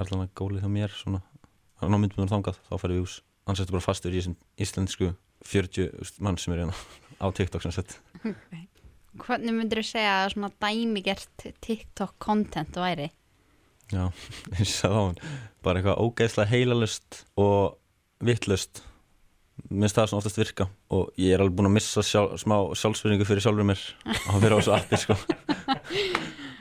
er 0.00 0.16
alltaf 0.16 0.34
gólið 0.38 0.64
hjá 0.64 0.72
mér 0.72 0.94
svona 0.94 1.20
er 1.80 1.92
ná 1.92 1.98
myndbunum 2.00 2.30
þangað, 2.30 2.58
þá 2.68 2.74
færðu 2.80 2.96
við 2.96 3.04
ús 3.06 3.20
annars 3.44 3.62
ertu 3.64 3.74
bara 3.76 3.84
fastur 3.84 4.16
í 4.16 4.22
íslensku 4.60 5.12
40 5.48 6.20
mann 6.24 6.38
sem 6.40 6.54
er 6.54 6.62
hérna 6.64 6.76
á 7.20 7.26
TikTok 7.32 7.64
sem 7.64 7.74
sett 7.74 7.96
Okay. 8.20 8.66
Hvernig 9.20 9.56
myndir 9.56 9.80
þú 9.80 9.86
segja 9.88 10.10
að 10.20 10.28
svona 10.34 10.50
dæmigert 10.62 11.44
TikTok 11.64 12.12
content 12.22 12.76
væri? 12.78 13.08
Já, 13.90 14.04
eins 14.54 14.74
og 14.86 14.92
það 14.94 15.22
bara 15.64 15.80
eitthvað 15.80 16.02
ógeðslega 16.04 16.52
heilalust 16.52 17.22
og 17.40 17.80
vittlust 18.22 18.84
minnst 19.68 19.98
það 19.98 20.10
svona 20.10 20.22
oftast 20.22 20.40
virka 20.40 20.66
og 20.94 21.10
ég 21.20 21.34
er 21.34 21.44
alveg 21.44 21.56
búin 21.58 21.70
að 21.70 21.76
missa 21.76 22.04
sjálf, 22.06 22.36
smá 22.42 22.56
sjálfsverðingu 22.78 23.28
fyrir 23.28 23.44
sjálfur 23.44 23.68
mér. 23.68 23.82
Að 24.30 24.44
vera 24.44 24.56
á 24.56 24.60
þessu 24.60 24.76
appi 24.76 25.00
sko. 25.04 25.18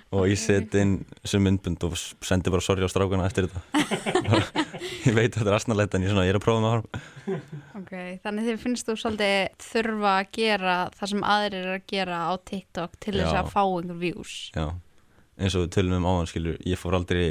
Og 0.10 0.26
ég 0.26 0.40
seti 0.42 0.80
inn 0.82 0.94
sem 1.22 1.44
myndbund 1.46 1.84
og 1.86 1.94
sendi 2.26 2.50
bara 2.50 2.64
sorgi 2.66 2.82
á 2.82 2.90
strákana 2.90 3.28
eftir 3.30 3.46
þetta. 3.46 3.62
Ég 5.06 5.14
veit 5.14 5.30
að 5.30 5.36
þetta 5.36 5.52
er 5.52 5.58
asnalegt 5.60 5.94
en 5.96 6.06
ég, 6.06 6.10
svona, 6.10 6.24
ég 6.26 6.34
er 6.34 6.40
að 6.40 6.44
prófa 6.44 6.64
með 6.64 6.72
það 6.74 7.36
Ok, 7.78 7.92
þannig 8.24 8.48
þið 8.48 8.58
finnst 8.64 8.90
þú 8.90 8.96
svolítið 8.98 9.62
þurfa 9.68 10.14
að 10.16 10.32
gera 10.40 10.76
það 10.98 11.12
sem 11.14 11.26
aðrir 11.36 11.60
er 11.62 11.76
að 11.76 11.86
gera 11.94 12.20
á 12.26 12.32
TikTok 12.50 12.98
til 13.06 13.16
þess 13.20 13.36
Já. 13.36 13.40
að 13.44 13.52
fá 13.54 13.62
einhver 13.62 14.02
views. 14.02 14.34
Já, 14.58 14.66
eins 15.38 15.60
og 15.62 15.70
tölum 15.78 16.00
um 16.00 16.10
áðan 16.10 16.32
skilur 16.34 16.60
ég 16.66 16.82
fór 16.82 16.98
aldrei 16.98 17.24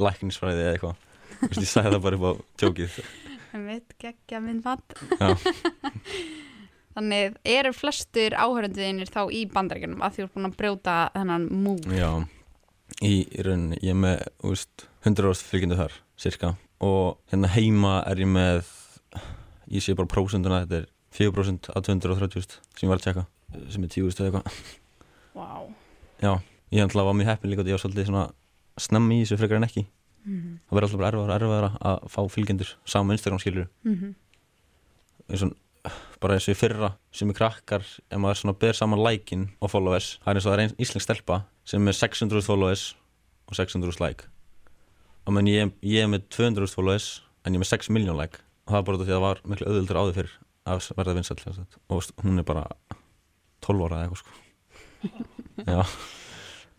lækningsfræði 0.00 0.64
eða 0.64 0.74
eitthvað. 0.74 1.06
Ég 1.52 1.68
sagði 1.68 1.98
það 1.98 2.04
bara 2.08 2.20
upp 2.22 2.26
á 2.26 2.32
tjókið 2.64 3.00
Veit, 3.64 3.94
geggja. 4.02 4.40
Já, 5.16 5.34
Þannig 6.96 7.34
eru 7.44 7.72
flestur 7.76 8.32
áhörönduðinir 8.40 9.10
þá 9.12 9.26
í 9.28 9.42
bandaríkjunum 9.52 10.00
að 10.04 10.14
þú 10.16 10.22
ert 10.24 10.34
búin 10.36 10.48
að 10.48 10.56
brjóta 10.56 10.94
þennan 11.12 11.44
múl. 11.52 11.80
já 11.92 12.08
í 13.04 13.26
rauninni, 13.42 13.76
ég 13.82 13.92
er 13.92 13.98
með 14.00 14.22
veist, 14.46 14.86
100 15.04 15.28
árs 15.28 15.42
fylgjendu 15.44 15.76
þar, 15.76 15.96
cirka 16.16 16.52
og 16.80 17.18
hérna 17.32 17.50
heima 17.52 17.98
er 18.08 18.22
ég 18.22 18.30
með 18.30 18.70
ég 19.72 19.84
sé 19.84 19.96
bara 19.98 20.08
prósenduna 20.08 20.62
þetta 20.64 20.82
er 20.82 20.86
4% 21.16 21.70
af 21.72 21.84
230 21.84 22.46
sem 22.46 22.86
ég 22.86 22.92
var 22.92 23.00
að 23.00 23.06
tjekka, 23.08 23.26
sem 23.72 23.84
er 23.84 23.92
10 23.92 24.08
eða 24.08 24.28
eitthvað 24.30 24.74
Vá. 25.36 25.68
Já, 26.22 26.32
ég 26.72 26.86
ætla 26.86 27.02
að 27.02 27.10
var 27.10 27.18
mjög 27.18 27.30
heppin 27.34 27.52
líka 27.52 27.64
og 27.64 27.68
ég 27.68 27.76
var 27.76 27.82
svolítið 27.84 28.08
svona 28.08 28.26
snemmi 28.80 29.18
í 29.18 29.24
þessu 29.26 29.40
frekar 29.42 29.60
en 29.60 29.68
ekki 29.68 29.84
Mm 30.26 30.58
það 30.66 30.76
verður 30.76 30.86
alltaf 30.86 30.98
bara 30.98 31.08
erfaðara 31.08 31.34
og 31.34 31.40
erfaðara 31.40 31.70
að 31.80 32.08
fá 32.10 32.20
fylgjendur 32.34 32.76
saman 32.84 33.16
Instagram 33.16 33.38
skilur 33.38 33.68
-hmm. 33.84 34.14
eins 35.30 35.42
og 35.42 35.56
bara 36.20 36.34
eins 36.34 36.48
og 36.48 36.54
í 36.54 36.58
fyrra 36.58 36.96
sem 37.12 37.30
er 37.30 37.34
krakkar 37.34 37.82
ef 38.10 38.18
maður 38.18 38.40
svona 38.40 38.58
ber 38.58 38.72
saman 38.72 38.98
like-in 38.98 39.50
og 39.60 39.70
followers 39.70 40.18
það 40.24 40.30
er 40.30 40.34
eins 40.34 40.46
og 40.46 40.52
það 40.52 40.58
er 40.58 40.64
einn 40.64 40.80
íslensk 40.82 41.04
stelpa 41.04 41.44
sem 41.64 41.88
er 41.88 41.92
600 41.92 42.42
followers 42.46 42.96
og 43.46 43.56
600 43.58 44.00
like. 44.00 44.26
Og 45.26 45.34
menn 45.34 45.48
ég, 45.50 45.72
ég 45.82 46.04
er 46.04 46.10
með 46.10 46.28
200 46.34 46.70
followers 46.70 47.08
en 47.44 47.54
ég 47.54 47.58
er 47.58 47.64
með 47.64 47.72
6 47.72 47.90
miljón 47.94 48.18
like. 48.18 48.42
Og 48.66 48.74
það 48.74 48.80
er 48.80 48.86
bara 48.88 49.00
því 49.00 49.06
að 49.06 49.14
það 49.14 49.24
var 49.24 49.42
miklu 49.50 49.70
auðvöldur 49.70 50.00
áður 50.00 50.16
fyrir 50.18 50.36
að 50.66 50.88
verða 50.98 51.16
vinsall 51.18 51.66
og 51.94 52.08
hún 52.24 52.42
er 52.42 52.46
bara 52.46 52.64
12 53.66 53.84
ára 53.86 53.98
eða 53.98 54.06
eitthvað 54.06 54.22
sko. 54.22 54.32
Já, 55.70 55.82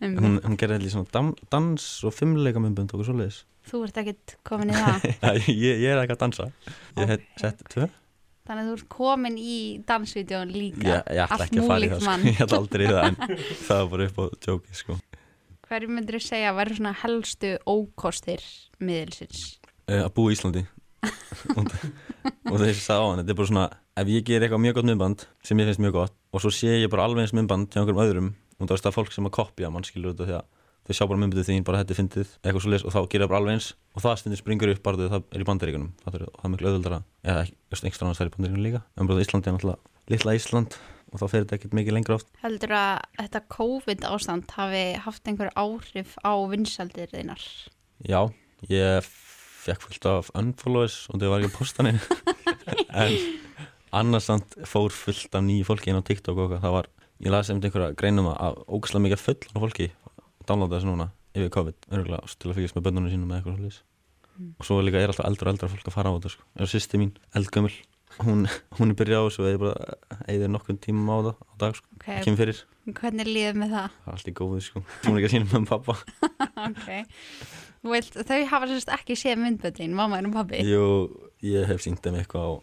en 0.00 0.18
hún, 0.22 0.36
hún 0.44 0.56
gerði 0.60 0.76
allir 0.78 0.92
svona 0.94 1.10
dan, 1.14 1.32
dans 1.52 1.86
og 2.06 2.12
fimmleika 2.14 2.60
myndbönd 2.62 2.92
og 2.92 3.00
okkur 3.00 3.08
svoleiðis 3.12 3.40
Þú 3.68 3.80
ert 3.84 3.98
ekkert 4.00 4.32
komin 4.48 4.70
í 4.72 4.76
það. 4.78 5.02
Já, 5.24 5.32
ég, 5.52 5.80
ég 5.82 5.88
er 5.92 5.98
ekki 6.04 6.14
að 6.14 6.20
dansa 6.22 6.46
ég 6.96 7.10
hef 7.10 7.24
sett 7.42 7.64
tvö 7.72 7.88
Þannig 8.48 8.62
að 8.62 8.68
þú 8.70 8.76
ert 8.78 8.86
komin 8.94 9.34
í 9.42 9.56
dansvídeón 9.90 10.52
líka 10.54 10.86
Ég, 10.88 11.10
ég 11.18 11.24
ætla 11.26 11.44
ekki 11.48 11.60
að 11.60 11.66
fara 11.68 11.84
í 11.84 11.90
það 11.92 12.00
sko. 12.06 12.14
Ég 12.30 12.38
ætla 12.46 12.60
aldrei 12.62 12.86
í 12.86 12.92
það 12.94 13.08
en 13.10 13.18
það 13.66 13.82
var 13.82 13.90
bara 13.92 14.06
upp 14.08 14.18
á 14.18 14.24
djóki 14.46 14.78
sko. 14.78 14.96
Hverju 15.68 15.90
myndir 15.92 16.16
þú 16.16 16.22
segja 16.24 16.48
að 16.54 16.60
væri 16.62 16.78
svona 16.78 16.94
helstu 17.02 17.50
ókostir 17.68 18.46
miðilsins? 18.80 19.42
uh, 19.90 20.00
Að 20.06 20.10
búa 20.16 20.32
í 20.32 20.38
Íslandi 20.38 20.64
og, 21.58 21.68
og 22.48 22.56
þessi 22.62 22.80
sagði 22.86 23.02
á 23.04 23.08
hann 23.10 23.20
Þetta 23.20 23.34
er 23.34 23.38
bara 23.42 23.50
svona 23.52 23.66
Ef 23.98 24.10
ég 24.14 24.24
ger 24.30 24.44
eitthvað 24.46 24.62
mjög 24.64 24.78
gott 24.78 24.88
myndband 24.88 25.26
sem 25.44 25.60
ég 25.60 25.68
finnst 25.68 25.82
mjög 25.84 25.94
gott 25.98 26.14
og 26.32 26.42
svo 26.44 26.50
sé 26.54 26.72
ég 26.80 26.90
bara 26.92 27.04
alveg 27.08 27.24
eins 27.26 27.34
myndband 27.36 27.68
hjá 27.72 27.82
einhverjum 27.82 28.02
öðrum 28.04 28.26
og 28.58 28.70
það 28.70 28.88
er 28.90 28.96
fólk 28.96 29.12
sem 29.14 29.28
að 29.28 29.36
kopja 29.38 29.70
mann 29.72 29.86
skilur 29.86 30.14
þetta 30.14 30.28
því 30.28 30.36
að 30.38 30.46
þau 30.88 30.96
sjá 30.96 31.04
bara 31.04 31.20
myndbandið 31.20 31.48
þín 31.48 31.66
bara 31.68 31.80
þetta 31.82 31.94
er 31.94 31.98
fyndið 31.98 32.30
eitthvað 32.42 32.64
svo 32.64 32.78
og 32.88 32.94
þá 32.94 33.00
gerir 33.12 33.24
það 33.24 33.32
bara 33.32 33.40
alveg 33.42 33.56
eins. 33.58 33.68
Og 33.94 34.04
það 34.04 34.18
stundir 34.22 34.40
springur 34.40 34.72
upp 34.72 34.82
bara 34.86 35.08
það 35.12 35.26
er 35.36 35.44
í 35.44 35.48
bandaríkunum 35.48 35.90
það 36.04 36.18
er, 36.18 36.24
það 36.32 36.46
er 36.48 36.52
miklu 36.54 36.70
öðvöldara 36.70 37.00
eða 37.28 37.42
einhverjum 37.44 38.06
annars 38.08 38.22
er 38.22 38.30
í 38.30 38.34
bandaríkunum 38.34 38.64
líka. 38.64 38.82
En 38.96 39.10
bara 39.10 39.26
Íslandi 39.26 39.50
er 39.50 39.58
náttúrulega 39.58 40.12
litla 40.14 40.36
Ísland 40.38 40.78
og 41.08 41.20
þá 41.20 41.26
fer 41.28 41.44
þetta 41.44 41.58
ekkert 41.58 41.76
mikið 41.76 41.96
lengra 41.96 42.18
oft. 42.18 42.28
Heldur 42.42 42.74
að 42.76 42.92
þetta 43.18 43.44
COVID 43.54 44.06
ástand 44.08 44.54
hafi 44.56 44.84
haft 45.04 45.28
einhver 45.28 45.52
áhrif 45.56 46.16
á 46.24 46.32
vinsaldir 46.50 47.12
þeinar? 47.12 47.44
Já, 48.04 48.20
ég 48.68 49.08
fekk 49.68 49.84
fullt 49.84 50.08
af 50.08 50.30
unfollows 50.38 51.02
og 51.12 51.20
það 51.20 51.32
var 51.32 51.44
ekki 51.44 51.56
postanir 51.56 52.00
en 53.02 53.16
annars 53.96 54.28
samt 54.28 54.56
fór 54.68 54.92
fullt 54.94 55.34
af 55.34 55.44
nýju 55.44 55.66
fólki 55.68 55.92
inn 55.92 56.00
á 56.00 56.04
TikTok 56.04 56.40
og 56.44 56.56
það 56.56 56.76
var, 56.76 56.88
ég 57.24 57.32
las 57.34 57.50
einmitt 57.50 57.68
einhverja 57.68 57.96
greinum 57.98 58.30
að 58.32 58.62
ógæslega 58.68 59.04
mikið 59.06 59.22
fullan 59.24 59.62
fólki 59.64 59.90
downloada 60.48 60.78
þessu 60.78 60.90
núna 60.92 61.10
yfir 61.36 61.52
COVID 61.54 61.88
örgulega 61.92 62.34
til 62.38 62.50
að 62.50 62.58
fylgjast 62.58 62.78
með 62.78 62.88
bönnunum 62.88 63.12
sínum 63.12 63.30
með 63.30 63.40
eitthvað 63.40 63.58
svolítið 63.58 63.84
og 64.58 64.66
svo 64.68 64.80
líka 64.84 65.00
er 65.02 65.10
alltaf 65.10 65.26
eldra 65.26 65.50
og 65.50 65.56
eldra 65.56 65.70
fólk 65.72 65.88
að 65.90 65.96
fara 65.96 66.10
á 66.10 66.16
þetta 66.16 66.30
sko. 66.34 66.44
er 66.54 66.70
sýsti 66.70 67.00
mín, 67.00 67.14
eldgömmul 67.34 67.74
hún, 68.22 68.46
hún 68.78 68.92
er 68.92 68.98
byrjað 68.98 69.24
á 69.24 69.26
þessu 69.26 69.42
og 69.44 69.50
ég 69.50 69.60
bara 69.62 69.96
eigður 70.30 70.52
nokkun 70.54 70.78
tíma 70.82 71.18
á 71.18 71.18
það 71.18 71.34
á 71.34 71.54
dag 71.62 71.78
sko. 71.78 71.88
Okay. 71.98 72.20
kemur 72.24 72.40
fyrir, 72.42 72.62
Hvernig 72.88 73.28
líður 73.28 73.58
með 73.60 73.74
það? 73.74 73.96
það 73.98 74.12
er 74.12 74.14
allt 74.14 74.30
í 74.30 74.34
góðu 74.38 74.62
sko. 74.64 74.84
þú 75.02 75.10
er 75.10 75.18
ekki 75.18 75.28
að 75.28 75.34
sína 75.34 75.50
með 75.50 75.66
pappa 75.72 75.96
ok. 76.68 76.88
Þú 77.78 77.92
Vilt, 77.94 78.16
þau 78.26 78.38
hafa 78.52 78.70
sérst 78.70 78.94
ekki 78.94 79.16
séð 79.18 79.42
myndböndin, 79.42 79.92
mamma 79.94 80.18
og 80.18 80.32
pabbi. 80.34 80.62
Jú, 80.66 80.86
ég 81.46 81.68
hef 81.68 81.84
sínt 81.84 82.02
þeim 82.02 82.16
eitthvað 82.18 82.56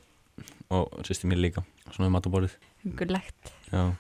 og, 0.76 0.98
sýsti 1.08 1.30
mér 1.32 1.40
líka 1.44 1.64
svona 1.92 2.10
um 2.10 2.18
mataborðið 2.18 2.58
Hungurlegt. 2.84 3.54
Já, 3.72 3.94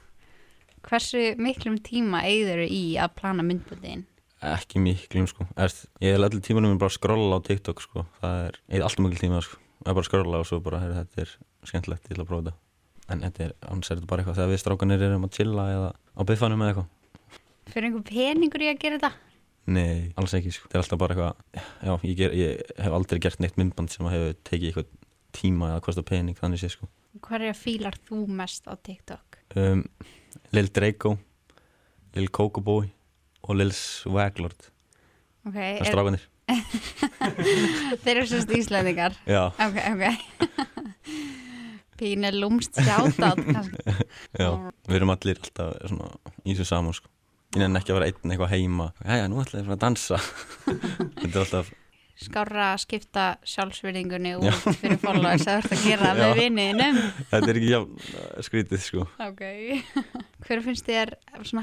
Hversu 0.85 1.21
miklum 1.41 1.77
tíma 1.81 2.21
eigður 2.27 2.65
í 2.67 2.83
að 3.01 3.15
plana 3.19 3.45
myndböndin? 3.45 4.05
ekki 4.45 4.77
miklum 4.83 5.25
sko. 5.25 5.47
Erst, 5.57 5.87
Ég 6.03 6.13
er 6.13 6.21
allir 6.21 6.41
tímanum 6.45 6.77
bara 6.77 6.91
að 6.91 6.97
skrolla 6.99 7.39
á 7.39 7.45
TikTok 7.47 7.79
sko. 7.81 8.03
Það 8.21 8.35
er, 8.45 8.57
ég 8.69 8.77
er 8.77 8.83
alltaf 8.85 9.01
mikil 9.01 9.21
tíma 9.23 9.39
sko. 9.41 9.57
Það 9.81 9.89
er 9.89 9.95
bara 9.95 10.03
að 10.03 10.09
skrolla 10.09 10.41
og 10.43 10.45
svo 10.49 10.59
bara, 10.61 10.81
heyr, 10.83 10.93
þetta 10.99 11.23
er 11.23 11.31
skemmtilegt, 11.65 12.05
ég 12.05 12.13
ætla 12.13 12.25
að 12.25 12.29
prófa 12.29 12.43
þetta. 12.45 12.59
En 13.15 13.23
þetta 13.25 13.43
er, 13.47 13.53
annars 13.71 13.89
er 13.89 13.97
þetta 13.99 14.09
bara 14.11 14.21
eitthvað 14.21 14.37
þegar 14.37 14.51
við 14.51 14.61
strákanir 14.61 15.05
erum 15.07 15.25
að 15.25 15.33
chilla 15.39 15.65
eða 15.73 15.89
á 15.95 16.21
biffanum 16.29 16.61
eða 16.65 16.73
eitthvað. 16.75 17.39
Fyrir 17.73 17.87
einhver 17.89 18.05
peningur 18.11 18.65
í 18.65 18.69
að 18.69 18.79
gera 18.83 18.99
þetta? 18.99 19.11
Nei, 19.65 20.11
alls 20.21 20.35
ekki 20.37 20.53
sko, 20.53 20.67
þetta 20.69 20.77
er 20.77 20.83
alltaf 20.83 21.01
bara 21.01 21.15
eitthvað 21.15 21.87
Já, 21.87 21.93
ég, 22.05 22.15
ger, 22.19 22.35
ég 22.37 22.75
hef 22.85 22.97
aldrei 22.99 23.21
gert 23.25 23.41
neitt 23.41 23.57
myndband 23.57 23.89
sem 23.93 24.05
að 24.05 24.13
hefur 24.19 24.35
tekið 24.45 24.67
eitthvað 24.69 24.91
tíma 25.39 25.71
eða 25.73 25.81
kosta 25.87 26.03
pening 26.05 26.37
þannig 26.37 26.61
sé 26.61 26.69
sko. 26.75 26.89
Hverja 27.25 27.55
fílar 27.57 27.97
þú 28.05 28.19
mest 28.29 28.69
á 28.69 28.77
TikTok? 28.77 29.39
um, 29.57 29.81
Lil 30.55 30.69
Draco 30.75 31.15
Lil 32.15 32.29
Cocoboy 32.33 32.87
og 33.45 33.57
Lil 33.59 33.71
Swaglord 33.75 34.69
Ok, 35.45 35.53
Það 35.53 35.81
er 35.81 35.91
strákanir 35.91 36.23
þeir 38.05 38.19
eru 38.19 38.27
sérst 38.29 38.51
íslendingar. 38.53 39.15
Já, 39.25 39.47
Ok, 39.65 39.77
ok. 39.95 40.03
Pínu 41.99 42.27
sjátt 42.83 43.15
kannski. 43.17 43.79
já, 44.41 44.49
við 44.89 44.97
erum 44.99 45.13
allir 45.13 45.39
alltaf 45.39 45.77
svona 45.87 46.09
í 46.43 46.51
þessu 46.53 46.67
saman 46.67 46.95
sko 46.97 47.11
Ég 47.55 47.61
nefn 47.63 47.79
ekki 47.79 47.93
að 47.93 47.99
vera 48.01 48.09
einn 48.11 48.33
eitthvað 48.33 48.51
heima 48.51 48.89
Jæja, 48.99 49.27
nú 49.31 49.39
ætla 49.39 49.61
ég 49.61 49.69
að 49.77 49.83
dansa 49.85 50.17
Þetta 50.19 51.29
er 51.31 51.41
alltaf, 51.45 51.69
Skárra 52.15 52.69
að 52.73 52.81
skipta 52.85 53.23
sjálfsverðingunni 53.43 54.35
út 54.39 54.59
fyrir 54.79 54.99
followers 55.01 55.43
að 55.51 55.57
ert 55.65 55.73
að 55.75 55.81
gera 55.83 56.11
með 56.15 56.29
Já. 56.29 56.35
vinniðinum. 56.39 56.99
þetta 57.31 57.49
er 57.51 57.57
ekki 57.59 57.71
jafn 57.73 57.97
uh, 57.99 58.43
skrítið 58.47 58.83
sko 58.85 59.07
Ok. 59.25 59.41
Hver 60.45 60.61
finnst 60.63 60.87
þér 60.87 61.11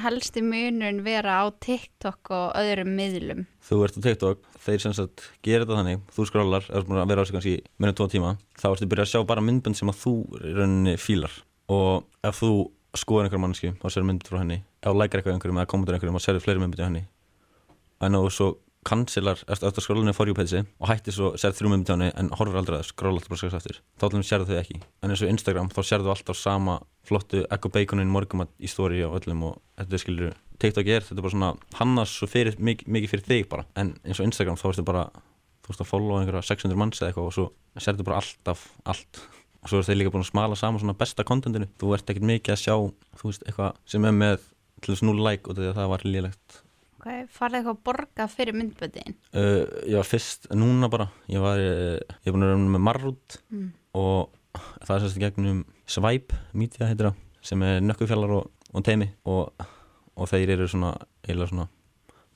helsti 0.03 0.43
munun 0.45 1.01
vera 1.07 1.39
á 1.41 1.45
TikTok 1.63 2.33
og 2.37 2.59
öðrum 2.61 2.91
miðlum? 2.99 3.45
Þú 3.65 3.79
ert 3.87 3.97
á 3.97 4.01
TikTok, 4.05 4.43
þeir 4.67 4.83
sem 4.85 4.97
sagt 4.99 5.25
gera 5.47 5.65
þetta 5.65 5.79
þannig, 5.79 6.03
þú 6.13 6.27
skrólar, 6.29 6.67
er 6.69 6.85
að 6.85 7.13
vera 7.15 7.23
á 7.23 7.27
sig 7.29 7.37
kannski 7.39 7.55
en 7.63 7.97
tvo 7.97 8.09
tíma, 8.13 8.35
þá 8.59 8.67
ertu 8.75 8.87
að 8.89 8.93
byrja 8.93 9.07
að 9.07 9.13
sjá 9.15 9.23
bara 9.33 9.45
myndbönd 9.47 9.79
sem 9.79 9.93
að 9.93 10.01
þú 10.03 10.15
rauninni 10.43 10.97
fílar 11.01 11.39
og 11.73 12.05
ef 12.27 12.43
þú 12.43 12.51
skoðar 12.99 13.31
einhver 13.31 13.41
mannski 13.41 13.71
og 13.79 13.95
sér 13.95 14.05
mynd 14.05 14.27
frá 14.29 14.43
henni, 14.43 14.59
ef 14.83 14.91
þú 14.91 14.99
lækar 15.01 15.23
eitthvað 15.23 15.39
einhverjum 15.39 15.63
eða 15.63 15.71
kommentar 15.73 15.97
einhverjum 15.97 16.19
og 16.21 16.25
sérðu 16.27 16.43
fleiri 16.45 16.61
myndbönd 16.61 16.83
hjá 16.83 16.89
henni 16.91 17.05
en 18.03 18.19
þú 18.19 18.33
svo 18.35 18.51
ertu 18.83 19.67
eftir 19.69 19.69
að 19.71 19.85
skróla 19.85 20.03
henni 20.03 20.15
for 20.17 20.27
you 20.27 20.35
page 20.35 20.63
og 20.81 20.89
hættir 20.91 21.15
svo, 21.15 21.33
þrjú 21.39 21.71
myndbönd 21.71 21.87
hjá 21.87 21.95
henni 21.95 22.09
en 22.19 22.31
horfur 22.35 22.59
aldrei 22.59 22.81
að 22.81 22.89
skróla 22.91 23.21
alltaf 23.21 23.31
bara 23.31 23.41
skræst 23.41 23.59
eftir. 23.61 23.81
Þá 23.99 24.07
allir 24.09 24.27
sérðu 24.27 24.49
þau 24.51 24.59
ekki, 24.59 24.79
en 25.03 25.13
eins 25.15 25.23
og 25.23 25.31
Instagram 25.31 25.71
þá 25.71 25.81
sérðu 25.87 26.13
alltaf 26.13 26.39
sama 26.39 26.79
flottu 27.07 27.45
ekko 27.55 27.71
baconin 27.73 28.11
morgumat 28.11 28.51
í 28.59 28.71
story 28.71 29.03
og 29.07 29.21
öllum 29.21 29.45
og 29.51 29.61
þetta 29.79 29.99
er 29.99 30.03
skilur 30.03 30.35
TikTok 30.63 30.91
er, 30.91 31.07
þetta 31.07 31.19
er 31.19 31.27
bara 31.27 31.35
svona 31.35 31.53
hannast 31.79 32.19
svo 32.19 32.29
fyrir, 32.31 32.59
mikið, 32.59 32.91
mikið 32.95 33.13
fyrir 33.15 33.29
þig 33.29 33.47
bara. 33.51 33.67
En 33.79 33.95
eins 34.03 34.21
og 34.21 34.29
Instagram 34.29 34.59
þá 34.61 34.69
ertu 34.71 34.87
bara 34.87 35.05
þú 35.63 35.73
veist 35.73 35.83
að 35.83 35.91
followa 35.91 36.21
einhverja 36.23 36.49
600 36.51 36.79
manns 36.79 37.01
eða 37.01 37.11
eitthvað 37.11 37.31
og 37.31 37.37
svo 37.37 37.47
sérðu 37.83 38.07
bara 38.07 38.21
alltaf 38.23 38.67
allt. 38.87 39.23
Og 39.63 39.71
svo 39.71 39.79
er 39.79 39.87
þeir 39.87 40.01
líka 40.01 40.15
búin 40.15 40.25
að 40.25 40.31
smala 40.33 40.59
saman 40.59 40.83
svona 40.83 40.99
besta 40.99 41.27
kontentinu 41.27 41.71
þú 41.79 41.95
ert 41.97 42.11
ekkert 42.11 42.29
mikið 42.31 42.55
að 42.55 42.63
sjá 42.63 42.75
þú 43.21 43.31
veist 43.31 43.47
eitthvað 43.47 43.79
sem 43.95 44.07
er 44.07 44.17
með 44.17 44.47
til 44.83 44.95
þess 44.95 45.07
0 45.07 45.23
like 45.23 45.51
og 45.51 45.59
að 45.63 45.75
það 45.79 45.93
var 45.93 46.07
lélegt 46.07 46.62
Ok, 47.03 47.09
farið 47.35 47.57
eitthvað 47.59 47.75
að 47.75 47.83
borga 47.89 48.27
fyrir 48.31 48.55
myndböndin? 48.55 49.17
uh, 49.35 49.65
ég 49.91 49.97
var 49.99 50.07
fyrst 50.07 50.47
núna 50.55 50.89
bara 50.93 51.09
ég 51.29 51.43
var, 51.43 51.59
uh, 51.59 51.99
ég 51.99 52.31
er 52.31 52.33
búin 52.37 52.45
að 52.47 52.53
vera 52.53 52.63
með 52.77 52.85
Marrút 52.87 53.39
Mm. 53.51 53.73
og 53.99 54.31
það 54.87 54.95
er 54.97 55.03
sérst 55.03 55.19
í 55.19 55.23
gegnum 55.25 55.65
Swipe 55.87 56.37
Media 56.55 56.87
heitir 56.87 57.09
það 57.11 57.17
sem 57.43 57.63
er 57.67 57.81
nökkufjallar 57.83 58.31
og, 58.37 58.51
og 58.73 58.85
teimi 58.87 59.11
og, 59.27 59.51
og 60.17 60.29
þeir 60.31 60.51
eru 60.55 60.69
svona 60.69 60.93
svona 61.27 61.67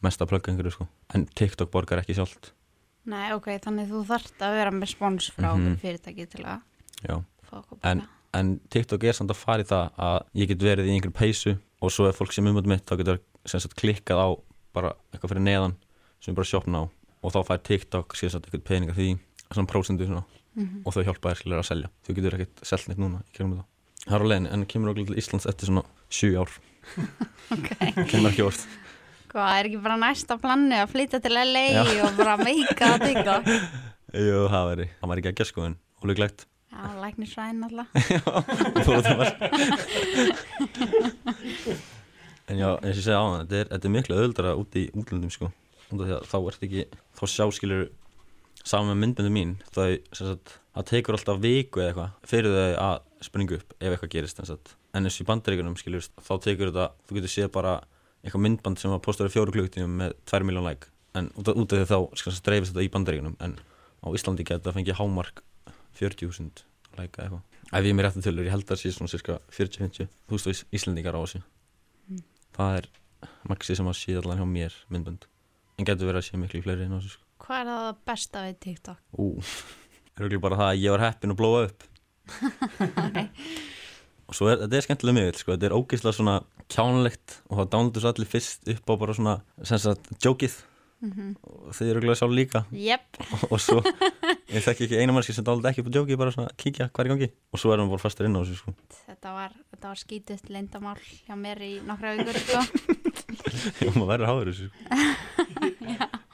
mest 0.02 0.20
að 0.20 0.28
plugga 0.32 0.50
einhverju 0.52 0.72
sko 0.74 0.86
en 1.14 1.26
TikTok 1.26 1.70
borgar 1.70 2.02
ekki 2.02 2.14
sjálft 2.18 2.50
Nei, 3.06 3.30
ok, 3.32 3.46
þannig 3.62 3.86
þú 3.92 4.02
þarft 4.08 4.42
að 4.42 4.56
vera 4.58 4.70
með 4.74 4.90
spons 4.96 5.30
frá 5.30 5.52
mm 5.54 5.62
Mhm. 5.62 5.76
fyrirtæki 5.78 6.26
til 6.28 6.42
að 6.44 6.60
já 7.06 7.22
En- 7.84 8.02
en 8.34 8.58
TikTok 8.68 9.04
er 9.04 9.12
samt 9.12 9.30
að 9.30 9.36
fara 9.36 9.62
í 9.62 9.66
það 9.70 9.92
að 9.96 10.24
ég 10.34 10.48
get 10.48 10.58
verið 10.58 10.88
í 10.90 10.96
einhverju 10.98 11.14
peysu 11.14 11.58
og 11.80 11.90
svo 11.94 12.08
er 12.08 12.12
fólk 12.18 12.32
sem 12.34 12.44
umhund 12.44 12.66
mitt 12.66 12.84
þá 12.84 12.96
getur 12.98 13.20
klikkað 13.78 14.18
á 14.18 14.28
bara 14.76 14.92
eitthvað 15.12 15.32
fyrir 15.34 15.44
neðan 15.48 15.74
sem 16.20 16.32
ég 16.32 16.38
bara 16.38 16.50
sjopna 16.52 16.82
á 16.82 16.84
og 17.26 17.32
þá 17.34 17.38
fær 17.48 17.62
TikTok 17.66 18.16
síðan 18.18 18.44
eitthvað 18.46 18.64
peninga 18.68 18.94
því 18.96 19.08
svona 19.52 19.70
prósendu 19.72 20.06
svona 20.08 20.24
Mhm. 20.56 20.86
og 20.88 20.94
þau 20.96 21.02
hjálpa 21.04 21.34
þér 21.36 21.58
að 21.60 21.66
selja 21.68 21.88
þú 22.06 22.14
getur 22.16 22.34
ekkert 22.38 22.62
selt 22.64 22.86
neitt 22.88 22.96
núna 23.02 23.18
það 23.36 24.14
er 24.16 24.22
á 24.24 24.28
leiðin 24.30 24.46
en 24.54 24.62
kemur 24.64 24.88
okkur 24.94 25.10
til 25.10 25.18
Íslands 25.20 25.44
eftir 25.50 25.68
svona 25.68 25.82
7 26.08 26.30
ár 26.40 26.48
kemur 28.08 28.30
ekki 28.30 28.44
orð 28.46 28.62
Hvað, 29.28 29.50
er 29.58 29.66
ekki 29.68 29.80
bara 29.84 29.98
næsta 30.00 30.38
planni 30.40 30.78
að 30.80 30.94
flytja 30.94 31.20
til 31.20 31.34
LA 31.36 31.64
Já. 31.76 31.82
og 32.06 32.16
bara 32.16 32.38
meika 32.40 32.88
á 32.88 32.96
TikTok? 33.04 33.44
Jú, 34.26 34.38
það 34.48 34.64
væri, 34.70 34.86
það 34.96 35.08
væri 35.12 35.20
ekki 35.26 35.32
að 35.34 35.38
gerskoðun 35.42 35.76
ólíklegt 36.00 36.46
Já, 36.72 36.82
læknisfræðin 37.04 37.64
alltaf. 37.68 37.88
Fórhaldumar. 38.86 39.30
En 42.46 42.60
já, 42.62 42.68
eins 42.78 42.96
og 42.96 43.00
ég 43.00 43.04
segja 43.04 43.20
á 43.22 43.26
er, 43.42 43.70
þetta 43.70 43.88
er 43.88 43.94
miklu 43.94 44.18
öðuldara 44.20 44.56
út 44.58 44.78
í 44.78 44.86
útlöndum 44.94 45.32
sko. 45.34 45.50
Þá 45.90 46.36
ert 46.40 46.66
ekki 46.66 46.86
þá 47.16 47.24
sjáskilur 47.30 47.86
saman 48.66 48.92
með 48.92 49.02
myndböndu 49.02 49.32
mín. 49.34 49.52
Þau, 49.74 49.98
það 50.16 50.88
tekur 50.90 51.18
alltaf 51.18 51.42
viku 51.42 51.82
eða 51.82 51.92
eitthvað 51.92 52.32
fyrir 52.32 52.56
þau 52.56 52.72
að 52.86 52.96
springa 53.26 53.58
upp 53.60 53.76
ef 53.78 53.94
eitthvað 53.94 54.12
gerist 54.14 54.42
en 54.96 55.04
eins 55.04 55.18
og 55.18 55.24
í 55.24 55.28
bandaríkunum 55.28 55.76
skilur 55.78 56.04
þá 56.24 56.32
tekur 56.44 56.70
þetta, 56.70 56.86
þú 57.06 57.18
getur 57.18 57.32
séð 57.32 57.50
bara 57.54 57.74
eitthvað 58.24 58.44
myndband 58.46 58.80
sem 58.80 58.94
að 58.94 59.02
postar 59.04 59.28
í 59.28 59.34
fjóru 59.34 59.54
klukktíum 59.54 59.98
með 60.00 60.14
2 60.30 60.46
miljón 60.48 60.66
like. 60.66 60.88
En 61.16 61.28
út 61.36 61.50
af, 61.50 61.58
því 61.72 61.84
þá 61.88 62.40
dreifist 62.46 62.72
þetta 62.72 62.86
í 62.86 62.92
bandaríkunum 62.94 63.36
en 63.44 63.58
á 64.02 64.06
Íslandi 64.16 64.46
geta 64.46 64.68
það 64.68 64.78
fengið 64.80 64.98
hámark 65.00 65.42
40.000 66.00 66.64
like 66.96 67.20
eða 67.20 67.26
eitthvað. 67.26 67.44
Ef 67.66 67.88
ég 67.88 67.96
mér 67.96 68.08
réttu 68.08 68.24
tölur, 68.24 68.46
ég 68.46 68.54
held 68.54 68.64
að 68.66 68.72
það 68.72 68.82
sé 68.82 68.94
svona 68.94 69.12
cirka 69.12 69.38
40-50 69.52 70.08
þú 70.08 70.36
veist 70.36 70.48
þú 70.48 70.76
Íslendingar 70.78 71.18
á 71.18 71.20
þessu. 71.24 71.42
Það 72.56 72.78
er 72.80 72.88
maxi 73.50 73.76
sem 73.78 73.90
að 73.90 73.98
sé 74.00 74.16
allan 74.18 74.40
hjá 74.40 74.46
mér 74.50 74.76
myndbönd 74.92 75.26
en 75.76 75.88
getur 75.88 76.08
verið 76.08 76.22
að 76.22 76.28
sé 76.28 76.40
miklu 76.40 76.62
fleiri 76.64 76.86
en 76.86 76.96
þessu 76.96 77.14
sko. 77.14 77.24
Hvað 77.46 77.60
er 77.60 77.70
það 77.70 77.98
besta 78.08 78.44
við 78.46 78.56
TikTok? 78.64 79.00
ú, 79.20 79.26
er 80.16 80.28
ekki 80.28 80.42
bara 80.46 80.60
það 80.60 80.70
að 80.72 80.82
ég 80.82 80.94
var 80.96 81.04
heppin 81.04 81.34
að 81.34 81.40
blóa 81.42 81.64
upp 81.68 81.86
og 84.26 84.34
svo 84.34 84.48
er, 84.50 84.62
þetta 84.64 84.78
er 84.78 84.86
skemmtilega 84.86 85.18
miður 85.18 85.40
sko. 85.40 85.54
þetta 85.54 85.68
er 85.68 85.76
ógeðslega 85.76 86.18
svona 86.18 86.36
kjánlegt 86.72 87.36
og 87.46 87.60
það 87.60 87.70
dándur 87.76 88.02
svo 88.02 88.14
allir 88.14 88.30
fyrst 88.30 88.72
upp 88.72 88.86
á 88.90 88.94
bara 89.04 89.16
svona 89.16 89.36
sem 89.62 89.82
sagt, 89.82 90.10
jókið 90.24 90.56
og 91.06 91.74
þið 91.76 91.90
eru 91.92 92.00
glæðið 92.04 92.18
sjálf 92.22 92.34
líka. 92.34 92.62
Jep, 92.72 93.18
og 93.52 93.58
svo, 93.60 93.82
ég 94.48 94.64
þekki 94.64 94.86
ekki 94.88 95.00
eina 95.02 95.12
mannski 95.12 95.34
sem 95.36 95.44
dálítið 95.46 95.70
ekki 95.70 95.82
upp 95.84 95.90
á 95.90 95.94
djóki, 95.96 96.16
bara 96.18 96.32
svona 96.34 96.54
kíkja 96.56 96.88
hver 96.96 97.10
gangi. 97.12 97.28
Og 97.52 97.60
svo 97.60 97.74
erum 97.74 97.86
við 97.90 97.96
bara 97.98 98.04
fastur 98.06 98.26
inn 98.30 98.36
á 98.36 98.40
þessu 98.42 98.56
sko. 98.62 98.74
Þetta 99.06 99.34
var, 99.36 99.56
var 99.84 100.00
skítið 100.00 100.40
leyndamál 100.56 100.96
hjá 101.26 101.36
mér 101.38 101.60
í 101.66 101.72
nokkra 101.86 102.16
vikur 102.16 102.40
sko. 102.42 102.64
og 103.90 103.98
maður 104.00 104.08
verður 104.14 104.30
háður 104.32 104.52
þessu 104.52 104.70
sko. 104.70 106.12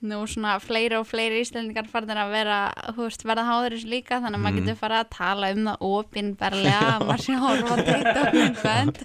Nú 0.00 0.22
svona 0.32 0.54
fleiri 0.64 0.96
og 0.96 1.04
fleiri 1.04 1.42
íslendingar 1.44 1.84
farnir 1.92 2.16
að 2.16 2.30
vera, 2.32 2.58
þú 2.96 3.02
veist, 3.04 3.24
verða 3.28 3.42
háður 3.50 3.74
þessu 3.76 3.90
líka 3.92 4.16
þannig 4.22 4.38
að 4.38 4.44
maður 4.46 4.54
Mhm. 4.56 4.62
getur 4.70 4.78
fara 4.80 5.00
að 5.04 5.10
tala 5.12 5.50
um 5.52 5.66
það 5.68 5.82
opinberlega, 5.90 6.78
að 6.94 7.04
maður 7.10 7.24
sé 7.26 7.34
að 7.34 7.42
horfa 7.44 7.68
á 7.68 7.76
TikTok 7.90 8.30
myndbönd 8.38 8.96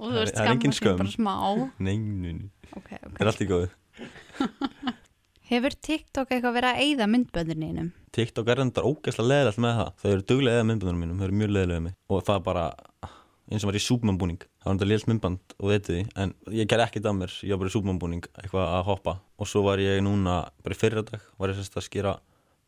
og 0.00 0.08
þú 0.10 0.16
veist, 0.16 0.34
skamma 0.40 0.74
skömm. 0.74 0.98
bara 0.98 1.12
smá. 1.14 1.34
Nei, 1.78 1.96
nei, 1.98 2.32
nei, 2.32 2.50
okay, 2.76 2.98
það 2.98 3.10
okay. 3.10 3.20
er 3.20 3.30
allt 3.32 3.44
í 3.44 3.48
góðu. 3.50 3.70
Hefur 5.50 5.74
TikTok 5.82 6.30
eitthvað 6.30 6.56
verið 6.60 6.70
að 6.70 6.84
eyða 6.84 7.10
myndböndinniðinum? 7.10 7.90
TikTok 8.14 8.52
er 8.52 8.62
endar 8.62 8.86
ógeðslega 8.86 9.30
leðilegt 9.32 9.62
með 9.64 9.80
það. 9.80 9.90
Þau 10.02 10.10
eru 10.12 10.26
duglega 10.30 10.60
eða 10.60 10.68
myndbandunum 10.68 11.02
mínum, 11.04 11.18
þau 11.18 11.26
eru 11.26 11.40
mjög 11.40 11.52
leðilega 11.56 11.84
með 11.86 11.96
og 12.10 12.24
það 12.26 12.38
er 12.38 12.46
bara 12.46 12.64
eins 13.50 13.64
og 13.64 13.70
var 13.70 13.78
í 13.80 13.82
súpmannbúning 13.82 14.44
það 14.60 14.68
var 14.68 14.74
enda 14.76 14.88
lélt 14.88 15.08
myndband 15.08 15.54
og 15.56 15.70
þetta 15.72 15.94
því 15.94 16.00
en 16.22 16.32
ég 16.54 16.68
ger 16.70 16.82
ekkert 16.84 17.06
af 17.08 17.16
mér, 17.16 17.36
ég 17.42 17.54
var 17.54 17.62
bara 17.62 17.70
í 17.70 17.74
súpmannbúning 17.74 18.26
eitthvað 18.42 18.66
að 18.76 18.84
hoppa. 18.90 19.14
Og 19.40 19.48
svo 19.48 19.62
var 19.64 19.80
ég 19.80 20.02
núna 20.04 20.42
bara 20.60 20.76
í 20.76 20.80
fyrradag, 20.80 21.24
var 21.40 21.52
ég 21.52 21.58
sérst 21.58 21.78
að 21.80 21.86
skera 21.86 22.14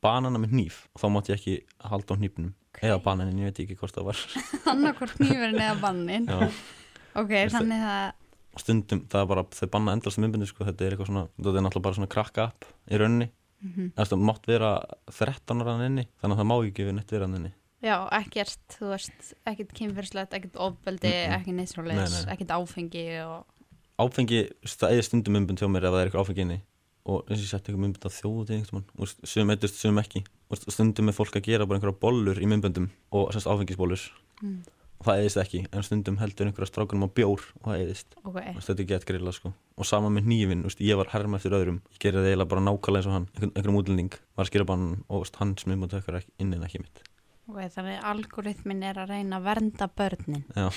banana 0.03 0.41
með 0.41 0.57
hníf. 0.57 0.79
Og 0.97 1.03
þá 1.03 1.07
mátti 1.13 1.35
ég 1.35 1.41
ekki 1.41 1.57
halda 1.91 2.17
á 2.17 2.21
hnífnum. 2.21 2.55
Eða 2.81 3.03
bananin, 3.05 3.43
ég 3.43 3.53
veit 3.53 3.61
ekki 3.67 3.77
hvort 3.79 3.95
það 3.95 4.09
var. 4.09 4.23
Annarkvort 4.73 5.21
nýverinn 5.21 5.61
eða 5.61 5.77
bannin 5.83 6.31
Já. 6.31 6.49
Ok, 7.21 7.33
þannig 7.53 7.85
að 7.85 8.22
stundum, 8.61 9.01
það 9.09 9.21
er 9.23 9.27
bara, 9.27 9.45
þau 9.45 9.69
banna 9.71 9.93
endast 9.97 10.19
myndbandi 10.19 10.47
sko, 10.51 10.65
þetta 10.65 10.85
er 10.85 10.93
eitthvað 10.97 11.09
svona, 11.09 11.29
þetta 11.39 11.57
er 11.57 11.65
náttúrulega 11.65 11.83
bara 11.87 11.95
svona 11.99 12.09
krakka 12.13 12.45
app 12.51 12.65
í 12.91 12.99
rauninni, 13.01 13.31
Mhm. 13.63 13.93
það 13.95 14.23
mátt 14.27 14.47
vera 14.47 14.71
13 15.09 15.63
ára 15.63 15.77
hann 15.79 15.87
inni, 15.87 16.07
þannig 16.21 16.35
að 16.37 16.41
það 16.43 16.49
má 16.51 16.57
ekki 16.67 16.83
við 16.89 16.95
neitt 16.99 17.11
vera 17.11 17.27
hann 17.27 17.37
inni 17.39 17.53
Já, 17.83 18.09
ekkert, 18.11 18.59
þú 18.79 18.89
veist, 18.93 19.35
ekkert 19.47 19.73
kynfyrirslegt, 19.75 20.33
ekkert 20.35 20.55
ofbeldi, 20.59 21.09
Mm, 21.11 21.31
mm. 21.31 21.37
ekki 21.39 21.53
neitt 21.55 21.69
svo 21.73 21.83
Nei, 21.83 21.97
leis, 21.97 22.27
nei. 22.27 22.35
ekkert 22.35 22.53
áfengi 22.55 23.07
og... 23.27 23.47
áfengi, 23.99 24.51
það 24.67 24.93
eða 24.93 25.03
stundum 25.07 25.33
myndbund 25.35 25.59
hjá 25.59 25.69
mér 25.71 25.85
ef 25.89 25.93
það 25.95 26.01
er 26.03 26.07
eitthvað 26.11 26.25
áfengi 26.27 26.43
inni 26.47 26.61
og 27.07 27.27
eins 27.27 27.39
og 27.39 27.43
ég 27.43 27.51
sett 27.51 27.65
eitthvað 27.67 27.83
myndbund 27.83 28.07
á 28.07 28.11
þjóðu 28.15 28.51
einhvern 28.55 28.85
mann 28.99 29.09
sum 29.27 29.51
eitthvað, 29.51 29.75
sum 29.75 29.99
ekki 29.99 30.25
og 30.51 30.59
stundum 30.71 31.09
er 31.09 31.13
fólk 31.17 31.35
að 31.35 31.43
gera 31.49 31.67
bara 31.67 31.79
einhverja 31.81 31.99
bollur 31.99 32.39
í 32.39 32.47
myndbundum 32.47 32.91
og 33.13 33.33
semst 33.33 33.47
áfengisbollur 33.51 34.11
Mm. 34.43 34.63
Það 35.07 35.23
eðist 35.23 35.41
ekki, 35.43 35.61
en 35.71 35.87
stundum 35.87 36.19
heldur 36.21 36.49
einhverja 36.49 36.71
strákunum 36.71 37.07
á 37.07 37.15
bjór 37.17 37.45
og 37.61 37.69
það 37.69 37.85
eðist 37.85 38.17
Ok, 38.23 38.39
þetta 38.39 38.77
er 38.77 38.89
gett 38.93 39.07
grilla 39.09 39.35
sko. 39.37 39.53
Og 39.79 39.89
sama 39.89 40.11
með 40.13 40.29
hnífin, 40.29 40.65
veist, 40.67 40.83
ég 40.85 40.99
var 41.01 41.11
herma 41.15 41.39
eftir 41.41 41.57
öðrum. 41.57 41.81
Ég 41.95 42.03
gerði 42.05 42.23
það 42.23 42.31
eiginlega 42.33 42.53
bara 42.53 42.65
nákvæmlega 42.67 43.01
eins 43.03 43.09
og 43.11 43.17
hann. 43.17 43.29
Einhver, 43.33 43.53
einhverjum 43.53 43.79
útlending 43.81 44.19
var 44.37 44.45
að 44.45 44.51
skera 44.51 44.69
bann 44.69 44.89
og 45.09 45.25
veist, 45.25 45.39
hans 45.41 45.67
myndbund 45.69 45.97
hökkar 45.97 46.21
ekki 46.21 46.35
inn 46.45 46.53
en 46.57 46.67
ekki 46.67 46.83
mitt. 46.83 47.05
Ok, 47.49 47.63
þannig 47.75 47.97
að 47.99 48.11
algoritmin 48.13 48.85
er 48.87 49.01
að 49.03 49.15
reyna 49.17 49.41
að 49.41 49.49
vernda 49.49 49.89
börnin. 49.99 50.45
Já. 50.55 50.69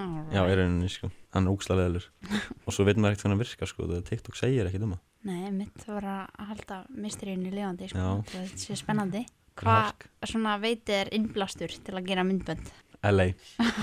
Alright. 0.00 0.32
já, 0.32 0.40
er 0.46 0.56
rauninni 0.60 0.88
sko, 0.88 1.10
hann 1.34 1.46
er 1.46 1.52
ógslega 1.52 1.82
leðilur 1.82 2.04
og 2.64 2.72
svo 2.72 2.86
veit 2.86 2.96
maður 2.96 3.16
ekkert 3.16 3.24
hvernig 3.24 3.34
hann 3.34 3.42
virkar 3.42 3.70
sko, 3.70 3.88
það 3.90 4.04
TikTok 4.08 4.38
segir 4.38 4.68
ekkert 4.70 4.86
um 4.86 4.94
það. 4.94 5.02
Nei, 5.28 5.50
mitt 5.52 5.82
var 5.84 6.06
að 6.08 6.46
halda 6.50 6.78
mysteríunni 6.94 7.52
lifandi, 7.52 7.90
sko, 7.92 8.12
þetta 8.30 8.62
sé 8.62 8.78
spennandi. 8.80 9.24
Hvað 9.60 10.60
veitir 10.62 11.10
innblástur 11.12 11.74
til 11.84 11.98
að 11.98 12.06
gera 12.08 12.24
myndbönd? 12.24 12.70
LA 13.06 13.30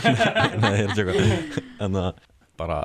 Nei, 0.61 0.74
ég 0.78 0.84
er 0.84 0.91
að 0.91 0.97
tjóka 0.97 1.63
En 1.86 1.97
að 1.97 2.22
bara 2.57 2.80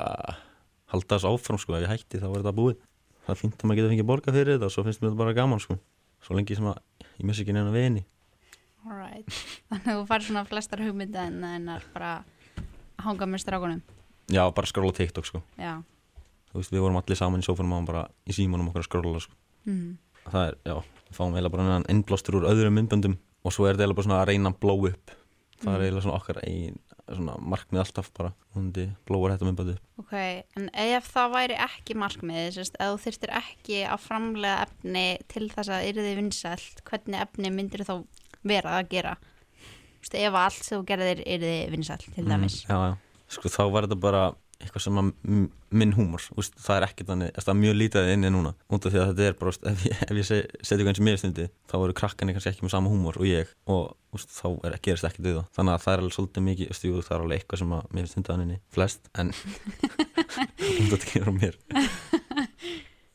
halda 0.93 1.17
þessu 1.17 1.31
áfram 1.31 1.59
sko, 1.61 1.75
ef 1.77 1.85
ég 1.85 1.91
hætti 1.91 2.21
þá 2.21 2.27
er 2.29 2.41
þetta 2.41 2.55
búið. 2.57 2.81
Það 3.23 3.33
er 3.33 3.39
fínt 3.39 3.55
að 3.55 3.69
maður 3.69 3.79
getur 3.79 3.93
fengið 3.93 4.09
borga 4.09 4.33
fyrir 4.35 4.57
þetta 4.57 4.67
og 4.67 4.73
svo 4.75 4.83
finnst 4.85 5.01
mér 5.01 5.09
þetta 5.09 5.21
bara 5.23 5.35
gaman 5.37 5.63
sko. 5.63 5.77
Svo 6.23 6.37
lengi 6.37 6.57
sem 6.57 6.67
að 6.69 7.07
ég 7.17 7.25
missi 7.27 7.43
ekki 7.43 7.55
neina 7.55 7.73
vini. 7.73 8.03
Alright, 8.83 9.39
þannig 9.71 9.89
að 9.89 9.97
þú 9.97 10.05
fær 10.11 10.27
svona 10.27 10.45
flestar 10.49 10.83
hugmynda 10.83 11.25
en 11.31 11.39
en 11.47 11.71
er 11.77 11.87
bara 11.95 12.11
að 12.19 13.07
hanga 13.07 13.29
með 13.31 13.43
strákunum. 13.45 13.81
Já, 14.31 14.43
bara 14.55 14.69
skróla 14.69 14.95
TikTok 14.95 15.27
sko. 15.27 15.43
Já. 15.57 15.79
Þú 16.51 16.61
veist, 16.61 16.75
við 16.75 16.83
vorum 16.83 16.99
allir 16.99 17.19
saman 17.19 17.41
í 17.41 17.47
sófanum 17.47 17.79
og 17.79 17.89
bara 17.89 18.05
í 18.29 18.35
símanum 18.35 18.69
okkur 18.69 18.83
að 18.83 18.89
skróla 18.89 19.23
sko. 19.23 19.35
Mm. 19.65 19.95
Það 20.27 20.45
er, 20.51 20.59
já, 20.69 20.75
við 21.07 21.17
fáum 21.17 21.33
eiginlega 21.33 21.55
bara 21.55 21.77
enn 21.79 21.89
innblástur 21.91 22.37
úr 22.39 22.47
öðrum 22.51 22.77
myndböndum 22.77 23.17
og 23.43 23.55
svo 23.55 23.65
er 23.65 23.73
þetta 23.73 23.87
eiginlega 23.87 23.99
bara 23.99 24.07
svona 24.07 24.19
að 24.21 24.29
reyna 24.29 24.51
að 24.53 24.59
blóa 24.63 24.91
upp 24.93 25.15
Það 25.63 25.73
er 25.73 25.79
Mm. 25.79 25.85
eiginlega 25.85 26.03
svona 26.03 26.19
okkar 26.19 26.39
ein, 26.43 26.79
svona 27.07 27.35
markmið 27.39 27.79
alltaf 27.83 28.09
bara 28.17 28.33
Hundi 28.55 28.85
þetta 29.37 29.47
myndböndu 29.47 29.75
upp 29.77 29.99
Ok, 30.03 30.13
en 30.57 30.69
ef 30.73 31.09
það 31.13 31.33
væri 31.37 31.57
ekki 31.65 31.95
markmið, 31.95 32.49
sérst, 32.57 32.75
ef 32.79 32.93
þú 32.93 32.99
þyrftir 33.05 33.33
ekki 33.39 33.79
að 33.87 34.03
framlega 34.03 34.65
efni 34.67 35.05
til 35.31 35.49
þess 35.49 35.69
að 35.69 35.87
yrði 35.91 36.15
vinsælt, 36.19 36.83
hvernig 36.89 37.21
efni 37.21 37.51
myndir 37.53 37.85
þá 37.87 37.95
vera 38.43 38.77
að 38.81 38.89
gera? 38.89 39.15
Veist, 40.03 40.15
ef 40.19 40.33
allt 40.35 40.63
sem 40.63 40.79
þú 40.81 40.85
gerðir 40.91 41.23
yrði 41.23 41.53
vinsælt, 41.71 42.07
til 42.13 42.25
dæmis. 42.27 42.65
Mm, 42.67 42.69
já, 42.69 42.77
já. 42.91 42.97
Sko 43.33 43.49
þá 43.49 43.61
var 43.71 43.87
þetta 43.87 43.99
bara 44.03 44.23
eitthvað 44.63 44.83
sem 44.85 44.97
minn 45.73 45.93
húmor 45.97 46.23
úst, 46.39 46.55
það 46.61 46.77
er 46.79 46.85
ekkert 46.87 47.09
þannig, 47.11 47.31
það 47.37 47.51
er 47.53 47.59
mjög 47.59 47.75
lítið 47.79 48.09
inni 48.13 48.29
núna. 48.33 48.51
Út 48.73 48.85
af 48.87 48.93
því 48.93 49.01
að 49.01 49.09
þetta 49.11 49.27
er 49.29 49.37
bara, 49.41 49.53
ef 49.71 49.83
ég, 49.87 50.01
ef 50.07 50.19
ég 50.21 50.27
se- 50.29 50.39
seti 50.61 50.77
eitthvað 50.77 50.91
eins 50.93 51.01
og 51.03 51.07
mér 51.07 51.19
stundi, 51.21 51.45
þá 51.71 51.75
eru 51.79 51.95
krakkarnir 51.99 52.37
kannski 52.37 52.51
ekki 52.53 52.65
með 52.67 52.73
sama 52.75 52.91
húmor 52.93 53.19
og 53.21 53.27
ég 53.29 53.51
og 53.69 53.93
úst, 54.17 54.29
þá 54.33 54.45
er, 54.69 54.77
gerist 54.85 55.19
við 55.19 55.37
það, 55.39 55.45
þannig 55.57 55.73
að 55.77 55.83
það 55.85 55.93
er 55.97 56.03
alveg 56.03 56.15
svolítið 56.17 56.45
mikið, 56.49 56.71
úst, 56.75 56.87
jú, 56.89 57.01
það 57.03 57.15
er 57.17 57.25
alveg 57.25 57.41
eitthvað 57.43 57.63
sem 57.63 57.73
mér 57.73 58.01
finnst 58.03 58.15
stundaðan 58.17 58.45
inni 58.47 58.59
flest, 58.73 59.11
en 59.17 59.33
þetta 60.89 60.99
ekki 61.01 61.23
frá 61.23 61.33
mér. 61.37 61.57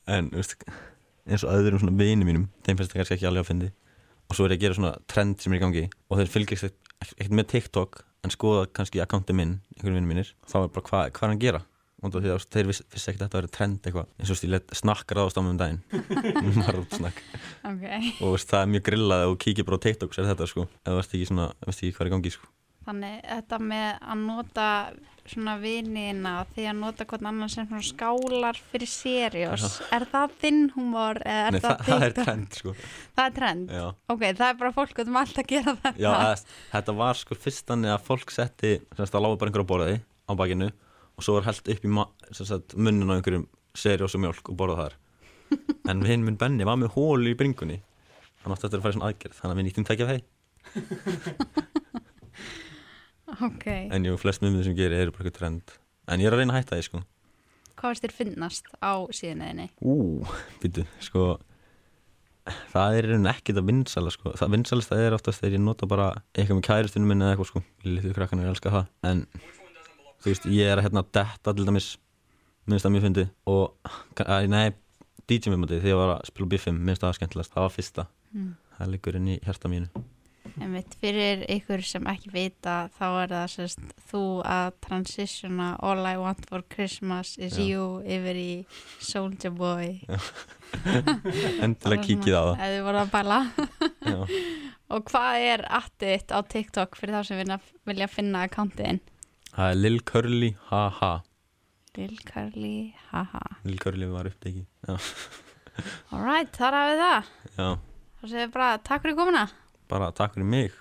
En 0.08 0.30
úst, 0.40 0.54
eins 1.28 1.44
og 1.44 1.52
öðrum 1.52 1.82
svona 1.82 1.96
vini 1.98 2.24
mínum, 2.26 2.46
þeim 2.64 2.78
finnst 2.80 2.92
það 2.94 3.02
kannski 3.02 3.18
ekki 3.18 3.28
alveg 3.30 3.44
að 3.44 3.50
fyndi 3.52 3.70
og 4.28 4.36
svo 4.36 4.44
er 4.44 4.52
ég 4.52 4.58
að 4.58 4.64
gera 4.66 4.76
svona 4.76 4.92
trend 5.08 5.38
sem 5.40 5.52
er 5.54 5.56
í 5.56 5.62
gangi 5.62 5.82
og 6.12 6.18
þeir 6.20 6.30
fylgjast 6.34 6.66
ekkert 7.00 7.32
með 7.38 7.46
TikTok 7.52 8.00
en 8.28 8.34
skoða 8.36 8.68
kannski 8.76 9.00
akkánti 9.02 9.34
minn, 9.36 9.58
einhverjum 9.74 9.98
vinnum 9.98 10.12
mínir 10.14 10.32
þá 10.46 10.56
er 10.62 10.70
bara 10.76 10.86
hvað 10.92 11.02
hva 11.08 11.08
er 11.08 11.26
hann 11.26 11.36
að 11.38 11.44
gera? 11.48 11.64
Og 11.98 12.12
því 12.14 12.30
að 12.30 12.44
þeir 12.54 12.68
viss, 12.68 12.78
vissi 12.94 13.08
ekkert 13.10 13.22
að 13.24 13.26
þetta 13.26 13.38
verið 13.40 13.52
trend 13.56 13.86
eitthvað. 13.88 14.04
Eins 14.22 14.30
og 14.30 14.36
stíl 14.38 14.58
snakkar 14.78 15.18
á 15.18 15.24
stámum 15.34 15.50
um 15.50 15.58
daginn. 15.58 15.80
Marrútsnakk 16.60 17.18
Ok. 17.66 17.82
og 18.22 18.36
veist, 18.36 18.46
það 18.52 18.60
er 18.60 18.70
mjög 18.76 18.84
grillað 18.86 19.24
þú 19.24 19.32
kíkir 19.42 19.66
bara 19.66 19.80
á 19.80 19.84
TikTok 19.88 20.14
sér 20.14 20.28
þetta 20.30 20.46
sko, 20.46 20.68
þú 20.86 20.94
veist 21.00 21.16
ekki 21.18 21.26
svona 21.32 21.48
veist 21.66 21.82
ekki 21.82 21.96
hvað 21.96 22.04
er 22.06 22.10
í 22.10 22.14
gangi 22.14 22.32
sko 22.36 22.46
Þannig 22.88 23.16
þetta 23.28 23.58
með 23.60 23.88
að 24.00 24.20
nota 24.24 24.66
svona 25.28 25.54
vinina 25.60 26.32
því 26.54 26.66
að 26.70 26.78
nota 26.78 27.04
hvern 27.08 27.28
annan 27.28 27.50
sem 27.52 27.66
svona 27.68 27.84
skálar 27.84 28.58
fyrir 28.70 28.88
seriós, 28.88 29.66
er 29.92 30.06
það 30.08 30.36
þinn 30.40 30.62
húmor 30.72 31.20
eða 31.20 31.42
er 31.42 31.56
Nei, 31.56 31.60
það 31.60 31.74
það, 31.74 31.90
það 31.90 32.04
er 32.06 32.14
trend 32.16 32.58
sko. 32.60 32.74
Það 33.18 33.24
er 33.26 33.34
trend? 33.38 33.74
Já, 33.76 33.84
Ok, 34.14 34.24
það 34.24 34.44
er 34.48 34.58
bara 34.62 34.74
fólk 34.78 35.02
um 35.04 35.18
allt 35.20 35.40
að 35.42 35.50
gera 35.52 35.74
þetta. 35.82 35.92
Já 36.00 36.08
að, 36.14 36.44
þetta 36.72 36.94
var 37.02 37.20
sko 37.20 37.38
fyrst 37.44 37.72
þannig 37.72 37.94
að 37.94 38.06
fólk 38.08 38.34
setti 38.34 38.72
semst 38.96 39.16
það 39.16 39.24
láði 39.26 39.40
bara 39.42 39.52
einhverju 39.52 39.66
að 39.66 39.72
borði 39.74 39.98
á 40.00 40.32
bakinu 40.40 40.70
og 41.18 41.26
svo 41.26 41.36
var 41.36 41.48
held 41.50 41.72
upp 41.74 41.84
í 41.84 41.92
sagt, 42.38 42.78
munnin 42.78 43.12
á 43.12 43.16
einhverjum 43.18 43.46
seriós 43.76 44.16
og 44.16 44.24
mjólk 44.24 44.48
og 44.48 44.58
borða 44.62 44.80
þar. 44.86 44.98
En 45.92 46.04
hinn 46.04 46.24
minn 46.24 46.40
Benni 46.40 46.64
var 46.68 46.76
með 46.80 46.92
hólu 46.96 47.32
í 47.32 47.36
bringunni. 47.36 47.82
Hann 48.42 48.52
átti 48.54 48.68
eftir 48.68 48.80
að 48.80 48.84
fara 48.84 48.92
í 48.92 48.96
svona 48.96 49.12
aðgerð 49.12 49.38
þannig 49.38 49.54
að 49.54 49.60
við 49.60 49.68
nýttum 49.68 49.88
tekja 49.88 50.08
þeir 53.28 53.44
Ok, 53.48 53.66
en 53.92 54.04
jú, 54.08 54.16
flest 54.20 54.40
mjög 54.42 54.64
sem 54.64 54.76
gerir 54.78 55.02
eru 55.04 55.12
bara 55.12 55.24
eitthvað 55.28 55.38
trend. 55.38 55.74
En 56.08 56.20
ég 56.22 56.26
er 56.30 56.32
að 56.36 56.40
reyna 56.42 56.54
að 56.56 56.62
hætta 56.62 56.78
því 56.78 56.86
sko. 56.88 57.02
Hvað 57.78 57.92
veist 57.92 58.04
þér 58.06 58.14
finnast 58.16 58.70
á 58.82 58.92
síðunniðinni? 59.14 59.68
Ú, 59.84 60.24
býtu, 60.62 60.86
sko 61.04 61.26
það 62.72 62.96
er 62.96 63.06
í 63.06 63.12
rauninni 63.12 63.30
ekkert 63.34 63.60
að 63.60 63.68
vinsala 63.68 64.10
sko. 64.14 64.32
það 64.40 64.52
vinsalist 64.56 64.88
það 64.90 65.02
er 65.04 65.16
oftast 65.18 65.42
þegar 65.42 65.58
ég 65.58 65.64
nota 65.66 65.86
bara 65.90 66.06
eitthvað 66.32 66.58
með 66.58 66.66
kæristunum 66.70 67.10
minni 67.12 67.26
eða 67.26 67.34
eitthvað 67.36 67.50
sko. 67.52 67.62
Lítið 67.84 68.14
krakkan 68.16 68.40
er 68.42 68.50
elska 68.50 68.72
það 68.72 68.86
en 69.10 69.22
þú 70.22 70.30
veist, 70.32 70.48
ég 70.48 70.72
er 70.72 70.80
að 70.80 70.88
hérna 70.88 71.04
detta 71.12 71.54
til 71.54 71.66
dæmis. 71.68 71.90
Minnst 72.68 72.84
að 72.88 72.92
mér 72.96 73.04
fyndi 73.06 73.26
og, 73.48 73.92
að, 74.24 74.48
nei, 74.52 74.72
DJ 75.28 75.52
minnmandi 75.52 75.78
þegar 75.80 75.92
ég 75.92 76.00
var 76.00 76.14
að 76.16 76.26
spila 76.32 76.48
biffum, 76.52 76.80
minnst 76.84 77.00
það 77.04 77.12
var 77.12 77.18
skemmtilegast. 77.20 77.52
Það 77.54 77.66
var 77.68 77.76
fyrsta, 77.76 78.06
Mm. 78.28 78.48
það 78.76 78.90
liggur 78.92 79.16
inn 79.16 79.28
í 79.32 79.38
hjarta 79.40 79.68
mínu 79.72 79.86
Einmitt, 80.58 80.94
fyrir 81.00 81.44
ykkur 81.54 81.82
sem 81.86 82.06
ekki 82.10 82.30
vita 82.34 82.74
þá 82.98 83.04
er 83.22 83.32
það 83.34 83.44
sérst 83.52 83.92
þú 84.10 84.22
að 84.48 84.70
transitiona 84.84 85.68
All 85.86 86.02
I 86.08 86.16
Want 86.20 86.46
for 86.50 86.64
Christmas 86.72 87.34
is 87.38 87.56
Já. 87.58 87.64
You 87.68 87.84
yfir 88.04 88.38
í 88.40 88.50
Soulja 89.04 89.50
Boy. 89.54 90.00
Endilega 91.64 92.02
kíkið 92.04 92.34
á 92.34 92.42
það. 92.42 92.54
Ef 92.58 92.72
þið 92.74 92.82
voru 92.88 93.02
að 93.02 93.12
bæla. 93.14 93.38
Og 94.96 95.04
hvað 95.12 95.46
er 95.52 95.64
attið 95.78 96.32
á 96.32 96.38
TikTok 96.48 96.96
fyrir 96.98 97.18
þá 97.18 97.28
sem 97.28 97.40
vilja, 97.42 97.58
vilja 97.88 98.08
finna 98.10 98.46
akkántiðin? 98.48 99.00
það 99.58 99.72
er 99.74 99.78
Lil 99.82 100.00
Curly, 100.06 100.50
ha 100.70 100.82
ha 101.00 101.12
Lil 101.98 102.18
Curly, 102.28 102.94
haha. 103.10 103.40
Lil 103.66 103.78
Curly 103.82 104.06
var 104.12 104.28
uppteki 104.30 104.60
já, 104.86 104.94
Alright, 106.14 106.52
þar 106.54 106.76
hafið 106.78 107.00
það. 107.02 107.30
Já, 107.56 107.68
Þá 108.18 108.22
segir 108.28 108.42
ég 108.44 108.52
bara 108.54 108.68
takk 108.86 109.02
fyrir 109.04 109.16
komuna 109.18 109.42
bara 109.90 110.12
takk 110.12 110.36
fyrir 110.36 110.48
mig 110.52 110.72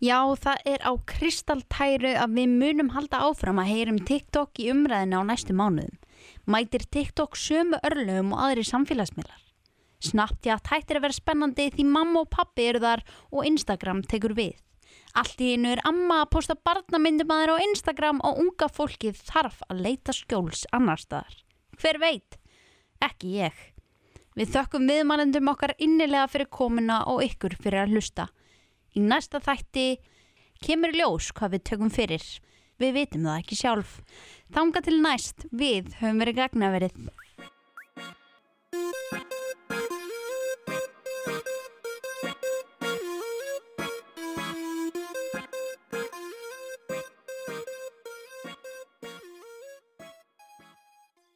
Já, 0.00 0.24
það 0.32 0.62
er 0.64 0.80
á 0.80 0.92
kristaltæru 1.04 2.14
að 2.16 2.36
við 2.38 2.52
munum 2.62 2.88
halda 2.94 3.18
áfram 3.26 3.58
að 3.60 3.68
heyrum 3.74 3.98
TikTok 4.08 4.56
í 4.62 4.70
umræðinu 4.72 5.20
á 5.20 5.22
næstu 5.28 5.52
mánuðum. 5.52 5.98
Mætir 6.48 6.86
TikTok 6.88 7.36
sömu 7.36 7.76
örlögum 7.84 8.32
og 8.32 8.40
aðri 8.46 8.64
samfélagsmiðlar. 8.64 9.42
Snapchat 10.00 10.70
hættir 10.72 10.96
að 10.96 11.04
vera 11.04 11.18
spennandi 11.18 11.66
því 11.74 11.84
mamma 11.84 12.22
og 12.24 12.30
pappi 12.32 12.70
eru 12.70 12.80
þar 12.80 13.04
og 13.28 13.44
Instagram 13.50 14.00
tekur 14.08 14.32
við. 14.38 14.54
Allt 15.20 15.42
í 15.44 15.52
einu 15.52 15.74
er 15.74 15.82
amma 15.84 16.22
að 16.22 16.30
posta 16.32 16.56
barnamyndum 16.56 17.34
að 17.34 17.42
þeir 17.42 17.52
á 17.52 17.64
Instagram 17.66 18.22
og 18.24 18.40
unga 18.40 18.70
fólkið 18.72 19.20
þarf 19.28 19.60
að 19.68 19.84
leita 19.84 20.16
skjóls 20.16 20.64
annar 20.72 21.02
staðar. 21.02 21.36
Hver 21.76 22.00
veit? 22.00 22.40
Ekki 23.04 23.36
ég. 23.42 23.60
Við 24.38 24.52
þökkum 24.54 24.86
viðmannendum 24.86 25.50
okkar 25.50 25.74
innilega 25.82 26.28
fyrir 26.30 26.50
komuna 26.54 27.00
og 27.10 27.24
ykkur 27.26 27.56
fyrir 27.58 27.82
að 27.82 27.96
hlusta. 27.96 28.28
Í 28.94 29.02
næsta 29.02 29.40
þætti 29.42 29.86
kemur 30.62 30.94
ljós 30.94 31.30
hvað 31.34 31.56
við 31.56 31.66
tökum 31.70 31.90
fyrir. 31.94 32.24
Við 32.80 32.94
vitum 32.96 33.26
það 33.26 33.40
ekki 33.42 33.58
sjálf. 33.58 33.96
Þanga 34.54 34.84
til 34.86 35.00
næst, 35.02 35.48
við 35.50 35.90
höfum 36.00 36.22
verið 36.22 36.40
gagnaverið. 36.40 37.10